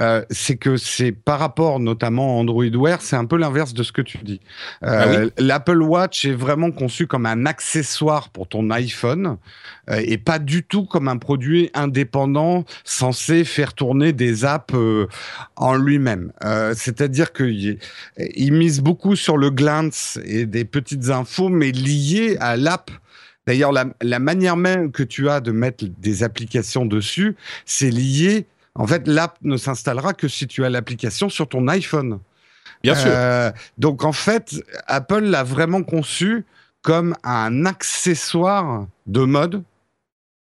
[0.00, 3.82] euh, c'est que c'est par rapport notamment à Android Wear, c'est un peu l'inverse de
[3.82, 4.40] ce que tu dis.
[4.82, 9.38] Euh, L'Apple Watch est vraiment conçu comme un accessoire pour ton iPhone
[9.90, 15.06] euh, et pas du tout comme un produit indépendant censé faire tourner des apps euh,
[15.56, 16.32] en lui-même.
[16.44, 17.78] Euh, C'est-à-dire qu'il
[18.18, 22.90] il mise beaucoup sur le glance et des petites infos, mais liées à l'app.
[23.46, 28.46] D'ailleurs, la, la manière même que tu as de mettre des applications dessus, c'est lié.
[28.78, 32.20] En fait, l'app ne s'installera que si tu as l'application sur ton iPhone.
[32.82, 33.10] Bien sûr.
[33.12, 36.44] Euh, donc en fait, Apple l'a vraiment conçu
[36.82, 39.62] comme un accessoire de mode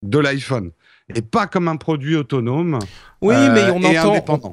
[0.03, 0.71] de l'iPhone
[1.15, 2.79] et pas comme un produit autonome.
[3.21, 4.53] Oui, mais euh, on et entend, on,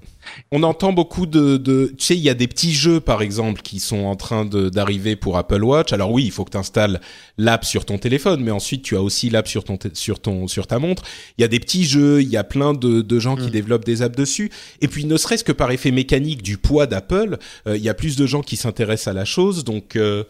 [0.52, 3.61] on entend beaucoup de, de tu sais, il y a des petits jeux par exemple
[3.61, 5.94] qui sont en train d'arriver pour Apple Watch.
[5.94, 6.99] Alors oui, il faut que tu installes
[7.38, 10.65] l'app sur ton téléphone, mais ensuite tu as aussi l'app sur ton sur ton sur
[10.65, 11.03] ta montre.
[11.38, 13.52] Il y a des petits jeux, il y a plein de, de gens qui Mm.
[13.52, 14.49] développent des apps dessus.
[14.82, 17.38] Et puis ne serait-ce que par effet mécanique du poids d'Apple,
[17.68, 19.95] euh, il y a plus de gens qui s'intéressent à la chose, donc.
[19.95, 20.23] euh,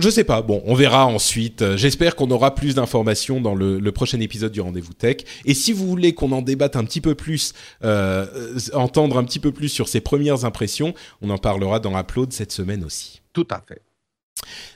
[0.00, 0.42] je sais pas.
[0.42, 1.62] Bon, on verra ensuite.
[1.62, 5.18] Euh, J'espère qu'on aura plus d'informations dans le, le prochain épisode du Rendez-vous Tech.
[5.44, 7.52] Et si vous voulez qu'on en débatte un petit peu plus,
[7.84, 11.98] euh, euh, entendre un petit peu plus sur ses premières impressions, on en parlera dans
[11.98, 13.22] Upload cette semaine aussi.
[13.32, 13.82] Tout à fait.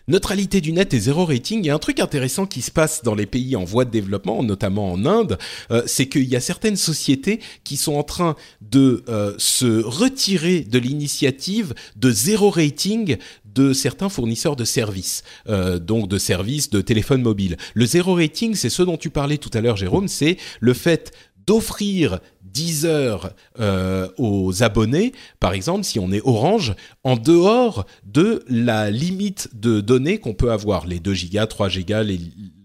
[0.07, 1.61] Neutralité du net et zéro rating.
[1.61, 3.91] Il y a un truc intéressant qui se passe dans les pays en voie de
[3.91, 5.39] développement, notamment en Inde,
[5.71, 10.61] euh, c'est qu'il y a certaines sociétés qui sont en train de euh, se retirer
[10.61, 13.17] de l'initiative de zéro rating
[13.55, 17.57] de certains fournisseurs de services, euh, donc de services de téléphone mobile.
[17.75, 21.13] Le zéro rating, c'est ce dont tu parlais tout à l'heure, Jérôme, c'est le fait
[21.47, 28.45] d'offrir 10 heures euh, aux abonnés, par exemple, si on est Orange, en dehors de
[28.49, 32.05] la limite de données qu'on peut avoir, les 2 gigas, 3 gigas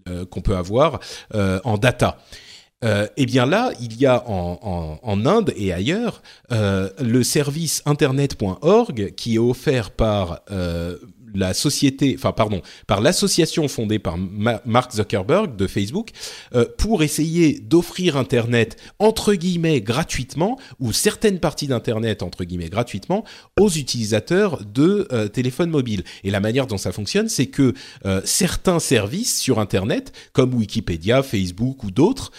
[0.08, 1.00] euh, qu'on peut avoir
[1.32, 2.18] en data.
[2.82, 9.12] Euh, eh bien là, il y a en, Inde et ailleurs euh, le service internet.org
[9.16, 10.96] qui est offert par euh,
[11.34, 16.10] la société, enfin pardon, par l'association fondée par Ma- Mark Zuckerberg de Facebook
[16.54, 23.24] euh, pour essayer d'offrir Internet entre guillemets gratuitement ou certaines parties d'Internet entre guillemets gratuitement
[23.58, 26.04] aux utilisateurs de euh, téléphones mobiles.
[26.24, 27.74] Et la manière dont ça fonctionne, c'est que
[28.06, 32.32] euh, certains services sur Internet, comme Wikipédia, Facebook ou d'autres,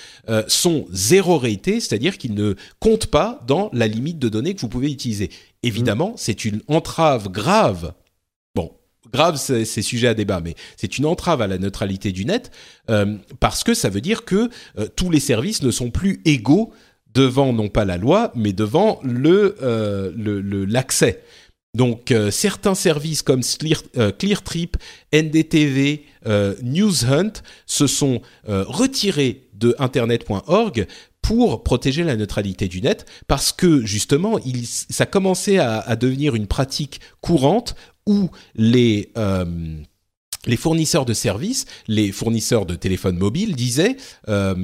[0.47, 4.69] sont zéro ratés, c'est-à-dire qu'ils ne comptent pas dans la limite de données que vous
[4.69, 5.29] pouvez utiliser.
[5.63, 7.93] Évidemment, c'est une entrave grave.
[9.11, 12.51] Grave, c'est sujet à débat, mais c'est une entrave à la neutralité du net
[12.89, 16.71] euh, parce que ça veut dire que euh, tous les services ne sont plus égaux
[17.13, 21.23] devant non pas la loi, mais devant le euh, l'accès.
[21.73, 23.81] Donc certains services comme Clear,
[24.17, 24.75] ClearTrip,
[25.13, 27.31] NDTV, NewsHunt
[27.65, 30.85] se sont retirés de internet.org
[31.21, 36.47] pour protéger la neutralité du net parce que justement ça commençait à, à devenir une
[36.47, 37.75] pratique courante
[38.05, 39.45] où les euh,
[40.47, 43.95] les fournisseurs de services, les fournisseurs de téléphones mobiles disaient,
[44.27, 44.55] euh,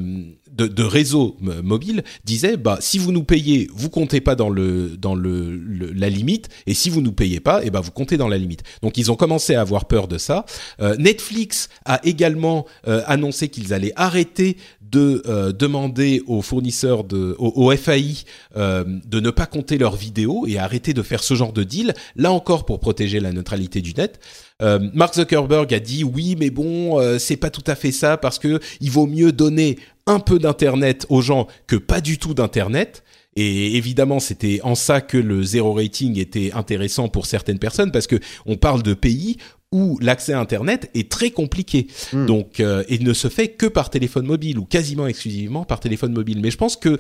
[0.52, 4.98] de, de réseaux mobiles disaient, bah si vous nous payez, vous comptez pas dans le
[4.98, 5.56] dans le,
[5.94, 8.64] la limite, et si vous nous payez pas, et ben vous comptez dans la limite.
[8.82, 10.46] Donc ils ont commencé à avoir peur de ça.
[10.80, 14.58] Euh, Netflix a également annoncé qu'ils allaient arrêter
[14.92, 18.24] de euh, demander aux fournisseurs de au, au FAI
[18.56, 21.94] euh, de ne pas compter leurs vidéos et arrêter de faire ce genre de deal.
[22.16, 24.20] Là encore pour protéger la neutralité du net.
[24.62, 28.40] Euh, Mark Zuckerberg a dit oui, mais bon, c'est pas tout à fait ça parce
[28.40, 33.04] que il vaut mieux donner un peu d'internet aux gens que pas du tout d'internet.
[33.40, 38.08] Et évidemment, c'était en ça que le zéro rating était intéressant pour certaines personnes parce
[38.08, 38.16] que
[38.48, 39.38] on parle de pays
[39.72, 42.26] où l'accès à Internet est très compliqué, Mm.
[42.26, 46.14] donc euh, et ne se fait que par téléphone mobile ou quasiment exclusivement par téléphone
[46.14, 46.40] mobile.
[46.42, 46.98] Mais je pense que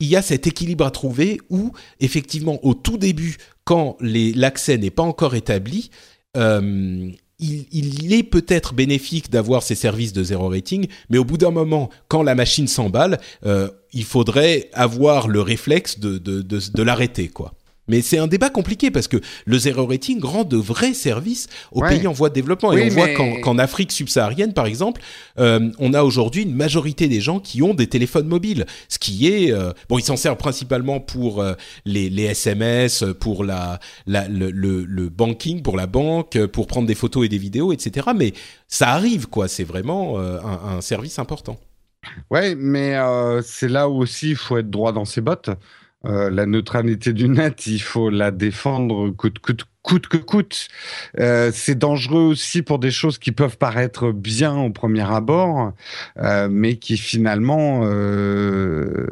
[0.00, 4.92] il y a cet équilibre à trouver où effectivement au tout début, quand l'accès n'est
[4.92, 5.90] pas encore établi,
[6.36, 7.10] euh,
[7.40, 11.50] il, il est peut-être bénéfique d'avoir ces services de zéro rating, mais au bout d'un
[11.50, 16.82] moment, quand la machine s'emballe, euh, il faudrait avoir le réflexe de, de, de, de
[16.82, 17.54] l'arrêter, quoi.
[17.88, 19.16] Mais c'est un débat compliqué parce que
[19.46, 21.90] le zéro rating rend de vrais services aux Ouais.
[21.98, 22.70] pays en voie de développement.
[22.70, 23.08] Oui, et on voit
[23.40, 25.00] qu'en Afrique subsaharienne, par exemple,
[25.38, 28.66] euh, on a aujourd'hui une majorité des gens qui ont des téléphones mobiles.
[28.88, 29.52] Ce qui est...
[29.52, 31.54] euh, bon, ils s'en servent principalement pour euh,
[31.84, 36.86] les, les SMS, pour la, la, le, le, le banking, pour la banque, pour prendre
[36.86, 38.08] des photos et des vidéos, etc.
[38.14, 38.32] Mais
[38.66, 39.48] ça arrive, quoi.
[39.48, 41.58] C'est vraiment euh, un, un service important.
[42.30, 45.50] Ouais, mais euh, c'est là où aussi il faut être droit dans ses bottes.
[46.06, 50.68] Euh, la neutralité du net, il faut la défendre coûte, coûte, coûte que coûte.
[51.18, 55.72] Euh, c'est dangereux aussi pour des choses qui peuvent paraître bien au premier abord,
[56.18, 59.02] euh, mais qui finalement ne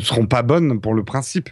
[0.00, 1.50] seront pas bonnes pour le principe.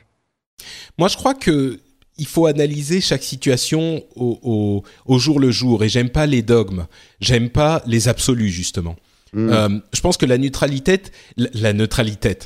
[0.96, 1.80] Moi, je crois que
[2.16, 5.82] il faut analyser chaque situation au, au jour le jour.
[5.82, 6.86] Et j'aime pas les dogmes.
[7.18, 8.94] J'aime pas les absolus, justement.
[9.34, 9.50] Mm.
[9.52, 11.00] Euh, je pense que la neutralité,
[11.36, 12.38] la, la neutralité,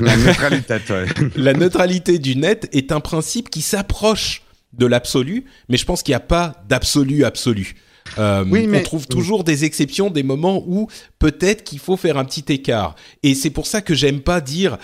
[0.00, 1.06] La neutralité, ouais.
[1.36, 4.42] la neutralité du net est un principe qui s'approche
[4.74, 7.74] de l'absolu, mais je pense qu'il n'y a pas d'absolu absolu.
[8.18, 10.88] Euh, Oui, mais- On trouve toujours des exceptions, des moments où
[11.18, 12.94] peut-être qu'il faut faire un petit écart.
[13.22, 14.76] Et c'est pour ça que j'aime pas dire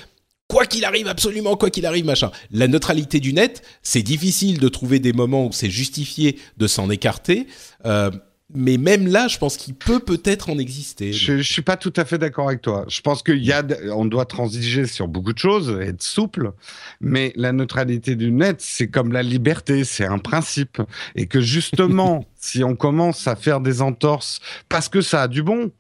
[0.48, 2.30] quoi qu'il arrive absolument, quoi qu'il arrive, machin.
[2.50, 6.88] La neutralité du net, c'est difficile de trouver des moments où c'est justifié de s'en
[6.88, 7.46] écarter.
[7.84, 8.10] Euh,
[8.54, 11.12] mais même là, je pense qu'il peut peut-être en exister.
[11.12, 12.84] Je, je suis pas tout à fait d'accord avec toi.
[12.88, 13.62] Je pense qu'il y a,
[13.92, 16.52] on doit transiger sur beaucoup de choses, être souple,
[17.00, 20.82] mais la neutralité du net, c'est comme la liberté, c'est un principe,
[21.14, 25.42] et que justement, si on commence à faire des entorses parce que ça a du
[25.42, 25.70] bon,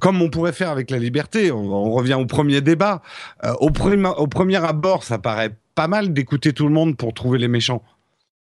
[0.00, 3.02] comme on pourrait faire avec la liberté, on, on revient au premier débat.
[3.44, 7.38] Euh, au, au premier abord, ça paraît pas mal d'écouter tout le monde pour trouver
[7.38, 7.82] les méchants.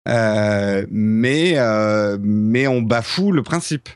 [0.07, 3.89] Euh, mais, euh, mais on bafoue le principe.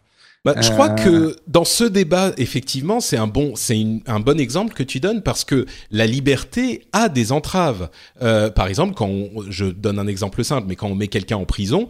[0.45, 0.73] Bah, je Euh.
[0.73, 3.77] crois que dans ce débat, effectivement, c'est un bon, c'est
[4.07, 7.90] un bon exemple que tu donnes parce que la liberté a des entraves.
[8.22, 11.36] Euh, par exemple, quand on- je donne un exemple simple, mais quand on met quelqu'un
[11.38, 11.90] en prison,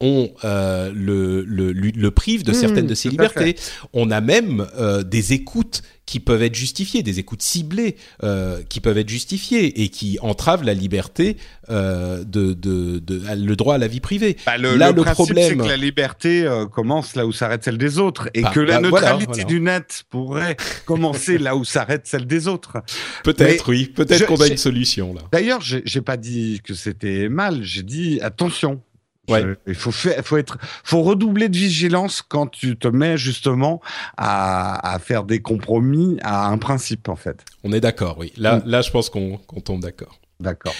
[0.00, 3.56] on euh, le, le, le, le prive de Mmh, certaines de ses libertés.
[3.92, 8.80] On a même euh, des écoutes qui peuvent être justifiées, des écoutes ciblées euh, qui
[8.80, 11.36] peuvent être justifiées et qui entravent la liberté
[11.70, 14.36] euh, de, de, de, le droit à la vie privée.
[14.46, 17.32] Bah, le, Là, le le principe, c'est problème- que la liberté euh, commence là où
[17.32, 19.44] s'arrête celle des autres, et Bah, que la bah, neutralité voilà.
[19.44, 20.56] du net pourrait
[20.86, 22.76] commencer là où s'arrête celle des autres.
[23.24, 23.86] Peut-être, oui.
[23.86, 25.22] Peut-être qu'on a une solution là.
[25.32, 28.80] D'ailleurs, j'ai pas dit que c'était mal, j'ai dit attention.
[29.28, 29.42] Ouais.
[29.42, 33.80] Je- il faut faire, faut être, faut redoubler de vigilance quand tu te mets justement
[34.16, 37.44] à, à faire des compromis à un principe en fait.
[37.64, 38.32] On est d'accord, oui.
[38.36, 38.62] Là, Mm.
[38.66, 40.18] là, je pense qu'on qu'on tombe d'accord.
[40.40, 40.74] D'accord.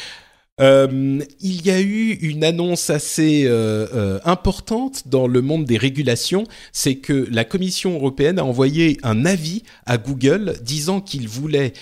[0.58, 5.76] Euh, il y a eu une annonce assez euh, euh, importante dans le monde des
[5.76, 11.74] régulations, c'est que la Commission européenne a envoyé un avis à Google disant qu'il voulait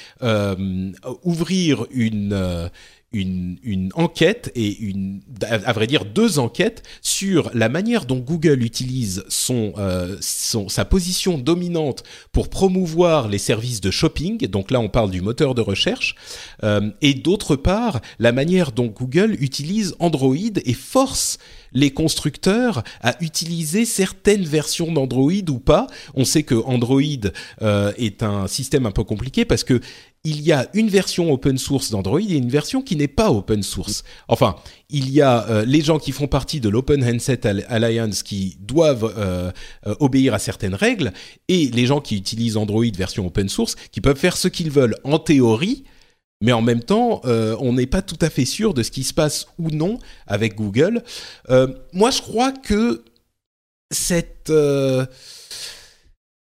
[1.22, 2.70] ouvrir une
[3.14, 9.24] une, enquête et une, à, vrai dire deux enquêtes sur la manière dont Google utilise
[9.28, 14.46] son, euh, son sa position dominante pour promouvoir les services de shopping.
[14.48, 16.14] Donc là, on parle du moteur de recherche
[16.62, 20.34] euh, et d'autre part la manière dont Google utilise Android
[20.64, 21.38] et force
[21.72, 25.86] les constructeurs à utiliser certaines versions d'Android ou pas.
[26.14, 27.02] On sait que Android
[27.62, 29.80] euh, est un système un peu compliqué parce que
[30.24, 33.62] il y a une version open source d'Android et une version qui n'est pas open
[33.62, 34.04] source.
[34.26, 34.56] Enfin,
[34.88, 38.56] il y a euh, les gens qui font partie de l'Open Handset Al- Alliance qui
[38.60, 39.52] doivent euh,
[39.86, 41.12] euh, obéir à certaines règles
[41.48, 44.96] et les gens qui utilisent Android version open source qui peuvent faire ce qu'ils veulent
[45.04, 45.84] en théorie,
[46.40, 49.14] mais en même temps, on n'est pas tout à fait sûr de ce qui se
[49.14, 51.02] passe ou non avec Google.
[51.92, 53.04] Moi, je crois que
[53.90, 54.52] cette...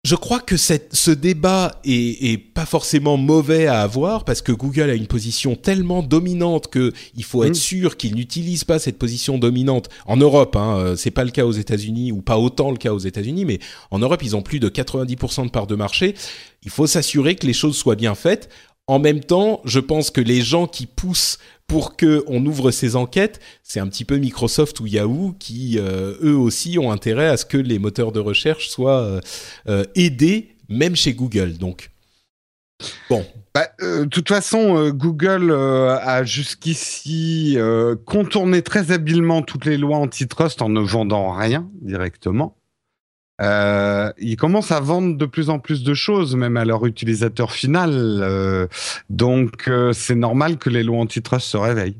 [0.07, 4.53] je crois que cette, ce débat est, est pas forcément mauvais à avoir parce que
[4.53, 7.55] Google a une position tellement dominante que il faut être Mm.
[7.55, 10.55] sûr qu'il n'utilise pas cette position dominante en Europe.
[10.55, 13.43] Hein, euh, c'est pas le cas aux États-Unis ou pas autant le cas aux États-Unis,
[13.43, 13.59] mais
[13.91, 16.15] en Europe ils ont plus de 90% de parts de marché.
[16.63, 18.47] Il faut s'assurer que les choses soient bien faites.
[18.89, 21.37] En même temps, je pense que les gens qui poussent
[21.67, 26.15] pour que on ouvre ces enquêtes, c'est un petit peu Microsoft ou Yahoo qui euh,
[26.23, 29.21] eux aussi ont intérêt à ce que les moteurs de recherche soient euh,
[29.67, 31.57] euh, aidés, même chez Google.
[31.57, 31.91] Donc
[33.09, 37.57] bon, Bah, de toute façon, Google a jusqu'ici
[38.05, 42.55] contourné très habilement toutes les lois antitrust en ne vendant rien directement.
[43.41, 47.51] Euh, ils commencent à vendre de plus en plus de choses, même à leur utilisateur
[47.51, 47.91] final.
[47.93, 48.67] euh,
[49.09, 51.97] donc, euh, c'est normal que les lois antitrust se réveillent.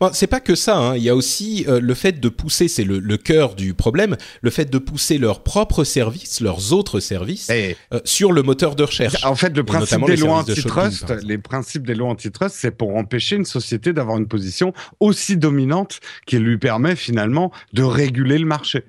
[0.00, 0.76] Bon, c'est pas que ça.
[0.76, 0.96] Hein.
[0.96, 4.50] Il y a aussi le fait de pousser, c'est le, le cœur du problème, le
[4.50, 9.24] fait de pousser leurs propres services, leurs autres services, Et, sur le moteur de recherche.
[9.24, 12.56] en fait, le principe des lois services de shopping, antitrust, les principes des lois antitrust,
[12.58, 17.84] c'est pour empêcher une société d'avoir une position aussi dominante qui lui permet finalement de
[17.84, 18.82] réguler le marché.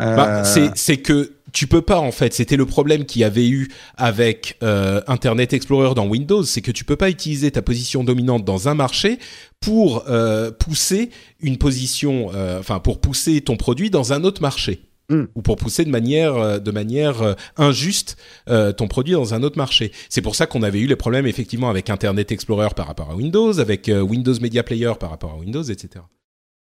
[0.00, 2.34] Euh, Bah, c'est c'est que tu peux pas en fait.
[2.34, 6.70] C'était le problème qu'il y avait eu avec euh, Internet Explorer dans Windows, c'est que
[6.70, 9.18] tu peux pas utiliser ta position dominante dans un marché
[9.60, 11.10] pour euh, pousser
[11.40, 14.82] une position, euh, enfin pour pousser ton produit dans un autre marché.
[15.10, 15.24] Mm.
[15.36, 18.18] ou pour pousser de manière euh, de manière euh, injuste
[18.50, 19.90] euh, ton produit dans un autre marché.
[20.10, 23.16] C'est pour ça qu'on avait eu les problèmes effectivement avec Internet Explorer par rapport à
[23.16, 26.04] Windows, avec euh, Windows Media Player par rapport à Windows, etc.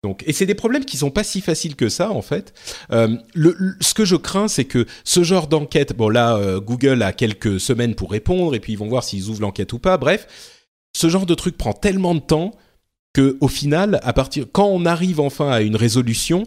[0.04, 2.54] Donc, et c'est des problèmes qui sont pas si faciles que ça en fait.
[2.92, 6.60] Euh, le, le- ce que je crains, c'est que ce genre d'enquête, bon là, euh,
[6.60, 9.80] Google a quelques semaines pour répondre et puis ils vont voir s'ils ouvrent l'enquête ou
[9.80, 9.98] pas.
[9.98, 10.28] Bref,
[10.96, 12.52] ce genre de truc prend tellement de temps
[13.14, 16.44] que au final, à partir quand on arrive enfin à une résolution,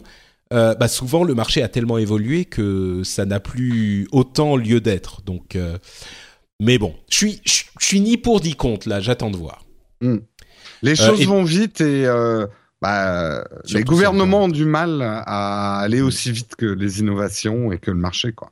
[0.53, 5.21] euh, bah souvent le marché a tellement évolué que ça n'a plus autant lieu d'être.
[5.23, 5.57] Donc,
[6.61, 9.01] mais bon, je suis je suis ni pour ni contre là.
[9.01, 9.65] J'attends de voir.
[10.81, 12.05] Les choses et- vont vite et
[12.81, 13.43] bah,
[13.73, 17.97] les gouvernements ont du mal à aller aussi vite que les innovations et que le
[17.97, 18.31] marché.
[18.31, 18.51] Quoi.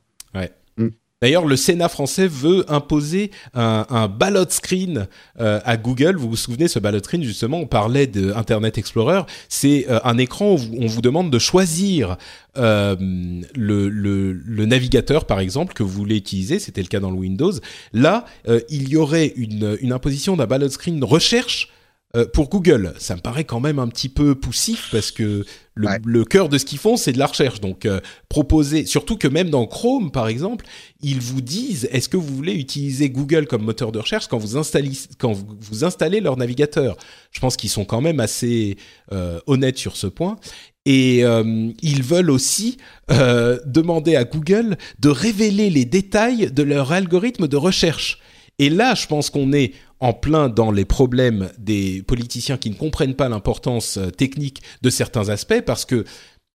[1.20, 5.08] D'ailleurs, le Sénat français veut imposer un, un ballot screen
[5.40, 6.16] euh, à Google.
[6.16, 9.22] Vous vous souvenez, ce ballot screen, justement, on parlait d'Internet Explorer.
[9.50, 12.18] C'est euh, un écran où on vous demande de choisir
[12.58, 12.96] euh,
[13.56, 16.60] le, le, le, navigateur, par exemple, que vous voulez utiliser.
[16.60, 17.54] C'était le cas dans le Windows.
[17.94, 18.26] Là,
[18.70, 21.70] il y aurait une, une imposition d'un ballot screen recherche
[22.16, 25.88] euh, pour Google, ça me paraît quand même un petit peu poussif parce que le,
[26.06, 27.60] le cœur de ce qu'ils font, c'est de la recherche.
[27.60, 30.66] Donc, euh, proposer, surtout que même dans Chrome, par exemple,
[31.02, 34.56] ils vous disent est-ce que vous voulez utiliser Google comme moteur de recherche quand vous
[34.56, 36.96] installez, quand vous, vous installez leur navigateur?
[37.32, 38.78] Je pense qu'ils sont quand même assez
[39.12, 40.38] euh, honnêtes sur ce point.
[40.90, 41.24] Et
[41.82, 42.78] ils veulent aussi
[43.10, 48.20] demander à Google de révéler les détails de leur algorithme de recherche.
[48.60, 52.76] Et là, je pense qu'on est en plein dans les problèmes des politiciens qui ne
[52.76, 56.06] comprennent pas l'importance euh, technique de certains aspects parce que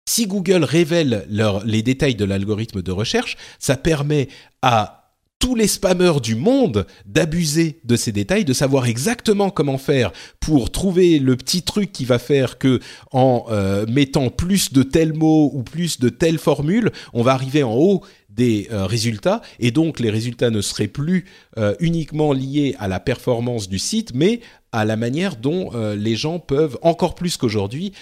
[0.09, 1.27] si Google révèle
[1.67, 4.29] les détails de l'algorithme de recherche, ça permet
[4.63, 4.99] à
[5.39, 10.73] tous les spammeurs du monde d'abuser de ces détails, de savoir exactement comment faire pour
[10.73, 12.81] trouver le petit truc qui va faire que
[13.13, 17.63] en euh, mettant plus de tels mots ou plus de telles formules, on va arriver
[17.63, 18.03] en haut
[18.39, 21.25] des euh, résultats et donc les résultats ne seraient plus
[21.59, 24.41] euh, uniquement liés à la performance du site mais
[24.71, 27.93] à la manière dont euh, les gens peuvent encore plus qu'aujourd'hui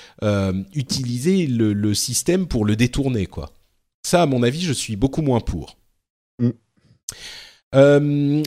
[0.75, 3.51] utiliser le, le, système pour le détourner quoi.
[4.07, 5.79] Ça à mon avis, je suis beaucoup moins pour.
[6.39, 8.43] Mm.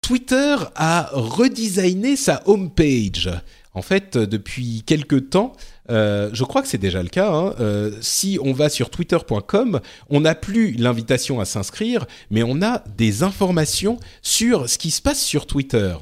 [0.00, 3.30] Twitter a redesigné sa homepage.
[3.72, 5.52] En fait, depuis quelques temps,
[5.90, 7.30] euh, je crois que c'est déjà le cas.
[7.32, 12.62] Hein, euh, si on va sur twitter.com, on n'a plus l'invitation à s'inscrire, mais on
[12.62, 15.94] a des informations sur ce qui se passe sur Twitter.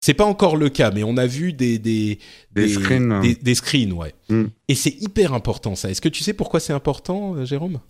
[0.00, 2.18] C'est pas encore le cas, mais on a vu des des
[2.52, 3.20] Des screens.
[3.20, 4.14] des, des screens, ouais.
[4.30, 4.44] Mm.
[4.68, 5.90] Et c'est hyper important ça.
[5.90, 7.80] Est-ce que tu sais pourquoi c'est important, euh, Jérôme?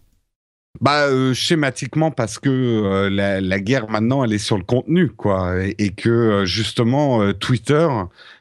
[0.81, 5.09] Bah euh, schématiquement parce que euh, la, la guerre maintenant elle est sur le contenu
[5.11, 7.89] quoi et, et que euh, justement Twitter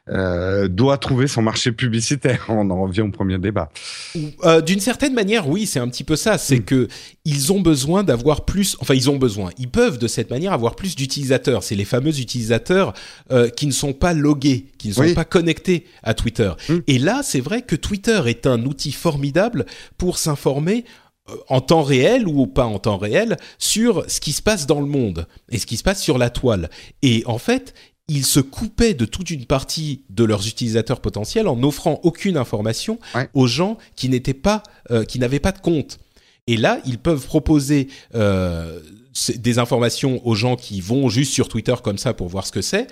[0.10, 2.46] euh, doit trouver son marché publicitaire.
[2.50, 3.70] On en revient au premier débat.
[4.44, 6.38] Euh, D'une certaine manière, oui, c'est un petit peu ça.
[6.38, 6.64] C'est Mm.
[6.66, 6.88] que
[7.26, 8.76] ils ont besoin d'avoir plus.
[8.80, 9.52] Enfin, ils ont besoin.
[9.60, 11.64] Ils peuvent de cette manière avoir plus d'utilisateurs.
[11.64, 12.94] C'est les fameux utilisateurs
[13.32, 15.14] euh, qui ne sont pas logués, qui ne sont Oui.
[15.14, 16.52] pas connectés à Twitter.
[16.70, 16.78] Mm.
[16.88, 19.66] Et là, c'est vrai que Twitter est un outil formidable
[19.98, 20.86] pour s'informer
[21.48, 24.88] en temps réel ou pas en temps réel sur ce qui se passe dans le
[24.88, 26.72] monde et ce qui se passe sur la toile.
[27.04, 27.76] Et en fait,
[28.10, 33.00] ils se coupaient de toute une partie de leurs utilisateurs potentiels en n'offrant aucune information
[33.16, 33.30] Ouais.
[33.34, 36.00] aux gens qui n'étaient pas, euh, qui n'avaient pas de compte.
[36.48, 38.80] Et là, ils peuvent proposer euh,
[39.36, 42.62] des informations aux gens qui vont juste sur Twitter comme ça pour voir ce que
[42.62, 42.88] c'est.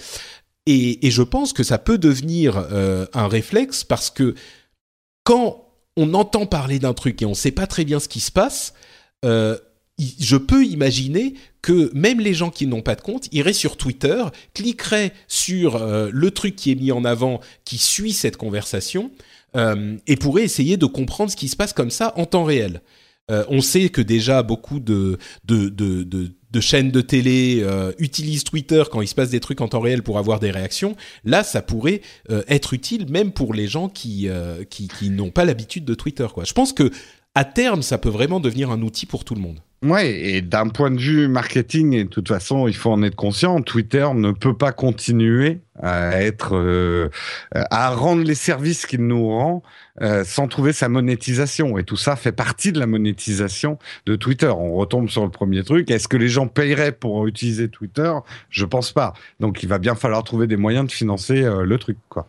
[0.67, 4.35] Et, et je pense que ça peut devenir euh, un réflexe parce que
[5.23, 5.63] quand
[5.95, 8.31] on entend parler d'un truc et on ne sait pas très bien ce qui se
[8.31, 8.73] passe,
[9.25, 9.57] euh,
[9.99, 14.23] je peux imaginer que même les gens qui n'ont pas de compte iraient sur Twitter,
[14.53, 19.11] cliqueraient sur euh, le truc qui est mis en avant, qui suit cette conversation,
[19.55, 22.81] euh, et pourraient essayer de comprendre ce qui se passe comme ça en temps réel.
[23.29, 25.17] Euh, on sait que déjà beaucoup de,
[26.61, 27.65] chaînes de télé
[27.97, 30.95] utilisent Twitter quand il se passe des trucs en temps réel pour avoir des réactions.
[31.25, 34.29] Là, ça pourrait être utile même pour les gens qui,
[34.69, 36.27] qui, qui n'ont pas l'habitude de Twitter.
[36.33, 36.45] Quoi.
[36.45, 36.91] Je pense que
[37.35, 39.59] à terme, ça peut vraiment devenir un outil pour tout le monde.
[39.83, 43.15] Ouais, et d'un point de vue marketing, et de toute façon, il faut en être
[43.15, 47.09] conscient, Twitter ne peut pas continuer à être, euh,
[47.53, 49.61] à rendre les services qu'il nous rend
[50.01, 51.77] euh, sans trouver sa monétisation.
[51.77, 53.77] Et tout ça fait partie de la monétisation
[54.07, 54.47] de Twitter.
[54.47, 55.91] On retombe sur le premier truc.
[55.91, 58.11] Est-ce que les gens paieraient pour utiliser Twitter?
[58.49, 59.13] Je pense pas.
[59.39, 62.27] Donc, il va bien falloir trouver des moyens de financer euh, le truc, quoi.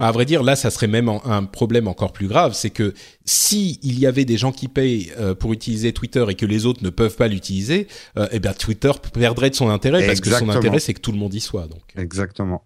[0.00, 2.94] À vrai dire, là, ça serait même un problème encore plus grave, c'est que
[3.24, 6.64] si il y avait des gens qui payent euh, pour utiliser Twitter et que les
[6.66, 7.86] autres ne peuvent pas l'utiliser,
[8.16, 11.12] euh, eh bien Twitter perdrait de son intérêt parce que son intérêt c'est que tout
[11.12, 11.66] le monde y soit.
[11.68, 12.64] Donc, Exactement.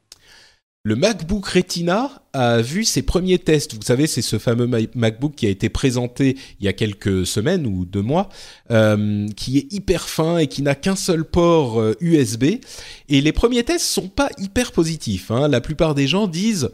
[0.85, 3.74] le MacBook Retina a vu ses premiers tests.
[3.74, 7.27] Vous savez, c'est ce fameux Ma- MacBook qui a été présenté il y a quelques
[7.27, 8.28] semaines ou deux mois,
[8.70, 12.44] euh, qui est hyper fin et qui n'a qu'un seul port USB.
[13.09, 15.31] Et les premiers tests sont pas hyper positifs.
[15.31, 15.48] hein.
[15.48, 16.69] La plupart des gens disent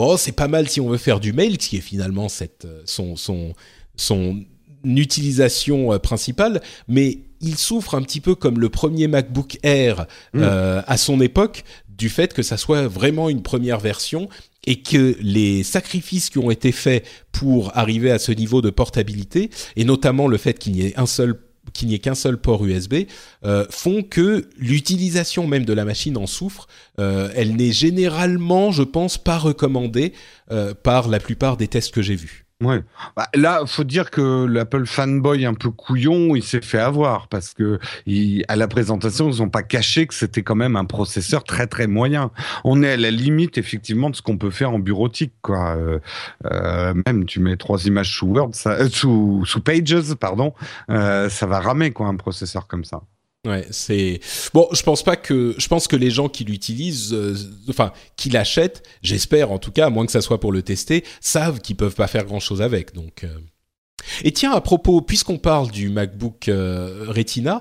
[0.00, 2.64] bon, c'est pas mal si on veut faire du mail, ce qui est finalement cette,
[2.64, 3.52] euh, son, son,
[3.96, 4.42] son
[4.82, 10.06] utilisation euh, principale, mais il souffre un petit peu comme le premier MacBook Air
[10.36, 14.30] euh, à son époque du fait que ça soit vraiment une première version
[14.66, 19.50] et que les sacrifices qui ont été faits pour arriver à ce niveau de portabilité
[19.76, 21.38] et notamment le fait qu'il n'y ait un seul
[21.72, 23.06] qu'il n'y ait qu'un seul port USB
[23.44, 26.68] euh, font que l'utilisation même de la machine en souffre.
[26.98, 30.12] Euh, elle n'est généralement, je pense, pas recommandée
[30.50, 32.46] euh, par la plupart des tests que j'ai vus.
[32.62, 32.82] Ouais.
[33.16, 37.54] Bah, là, faut dire que l'Apple fanboy un peu couillon, il s'est fait avoir parce
[37.54, 41.42] que il, à la présentation, ils ont pas caché que c'était quand même un processeur
[41.44, 42.30] très très moyen.
[42.64, 45.74] On est à la limite effectivement de ce qu'on peut faire en bureautique, quoi.
[45.76, 46.00] Euh,
[46.46, 50.52] euh, même tu mets trois images sous Word, ça, euh, sous, sous Pages, pardon,
[50.90, 53.00] euh, ça va ramer quoi un processeur comme ça.
[53.46, 54.20] Ouais, c'est
[54.52, 54.68] bon.
[54.72, 57.34] Je pense pas que je pense que les gens qui l'utilisent, euh,
[57.70, 61.04] enfin qui l'achètent, j'espère en tout cas, à moins que ça soit pour le tester,
[61.22, 62.92] savent qu'ils peuvent pas faire grand chose avec.
[62.94, 63.24] Donc.
[63.24, 63.28] euh.
[64.24, 67.60] Et tiens, à propos, puisqu'on parle du MacBook euh, Retina,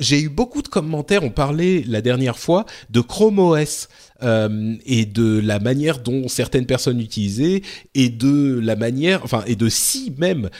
[0.00, 1.22] j'ai eu beaucoup de commentaires.
[1.22, 3.88] On parlait la dernière fois de Chrome OS.
[4.20, 7.62] et de la manière dont certaines personnes l'utilisaient
[7.94, 10.50] et de la manière, enfin, et de si même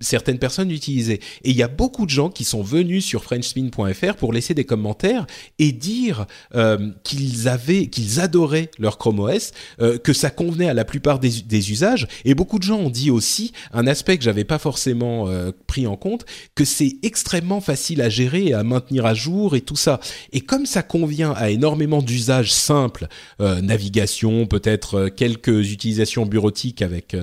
[0.00, 1.20] certaines personnes l'utilisaient.
[1.44, 4.64] Et il y a beaucoup de gens qui sont venus sur frenchspin.fr pour laisser des
[4.64, 5.26] commentaires
[5.58, 10.74] et dire euh, qu'ils avaient, qu'ils adoraient leur Chrome OS, euh, que ça convenait à
[10.74, 12.06] la plupart des, usages.
[12.24, 15.86] Et beaucoup de gens ont dit aussi un aspect que j'avais pas forcément euh, pris
[15.86, 19.76] en compte, que c'est extrêmement facile à gérer et à maintenir à jour et tout
[19.76, 20.00] ça.
[20.32, 23.06] Et comme ça convient à énormément d'usages simples,
[23.38, 27.16] navigation, peut-être quelques utilisations bureautiques avec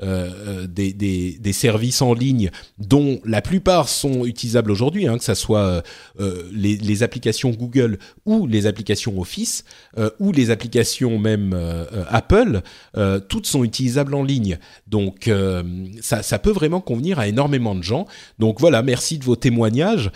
[0.00, 5.34] des, des, des services en ligne dont la plupart sont utilisables aujourd'hui, hein, que ça
[5.34, 5.82] soit euh,
[6.20, 9.64] euh, les, applications Google ou les applications Office
[9.98, 11.58] euh, ou les applications même
[12.08, 12.62] Apple,
[13.28, 14.58] toutes sont utilisables en ligne.
[14.86, 15.30] Donc
[16.00, 18.06] ça, peut vraiment convenir à énormément de gens.
[18.38, 20.10] Donc voilà, merci de vos témoignages.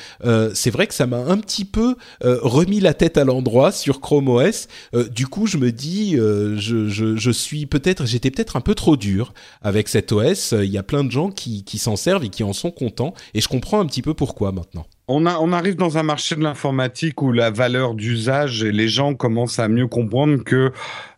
[0.55, 4.28] C'est vrai que ça m'a un petit peu remis la tête à l'endroit sur Chrome
[4.28, 4.68] OS.
[5.10, 9.89] Du coup, je me dis, je suis peut-être, j'étais peut-être un peu trop dur avec
[9.89, 10.52] cet OS.
[10.52, 13.14] Il y a plein de gens qui, qui s'en servent et qui en sont contents.
[13.34, 14.86] Et je comprends un petit peu pourquoi maintenant.
[15.08, 18.88] On, a, on arrive dans un marché de l'informatique où la valeur d'usage et les
[18.88, 20.72] gens commencent à mieux comprendre que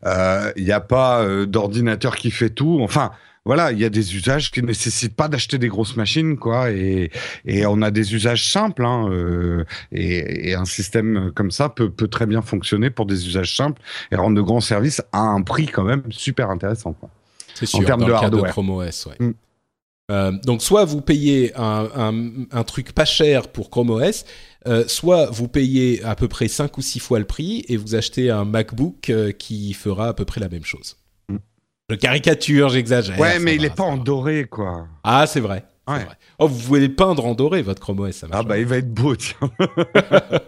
[0.06, 2.78] euh, il n'y a pas euh, d'ordinateur qui fait tout.
[2.82, 3.12] Enfin,
[3.46, 6.70] voilà, il y a des usages qui nécessitent pas d'acheter des grosses machines, quoi.
[6.70, 7.10] Et,
[7.46, 11.88] et on a des usages simples, hein, euh, et, et un système comme ça peut,
[11.88, 13.80] peut très bien fonctionner pour des usages simples
[14.12, 16.92] et rendre de grands services à un prix quand même super intéressant.
[16.92, 17.08] Quoi.
[17.54, 18.44] C'est sûr, termes dans de le cas hardware.
[18.44, 19.26] de Chrome OS, ouais.
[19.26, 19.32] Mm.
[20.10, 24.24] Euh, donc soit vous payez un, un, un truc pas cher pour Chrome OS,
[24.66, 27.94] euh, soit vous payez à peu près 5 ou 6 fois le prix et vous
[27.94, 30.96] achetez un MacBook euh, qui fera à peu près la même chose.
[31.28, 31.36] Mm.
[31.90, 33.18] Je caricature, j'exagère.
[33.20, 34.86] Ouais, mais il va, est pas en doré, quoi.
[35.04, 35.64] Ah, c'est vrai.
[35.86, 36.04] c'est Ouais.
[36.04, 36.16] vrai.
[36.38, 38.40] Oh, vous pouvez le peindre en doré, votre Chrome OS, ça marche.
[38.40, 39.50] Ah bah il va être beau, tiens.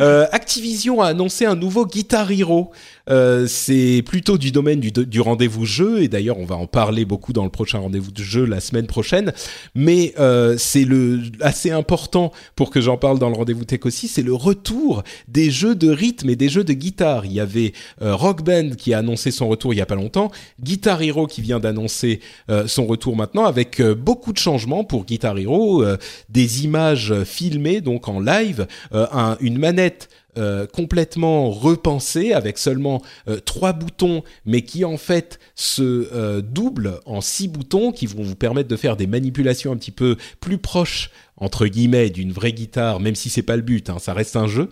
[0.00, 2.72] Euh, Activision a annoncé un nouveau Guitar Hero.
[3.08, 7.04] Euh, c'est plutôt du domaine du, du rendez-vous jeu et d'ailleurs on va en parler
[7.04, 9.32] beaucoup dans le prochain rendez-vous de jeu la semaine prochaine.
[9.76, 14.08] Mais euh, c'est le assez important pour que j'en parle dans le rendez-vous tech aussi,
[14.08, 17.26] c'est le retour des jeux de rythme et des jeux de guitare.
[17.26, 17.72] Il y avait
[18.02, 21.28] euh, Rock Band qui a annoncé son retour il y a pas longtemps, Guitar Hero
[21.28, 22.18] qui vient d'annoncer
[22.50, 25.84] euh, son retour maintenant avec euh, beaucoup de changements pour Guitar Hero,
[26.28, 33.38] des images filmées donc en live, un- une manette euh, complètement repensée avec seulement euh,
[33.38, 35.82] trois boutons, mais qui en fait se
[36.12, 39.90] euh, doublent en six boutons qui vont vous permettre de faire des manipulations un petit
[39.90, 43.98] peu plus proches entre guillemets d'une vraie guitare, même si c'est pas le but, hein,
[43.98, 44.70] ça reste un jeu.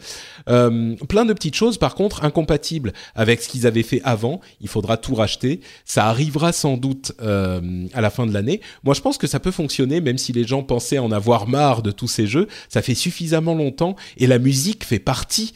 [0.48, 4.40] Euh, plein de petites choses, par contre, incompatibles avec ce qu'ils avaient fait avant.
[4.60, 5.60] Il faudra tout racheter.
[5.84, 8.60] Ça arrivera sans doute euh, à la fin de l'année.
[8.82, 11.82] Moi, je pense que ça peut fonctionner, même si les gens pensaient en avoir marre
[11.82, 12.48] de tous ces jeux.
[12.68, 15.54] Ça fait suffisamment longtemps et la musique fait partie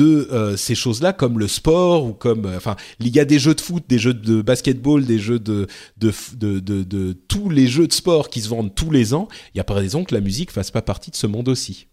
[0.00, 3.38] de euh, ces choses-là, comme le sport ou comme, euh, enfin, il y a des
[3.38, 5.66] jeux de foot, des jeux de basketball, des jeux de
[5.98, 9.28] de, de, de, de tous les jeux de sport qui se vendent tous les ans.
[9.48, 11.86] Il n'y a pas raison que la musique fasse pas partie de ce monde aussi.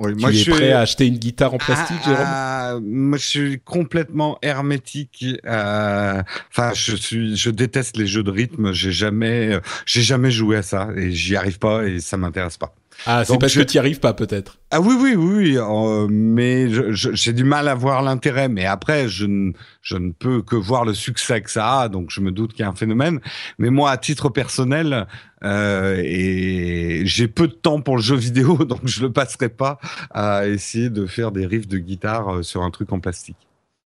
[0.00, 2.22] Oui, tu es prêt à acheter une guitare en plastique, Jérôme?
[2.24, 5.24] Ah, Moi, je suis complètement hermétique.
[5.44, 8.72] euh, Enfin, je suis, je déteste les jeux de rythme.
[8.72, 12.77] J'ai jamais, j'ai jamais joué à ça et j'y arrive pas et ça m'intéresse pas.
[13.06, 14.58] Ah, c'est parce je- que tu n'y arrives pas, peut-être.
[14.70, 18.48] Ah oui, oui, oui, oui, euh, mais j'ai du mal à voir l'intérêt.
[18.48, 19.52] Mais après, je ne,
[19.82, 22.60] je ne peux que voir le succès que ça a, donc je me doute qu'il
[22.60, 23.20] y a un phénomène.
[23.58, 25.06] Mais moi, à titre personnel,
[25.44, 29.78] euh, et j'ai peu de temps pour le jeu vidéo, donc je le passerai pas
[30.10, 33.36] à essayer de faire des riffs de guitare euh, sur un truc en plastique.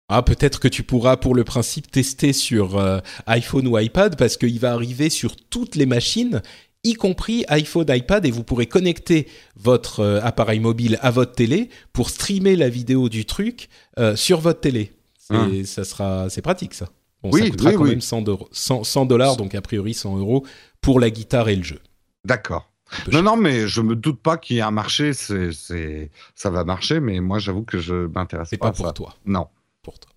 [0.09, 4.37] Ah, peut-être que tu pourras, pour le principe, tester sur euh, iPhone ou iPad, parce
[4.37, 6.43] qu'il va arriver sur toutes les machines,
[6.87, 9.27] y compris iPhone, iPad, et vous pourrez connecter
[9.57, 13.69] votre euh, appareil mobile à votre télé pour streamer la vidéo du truc
[13.99, 14.93] euh, sur votre télé.
[15.19, 15.47] C'est, Ah.
[15.65, 16.89] ça sera, c'est pratique ça.
[17.23, 17.91] Bon, Oui, ça coûtera oui, quand oui.
[17.91, 20.45] même 100 d'euros- 100 100 dollars, donc a priori 100 euros
[20.81, 21.81] pour la guitare et le jeu.
[22.25, 22.71] D'accord.
[23.11, 25.13] Non, non, mais je me doute pas qu'il y ait un marché.
[25.13, 28.77] C'est, c'est, ça va marcher, mais moi, j'avoue que je m'intéresse C'est pas pas à
[28.77, 28.83] ça.
[28.85, 29.15] pour toi.
[29.27, 29.49] Non.
[29.83, 30.13] Pour toi.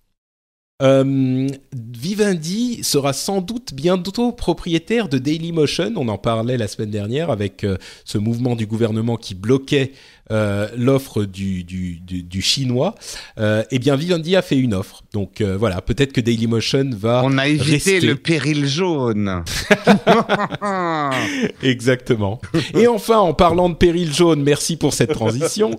[0.82, 5.92] Euh, Vivendi sera sans doute bientôt propriétaire de Dailymotion.
[5.96, 9.92] On en parlait la semaine dernière avec euh, ce mouvement du gouvernement qui bloquait
[10.30, 12.94] euh, l'offre du, du, du, du, chinois.
[13.38, 15.02] Euh, eh bien, Vivendi a fait une offre.
[15.12, 17.22] Donc euh, voilà, peut-être que Dailymotion va.
[17.24, 18.00] On a évité rester.
[18.00, 19.42] le péril jaune.
[21.62, 22.40] Exactement.
[22.74, 25.72] Et enfin, en parlant de péril jaune, merci pour cette transition.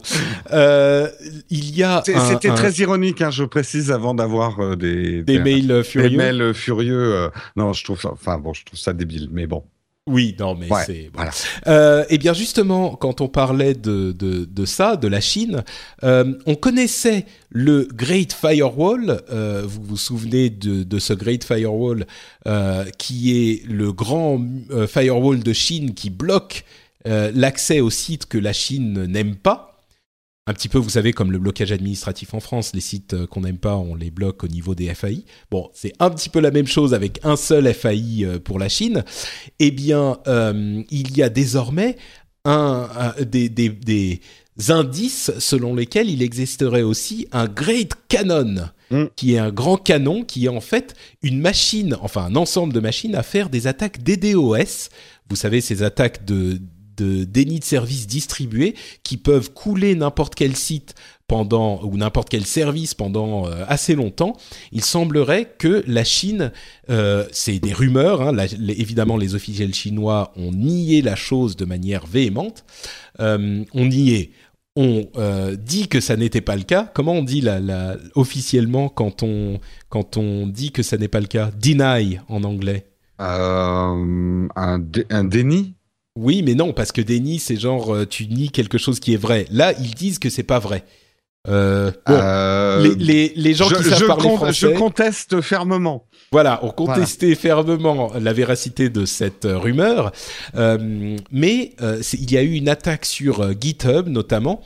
[0.52, 1.08] Euh,
[1.50, 2.04] il y a.
[2.06, 6.18] C'était un- très ironique, hein, je précise, avant d'avoir euh, des, des mails des furieux.
[6.18, 7.30] mails euh, furieux.
[7.56, 9.64] non, je trouve ça, enfin bon, je trouve ça débile, mais bon.
[10.08, 11.12] Oui, non, mais Ouais, c'est.
[11.14, 11.30] voilà.
[11.68, 15.64] Euh, et bien justement, quand on parlait de, de, de ça, de la Chine,
[16.04, 19.22] euh, on connaissait le Great Firewall.
[19.32, 22.08] Euh, vous vous souvenez de, de ce Great Firewall
[22.48, 24.42] euh, qui est le grand
[24.72, 26.66] euh, firewall de Chine qui bloque
[27.08, 29.71] euh, l'accès aux sites que la Chine n'aime pas?
[30.48, 33.42] Un petit peu, vous savez, comme le blocage administratif en France, les sites euh, qu'on
[33.42, 35.24] n'aime pas, on les bloque au niveau des FAI.
[35.52, 38.68] Bon, c'est un petit peu la même chose avec un seul FAI euh, pour la
[38.68, 39.04] Chine.
[39.60, 41.96] Eh bien, euh, il y a désormais
[42.44, 44.20] un, un- des, des- des
[44.70, 49.06] indices selon lesquels il existerait aussi un Great Cannon, Mm.
[49.16, 52.82] qui est un grand canon, qui est en fait une machine, enfin un ensemble de
[52.82, 54.90] machines à faire des attaques DDoS.
[55.30, 56.60] Vous savez, ces attaques de,
[57.02, 60.96] de déni de service distribués qui peuvent couler n'importe quel site
[61.28, 64.36] pendant ou n'importe quel service pendant euh, assez longtemps.
[64.74, 66.52] Il semblerait que la Chine,
[66.90, 68.36] euh, c'est des rumeurs, hein,
[68.68, 72.66] évidemment les officiels chinois ont nié la chose de manière véhémente.
[73.20, 74.32] Euh, on niait.
[74.76, 76.90] On euh, dit que ça n'était pas le cas.
[76.94, 79.60] Comment on dit la, officiellement quand on,
[79.90, 81.52] quand on dit que ça n'est pas le cas?
[81.62, 82.88] Deny en anglais.
[83.22, 85.76] Euh, un, un déni?
[86.18, 89.18] Oui, mais non, parce que déni, c'est genre euh, tu nies quelque chose qui est
[89.18, 89.46] vrai.
[89.52, 90.84] Là, ils disent que c'est pas vrai.
[91.48, 95.42] Euh, bon, Euh, les, les, les gens je, qui savent je parler français, je conteste
[95.42, 96.06] fermement.
[96.32, 100.12] voilà, ont contesté fermement la véracité de cette euh, rumeur.
[101.32, 101.76] Mais
[102.14, 104.62] il y a eu une attaque sur GitHub, notamment,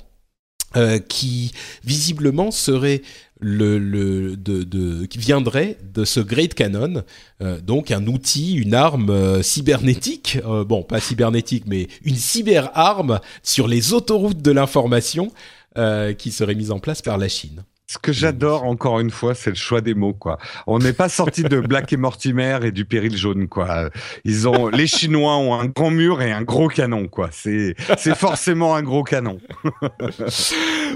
[1.07, 1.53] qui
[1.85, 3.01] visiblement serait
[3.39, 7.03] le, le de, de qui viendrait de ce Great Cannon,
[7.41, 13.19] euh, donc un outil, une arme euh, cybernétique, euh, bon pas cybernétique mais une cyberarme
[13.43, 15.31] sur les autoroutes de l'information
[15.77, 17.63] euh, qui serait mise en place par la Chine.
[17.87, 20.39] Ce que j'adore encore une fois, c'est le choix des mots, quoi.
[20.65, 23.91] On n'est pas sorti de Black et Mortimer et du péril jaune, quoi.
[24.23, 27.29] Ils ont, les Chinois ont un grand mur et un gros canon, quoi.
[27.31, 29.37] C'est, c'est forcément un gros canon.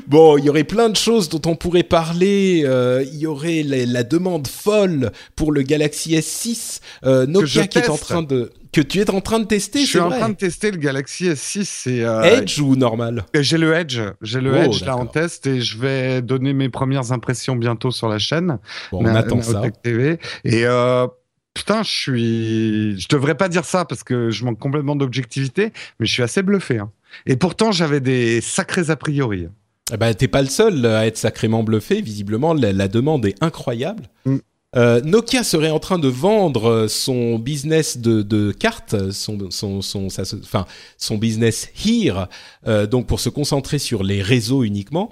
[0.07, 2.64] Bon, il y aurait plein de choses dont on pourrait parler.
[2.66, 7.80] Euh, il y aurait la, la demande folle pour le Galaxy S6, euh, Nokia qui
[7.80, 9.82] est en train de que tu es en train de tester.
[9.82, 10.20] Je suis en vrai.
[10.20, 13.26] train de tester le Galaxy S6 et euh, Edge ou normal?
[13.34, 16.70] J'ai le Edge, j'ai le Oh, Edge là en test et je vais donner mes
[16.70, 18.60] premières impressions bientôt sur la chaîne.
[18.91, 19.62] Bon, on Na- attend ça.
[19.84, 20.20] TV.
[20.44, 21.08] Et euh,
[21.54, 26.06] putain, je suis, je devrais pas dire ça parce que je manque complètement d'objectivité, mais
[26.06, 26.78] je suis assez bluffé.
[26.78, 26.91] hein.
[27.26, 29.48] Et pourtant, j'avais des sacrés a priori.
[29.91, 32.02] Eh ben, t'es pas le seul à être sacrément bluffé.
[32.02, 34.04] Visiblement, la, la demande est incroyable.
[34.26, 34.38] Mm.
[34.76, 40.10] Euh, Nokia serait en train de vendre son business de, de cartes, son, son, son,
[40.10, 40.66] sa- enfin,
[40.98, 42.28] son business here,
[42.68, 45.12] euh, donc pour se concentrer sur les réseaux uniquement.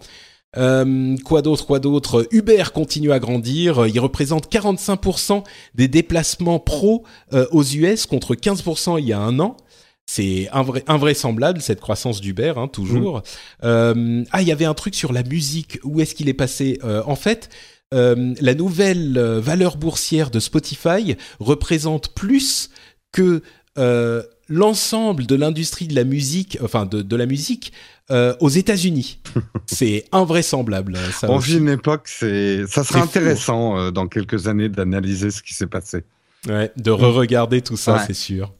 [0.58, 2.28] Euh, quoi d'autre, quoi d'autre?
[2.32, 3.86] Uber continue à grandir.
[3.88, 5.44] Il représente 45%
[5.76, 7.04] des déplacements pro
[7.34, 9.58] euh, aux US contre 15% il y a un an.
[10.06, 13.24] C'est invra- invraisemblable cette croissance d'Uber, hein, toujours.
[13.64, 15.80] Euh, ah, il y avait un truc sur la musique.
[15.84, 16.80] Où est-ce qu'il est passé?
[16.84, 17.50] Euh, En fait,
[17.94, 22.70] euh, la nouvelle euh, valeur boursière de Spotify représente plus
[23.12, 23.42] que
[23.78, 27.72] euh, l'ensemble de l'industrie de la musique, enfin de, de la musique,
[28.12, 29.20] euh, aux États-Unis.
[29.68, 30.96] C'est invraisemblable.
[30.98, 35.32] hein, Ça On vit une époque, c'est, ça sera intéressant euh, dans quelques années d'analyser
[35.32, 36.04] ce qui s'est passé.
[36.48, 38.00] Ouais, de re-regarder tout ça, Ouais.
[38.08, 38.54] c'est sûr.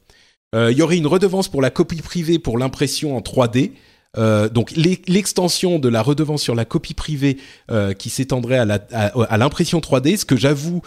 [0.54, 3.72] Il y aurait une redevance pour la copie privée pour l'impression en 3D.
[4.18, 7.38] Euh, donc l'e- l'extension de la redevance sur la copie privée
[7.70, 10.82] euh, qui s'étendrait à la- à, à l'impression 3D, ce que j'avoue,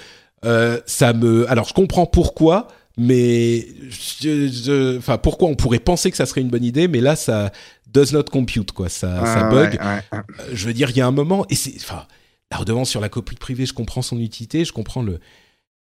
[0.46, 1.50] euh, ça me.
[1.50, 2.68] Alors je comprends pourquoi,
[2.98, 7.00] mais je- je- enfin pourquoi on pourrait penser que ça serait une bonne idée, mais
[7.02, 7.52] là ça
[7.88, 9.80] does not compute quoi, ça, ça Ouais, bug.
[9.82, 10.24] ouais, ouais.
[10.54, 12.06] Je veux dire, il y a un moment, et c'est, enfin,
[12.52, 15.20] la redevance sur la copie privée, je comprends son utilité, je comprends le.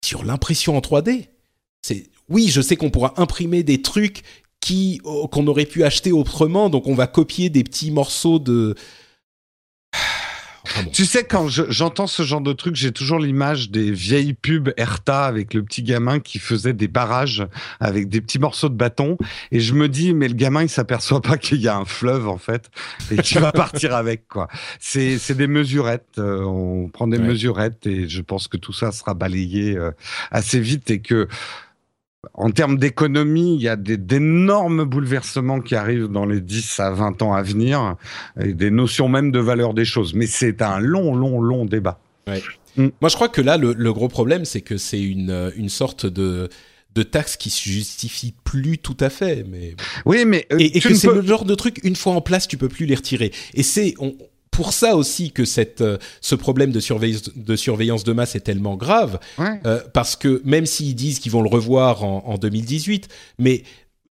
[0.05, 1.25] Sur l'impression en 3D,
[1.81, 2.07] c'est.
[2.29, 4.21] Oui, je sais qu'on pourra imprimer des trucs
[4.67, 8.75] qui oh, qu'on aurait pu acheter autrement, donc on va copier des petits morceaux de.
[10.65, 10.89] Enfin bon.
[10.91, 14.73] Tu sais, quand je- j'entends ce genre de truc, j'ai toujours l'image des vieilles pubs
[14.75, 17.47] Erta avec le petit gamin qui faisait des barrages
[17.79, 19.17] avec des petits morceaux de bâton.
[19.53, 22.27] Et je me dis, mais le gamin, il s'aperçoit pas qu'il y a un fleuve,
[22.27, 22.69] en fait,
[23.11, 24.49] et qu'il va partir avec, quoi.
[24.81, 26.17] C'est c'est des mesurettes.
[26.17, 27.27] euh, on prend des Ouais.
[27.27, 29.91] mesurettes et je pense que tout ça sera balayé euh,
[30.31, 31.29] assez vite et que,
[32.33, 37.21] en termes d'économie, il y a d'énormes bouleversements qui arrivent dans les 10 à 20
[37.21, 37.95] ans à venir
[38.41, 40.13] et des notions même de valeur des choses.
[40.13, 41.99] Mais c'est un long, long, long débat.
[42.77, 45.69] Moi, je crois que là, le, le gros problème, c'est que c'est une, euh, une
[45.69, 46.49] sorte de,
[46.95, 49.45] de taxe qui se justifie plus tout à fait.
[49.49, 49.75] Mais...
[50.05, 52.47] Oui, mais euh, Et, que c'est peux- le genre de truc, une fois en place,
[52.47, 53.31] tu peux plus les retirer.
[53.55, 54.15] Et c'est on-
[54.57, 58.39] pour ça aussi que cette, euh, ce problème de surveillance, de surveillance de masse est
[58.39, 59.19] tellement grave.
[59.37, 59.59] Ouais.
[59.67, 63.07] Euh, parce que même s'ils disent qu'ils vont le revoir en, en 2018,
[63.37, 63.61] mais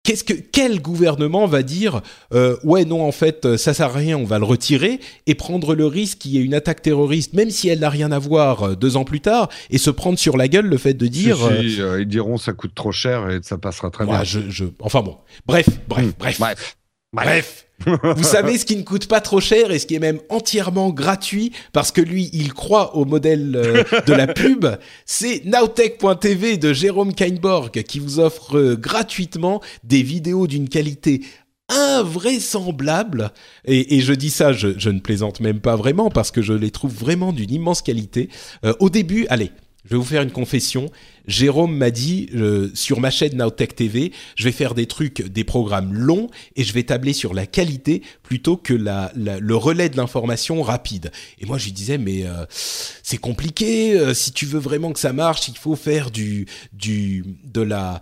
[0.04, 2.02] qu'est-ce que quel gouvernement va dire
[2.36, 5.74] euh, ouais non en fait ça sert à rien on va le retirer et prendre
[5.76, 8.78] le risque qu'il y ait une attaque terroriste même si elle n'a rien à voir
[8.78, 11.72] deux ans plus tard et se prendre sur la gueule le fait de dire Si,
[11.72, 14.24] si, euh, ils diront ça coûte trop cher et ça passera très ouais, bien.
[14.24, 16.12] je, je enfin bon bref bref Mm.
[16.20, 16.78] bref Bref.
[17.14, 20.20] Bref, vous savez ce qui ne coûte pas trop cher et ce qui est même
[20.30, 24.66] entièrement gratuit parce que lui, il croit au modèle euh, de la pub.
[25.06, 31.22] C'est Nowtech.tv de Jérôme Kainborg qui vous offre euh, gratuitement des vidéos d'une qualité
[31.70, 33.32] invraisemblable.
[33.66, 36.54] Et, et je dis ça, je, je ne plaisante même pas vraiment parce que je
[36.54, 38.30] les trouve vraiment d'une immense qualité.
[38.66, 39.52] Euh, au début, allez,
[39.88, 40.92] je vais vous faire une confession.
[41.28, 45.44] Jérôme m'a dit euh, sur ma chaîne Nowtech TV, je vais faire des trucs, des
[45.44, 49.90] programmes longs et je vais tabler sur la qualité plutôt que la, la- le relais
[49.90, 51.12] de l'information rapide.
[51.40, 53.98] Et moi je lui disais mais euh, c'est compliqué.
[54.00, 58.00] euh, si tu veux vraiment que ça marche, il faut faire du du de la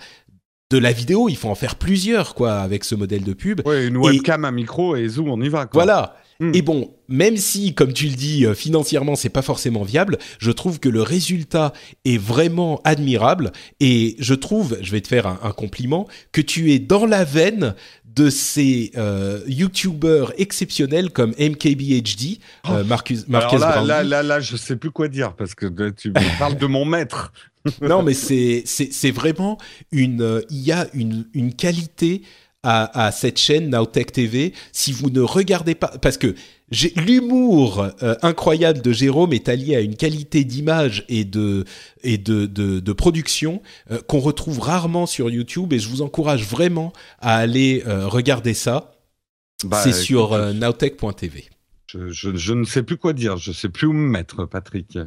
[0.72, 1.30] de la vidéo.
[1.30, 3.62] Il faut en faire plusieurs quoi avec ce modèle de pub.
[3.66, 5.66] Ouais, une Et- webcam, un micro et zoom, on y va.
[5.66, 5.84] Quoi.
[5.84, 6.18] Voilà.
[6.40, 6.52] Hmm.
[6.54, 10.52] Et bon, même si, comme tu le dis, euh, financièrement, c'est pas forcément viable, je
[10.52, 11.72] trouve que le résultat
[12.04, 13.52] est vraiment admirable.
[13.80, 17.24] Et je trouve, je vais te faire un, un compliment, que tu es dans la
[17.24, 17.74] veine
[18.06, 22.40] de ces euh, YouTubers exceptionnels comme MKBHD,
[22.70, 23.36] euh, Marcus, Oh.
[23.36, 23.88] Alors Marcus là, Brownlee.
[23.88, 26.66] là, là, là, je sais plus quoi dire parce que de- tu me parles de
[26.66, 27.32] mon maître.
[27.82, 29.58] non, mais c'est c'est c'est vraiment
[29.92, 32.22] une euh, il y a une une qualité
[32.66, 36.36] à, à cette chaîne Nowtech TV si vous ne regardez pas parce que
[36.96, 41.64] l'humour euh, incroyable de Jérôme est allié à une qualité d'image et de
[42.04, 43.62] et de de, de production
[43.92, 48.54] euh, qu'on retrouve rarement sur YouTube et je vous encourage vraiment à aller euh, regarder
[48.54, 48.92] ça.
[49.64, 51.46] Bah, c'est sur nowtech.tv.
[51.98, 53.38] Je, je, je ne sais plus quoi dire.
[53.38, 54.98] Je sais plus où me mettre, Patrick.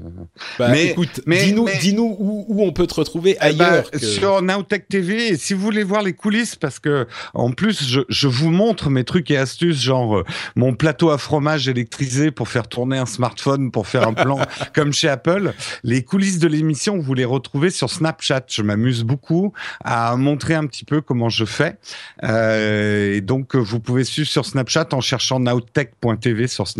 [0.58, 3.90] Bah, Mais- écoute, dis-nous mais- où, où on peut te retrouver Eh ben, ailleurs.
[3.90, 7.86] que- Sur Nowtech TV, et si vous voulez voir les coulisses, parce que en plus,
[7.86, 10.24] je, je vous montre mes trucs et astuces, genre euh,
[10.56, 14.38] mon plateau à fromage électrisé pour faire tourner un smartphone, pour faire un plan
[14.74, 15.52] comme chez Apple.
[15.84, 18.44] Les coulisses de l'émission, vous les retrouvez sur Snapchat.
[18.48, 19.52] Je m'amuse beaucoup
[19.84, 21.76] à montrer un petit peu comment je fais.
[22.24, 26.77] Euh, et donc, euh, vous pouvez suivre sur Snapchat en cherchant nowtech.tv sur Snapchat.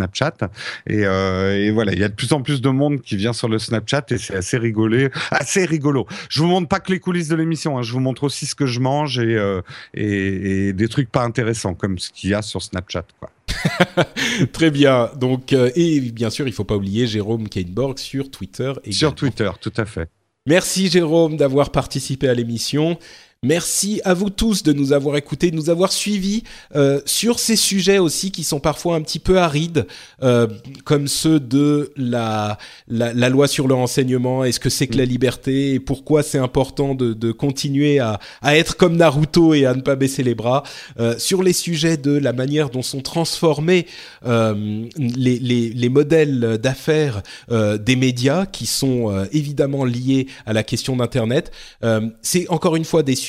[0.87, 3.33] Et, euh, et voilà, il y a de plus en plus de monde qui vient
[3.33, 6.07] sur le Snapchat et c'est assez rigolé, assez rigolo.
[6.29, 8.55] Je vous montre pas que les coulisses de l'émission, hein, je vous montre aussi ce
[8.55, 9.61] que je mange et, euh,
[9.95, 13.05] et, et des trucs pas intéressants comme ce qu'il y a sur Snapchat.
[13.19, 13.31] Quoi.
[14.53, 15.11] Très bien.
[15.17, 18.73] Donc, euh, et bien sûr, il faut pas oublier Jérôme Kainborg sur Twitter.
[18.91, 19.13] Sur également.
[19.13, 20.09] Twitter, tout à fait.
[20.47, 22.99] Merci Jérôme d'avoir participé à l'émission.
[23.45, 26.43] Merci à vous tous de nous avoir écoutés, de nous avoir suivis
[26.75, 29.87] euh, sur ces sujets aussi qui sont parfois un petit peu arides,
[30.25, 30.49] euh,
[30.85, 32.59] comme ceux de la,
[32.89, 34.43] la, la loi sur le renseignement.
[34.43, 38.57] Est-ce que c'est que la liberté et pourquoi c'est important de, de continuer à, à
[38.57, 40.65] être comme Naruto et à ne pas baisser les bras
[40.99, 43.87] euh, Sur les sujets de la manière dont sont transformés
[44.27, 51.53] les, les, les modèles d'affaires des médias qui sont évidemment liés à la question d'Internet.
[52.23, 53.28] C'est encore une fois des sujets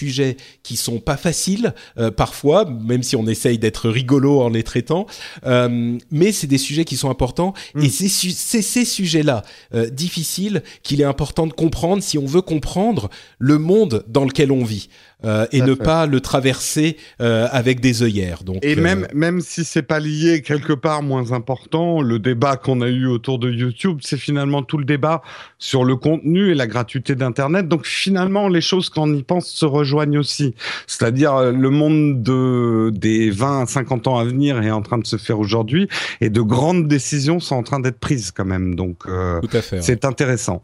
[0.63, 5.05] qui sont pas faciles euh, parfois, même si on essaye d'être rigolo en les traitant,
[5.45, 9.43] euh, mais c'est des sujets qui sont importants et c'est su- c'est ces sujets-là
[9.73, 13.09] euh, difficiles qu'il est important de comprendre si on veut comprendre
[13.39, 14.89] le monde dans lequel on vit
[15.25, 15.83] euh, et ne fait.
[15.83, 18.43] pas le traverser euh, avec des œillères.
[18.43, 22.55] Donc, Et euh, même, même si c'est pas lié quelque part moins important, le débat
[22.55, 25.21] qu'on a eu autour de YouTube, c'est finalement tout le débat
[25.57, 27.67] sur le contenu et la gratuité d'Internet.
[27.67, 30.55] Donc finalement, les choses quand on y pense se rejoignent aussi.
[30.87, 34.97] C'est-à-dire euh, le monde de, des 20 à 50 ans à venir est en train
[34.97, 35.87] de se faire aujourd'hui
[36.21, 38.75] et de grandes décisions sont en train d'être prises quand même.
[38.75, 39.77] Donc euh, tout à fait.
[39.77, 39.81] ouais.
[39.81, 40.63] c'est intéressant.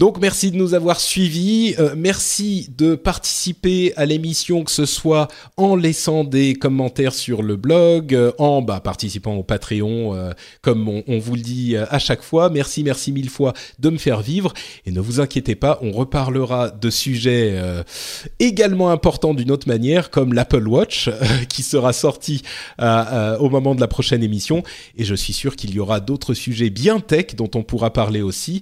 [0.00, 5.28] Donc merci de nous avoir suivis, euh, merci de participer à l'émission que ce soit
[5.56, 10.88] en laissant des commentaires sur le blog, euh, en bah, participant au Patreon euh, comme
[10.88, 12.50] on, on, vous le dit à chaque fois.
[12.50, 14.52] Merci, merci mille fois de me faire vivre
[14.84, 17.56] et ne vous inquiétez pas, on reparlera de sujets
[18.40, 21.08] également importants d'une autre manière comme l'Apple Watch
[21.48, 22.42] qui sera sorti
[22.80, 24.64] au moment de la prochaine émission
[24.96, 28.22] et je suis sûr qu'il y aura d'autres sujets bien tech dont on pourra parler
[28.22, 28.60] aussi.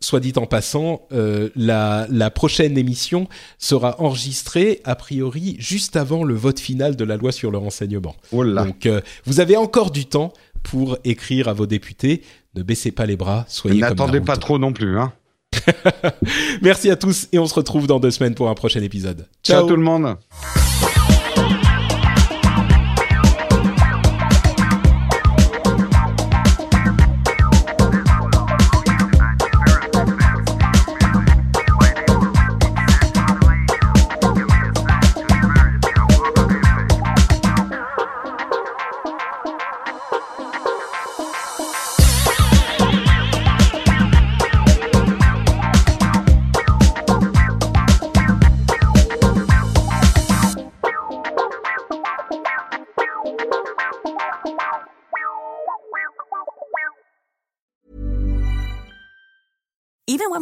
[0.00, 6.24] Soit dit en passant, euh, la, la, prochaine émission sera enregistrée a priori juste avant
[6.24, 8.16] le vote final de la loi sur le renseignement.
[8.32, 12.22] Oh Donc euh, vous avez encore du temps pour écrire à vos députés.
[12.54, 14.98] Ne baissez pas les bras, soyez N'attendez pas trop non plus.
[14.98, 15.12] Hein.
[16.62, 19.26] Merci à tous et on se retrouve dans deux semaines pour un prochain épisode.
[19.42, 20.16] Ciao, Ciao tout le monde.